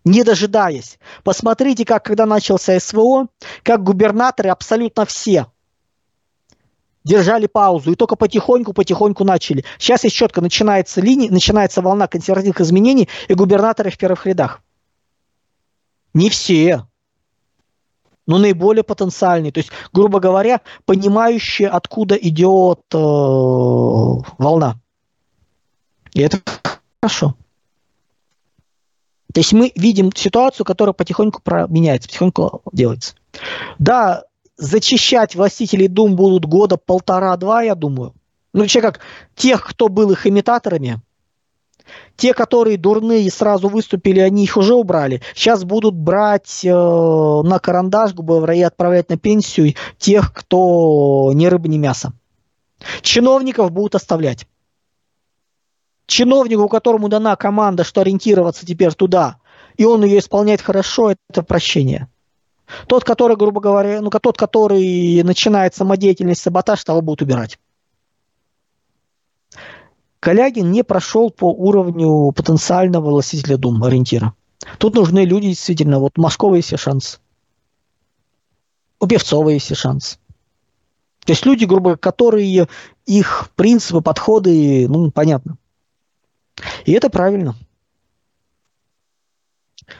не 0.04 0.22
дожидаясь. 0.22 0.98
Посмотрите, 1.24 1.84
как 1.84 2.04
когда 2.04 2.26
начался 2.26 2.78
СВО, 2.78 3.28
как 3.62 3.82
губернаторы 3.82 4.50
абсолютно 4.50 5.06
все 5.06 5.46
держали 7.04 7.46
паузу 7.46 7.92
и 7.92 7.94
только 7.94 8.16
потихоньку-потихоньку 8.16 9.24
начали. 9.24 9.64
Сейчас 9.78 10.04
есть 10.04 10.14
четко 10.14 10.42
начинается 10.42 11.00
линия, 11.00 11.30
начинается 11.30 11.80
волна 11.80 12.06
консервативных 12.06 12.60
изменений, 12.60 13.08
и 13.28 13.34
губернаторы 13.34 13.90
в 13.90 13.96
первых 13.96 14.26
рядах. 14.26 14.60
Не 16.12 16.28
все, 16.28 16.86
но 18.28 18.38
наиболее 18.38 18.84
потенциальные. 18.84 19.50
То 19.50 19.58
есть, 19.58 19.70
грубо 19.92 20.20
говоря, 20.20 20.60
понимающие, 20.84 21.68
откуда 21.68 22.14
идет 22.14 22.80
э, 22.92 22.96
волна. 22.96 24.76
И 26.12 26.20
это 26.20 26.38
хорошо. 27.00 27.34
То 29.32 29.40
есть 29.40 29.52
мы 29.54 29.72
видим 29.74 30.12
ситуацию, 30.14 30.66
которая 30.66 30.92
потихоньку 30.92 31.40
меняется, 31.68 32.08
потихоньку 32.08 32.62
делается. 32.70 33.14
Да, 33.78 34.24
зачищать 34.58 35.34
властителей 35.34 35.88
дум 35.88 36.14
будут 36.14 36.44
года 36.44 36.76
полтора-два, 36.76 37.62
я 37.62 37.74
думаю. 37.74 38.14
Ну, 38.52 38.60
вообще 38.60 38.82
как 38.82 39.00
тех, 39.36 39.64
кто 39.64 39.88
был 39.88 40.10
их 40.10 40.26
имитаторами, 40.26 41.00
те, 42.18 42.34
которые 42.34 42.76
дурные 42.76 43.30
сразу 43.30 43.68
выступили, 43.68 44.18
они 44.18 44.42
их 44.42 44.56
уже 44.56 44.74
убрали. 44.74 45.22
Сейчас 45.34 45.62
будут 45.64 45.94
брать 45.94 46.64
э, 46.64 46.68
на 46.68 47.60
карандаш, 47.60 48.12
грубо 48.12 48.38
говоря, 48.38 48.54
и 48.54 48.62
отправлять 48.62 49.08
на 49.08 49.16
пенсию 49.16 49.74
тех, 49.98 50.34
кто 50.34 51.30
ни 51.32 51.46
рыба, 51.46 51.68
ни 51.68 51.78
мясо. 51.78 52.12
Чиновников 53.02 53.70
будут 53.70 53.94
оставлять. 53.94 54.48
Чиновнику, 56.06 56.68
которому 56.68 57.08
дана 57.08 57.36
команда, 57.36 57.84
что 57.84 58.00
ориентироваться 58.00 58.66
теперь 58.66 58.94
туда, 58.94 59.36
и 59.76 59.84
он 59.84 60.04
ее 60.04 60.18
исполняет 60.18 60.60
хорошо, 60.60 61.14
это 61.30 61.44
прощение. 61.44 62.08
Тот, 62.88 63.04
который, 63.04 63.36
грубо 63.36 63.60
говоря, 63.60 64.00
ну, 64.00 64.10
тот, 64.10 64.36
который 64.36 65.22
начинает 65.22 65.76
самодеятельность, 65.76 66.42
саботаж, 66.42 66.82
того 66.82 67.00
будут 67.00 67.22
убирать. 67.22 67.60
Калягин 70.20 70.70
не 70.70 70.82
прошел 70.82 71.30
по 71.30 71.52
уровню 71.52 72.32
потенциального 72.32 73.10
властителя 73.10 73.56
Дум, 73.56 73.82
ориентира. 73.84 74.34
Тут 74.78 74.94
нужны 74.94 75.24
люди 75.24 75.48
действительно, 75.48 76.00
вот 76.00 76.18
Машкова 76.18 76.56
есть 76.56 76.76
шанс. 76.78 77.20
У 79.00 79.06
Певцова 79.06 79.50
есть 79.50 79.74
шанс. 79.76 80.18
То 81.24 81.32
есть 81.32 81.46
люди, 81.46 81.64
грубо 81.64 81.82
говоря, 81.82 81.98
которые 81.98 82.66
их 83.06 83.50
принципы, 83.54 84.00
подходы, 84.00 84.88
ну, 84.88 85.10
понятно. 85.10 85.56
И 86.84 86.92
это 86.92 87.10
правильно. 87.10 87.54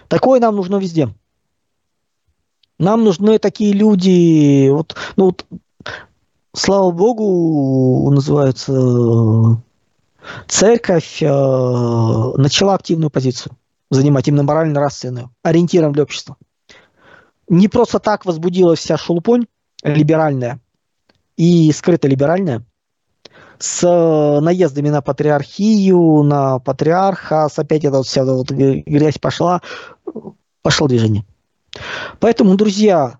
Такое 0.08 0.40
нам 0.40 0.56
нужно 0.56 0.76
везде. 0.76 1.14
Нам 2.78 3.04
нужны 3.04 3.38
такие 3.38 3.72
люди, 3.72 4.68
вот, 4.70 4.94
ну 5.16 5.26
вот, 5.26 5.46
слава 6.54 6.90
богу, 6.92 8.08
называется, 8.10 9.60
церковь 10.46 11.22
э, 11.22 11.26
начала 11.26 12.74
активную 12.74 13.10
позицию 13.10 13.56
занимать 13.90 14.28
именно 14.28 14.42
морально-нравственную, 14.42 15.30
ориентиром 15.42 15.92
для 15.92 16.02
общества. 16.02 16.36
Не 17.48 17.68
просто 17.68 17.98
так 17.98 18.26
возбудилась 18.26 18.80
вся 18.80 18.96
шелупонь 18.96 19.46
либеральная 19.82 20.60
и 21.36 21.72
скрыто 21.72 22.08
либеральная 22.08 22.64
с 23.58 24.40
наездами 24.40 24.88
на 24.90 25.02
патриархию, 25.02 26.22
на 26.22 26.58
патриарха, 26.58 27.48
с 27.48 27.58
опять 27.58 27.84
эта 27.84 28.02
вся 28.02 28.24
вот 28.24 28.50
грязь 28.50 29.18
пошла, 29.18 29.62
пошло 30.62 30.86
движение. 30.86 31.24
Поэтому, 32.20 32.56
друзья, 32.56 33.18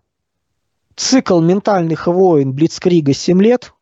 цикл 0.94 1.40
ментальных 1.40 2.06
войн 2.06 2.52
Блицкрига 2.52 3.14
7 3.14 3.42
лет– 3.42 3.72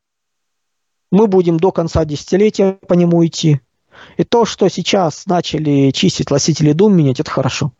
мы 1.10 1.26
будем 1.26 1.58
до 1.58 1.72
конца 1.72 2.04
десятилетия 2.04 2.78
по 2.86 2.94
нему 2.94 3.24
идти. 3.24 3.60
И 4.16 4.24
то, 4.24 4.44
что 4.44 4.68
сейчас 4.68 5.26
начали 5.26 5.90
чистить 5.90 6.30
носители 6.30 6.72
дум, 6.72 6.96
менять, 6.96 7.20
это 7.20 7.30
хорошо. 7.30 7.72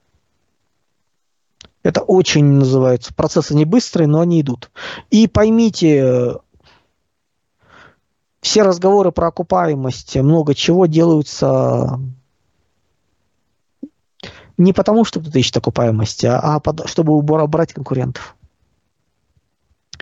Это 1.83 2.03
очень 2.03 2.45
называется. 2.45 3.15
Процессы 3.15 3.55
не 3.55 3.65
быстрые, 3.65 4.09
но 4.09 4.21
они 4.21 4.41
идут. 4.41 4.71
И 5.11 5.29
поймите, 5.29 6.37
все 8.41 8.63
разговоры 8.63 9.13
про 9.13 9.29
окупаемость, 9.29 10.17
много 10.17 10.55
чего 10.55 10.87
делаются 10.87 12.01
не 14.59 14.73
потому, 14.73 15.05
что 15.05 15.21
кто-то 15.21 15.39
ищет 15.39 15.57
окупаемость, 15.57 16.25
а, 16.25 16.61
а 16.65 16.87
чтобы 16.87 17.15
убрать 17.15 17.73
конкурентов. 17.73 18.37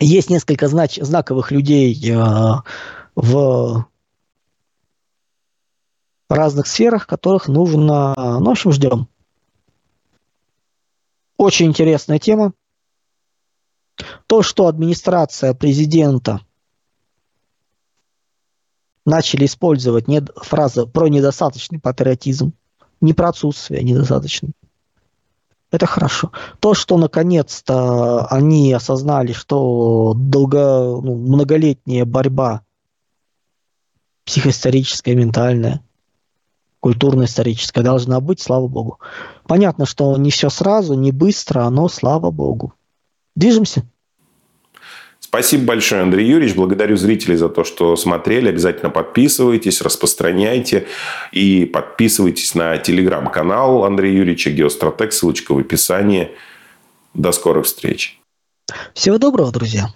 Есть 0.01 0.31
несколько 0.31 0.68
знач, 0.68 0.99
знаковых 1.01 1.51
людей 1.51 1.95
э, 2.11 2.55
в 3.15 3.87
разных 6.29 6.67
сферах, 6.67 7.07
которых 7.07 7.49
нужно... 7.49 8.15
Ну, 8.17 8.45
в 8.45 8.51
общем, 8.51 8.73
ждем. 8.73 9.09
Очень 11.37 11.67
интересная 11.67 12.19
тема. 12.19 12.53
То, 14.27 14.43
что 14.43 14.67
администрация 14.67 15.55
президента 15.55 16.41
начали 19.05 19.45
использовать 19.45 20.09
не, 20.09 20.23
фразы 20.37 20.87
про 20.87 21.09
недостаточный 21.09 21.79
патриотизм, 21.79 22.53
не 23.01 23.12
про 23.12 23.29
отсутствие, 23.29 23.83
недостаточный. 23.85 24.53
Это 25.71 25.87
хорошо. 25.87 26.31
То, 26.61 26.75
что 26.75 26.97
наконец-то 26.97 28.27
они 28.27 28.73
осознали, 28.73 29.33
что 29.33 30.15
долго, 30.17 31.01
ну, 31.03 31.17
многолетняя 31.17 32.05
борьба 32.05 32.62
психоисторическая, 34.25 35.14
ментальная, 35.14 35.81
культурно-историческая 36.81 37.83
должна 37.83 38.20
быть, 38.20 38.41
слава 38.41 38.68
богу. 38.68 39.01
Понятно, 39.47 39.87
что 39.87 40.16
не 40.16 40.31
все 40.31 40.51
сразу, 40.51 40.95
не 40.95 41.12
быстро, 41.12 41.68
но 41.70 41.89
слава 41.89 42.31
богу. 42.31 42.75
Движемся. 43.35 43.85
Спасибо 45.18 45.64
большое, 45.64 46.03
Андрей 46.03 46.29
Юрьевич. 46.29 46.55
Благодарю 46.55 46.97
зрителей 46.97 47.37
за 47.37 47.49
то, 47.49 47.64
что 47.64 47.97
смотрели. 47.97 48.51
Обязательно 48.51 48.91
подписывайтесь, 48.91 49.81
распространяйте. 49.81 50.87
И 51.33 51.64
подписывайтесь 51.64 52.55
на 52.55 52.79
телеграм-канал 52.79 53.85
Андрея 53.85 54.18
Юрьевича 54.18 54.51
Геостратег. 54.51 55.12
Ссылочка 55.12 55.53
в 55.53 55.59
описании. 55.59 56.31
До 57.14 57.33
скорых 57.33 57.64
встреч. 57.64 58.20
Всего 58.93 59.18
доброго, 59.18 59.51
друзья. 59.51 59.89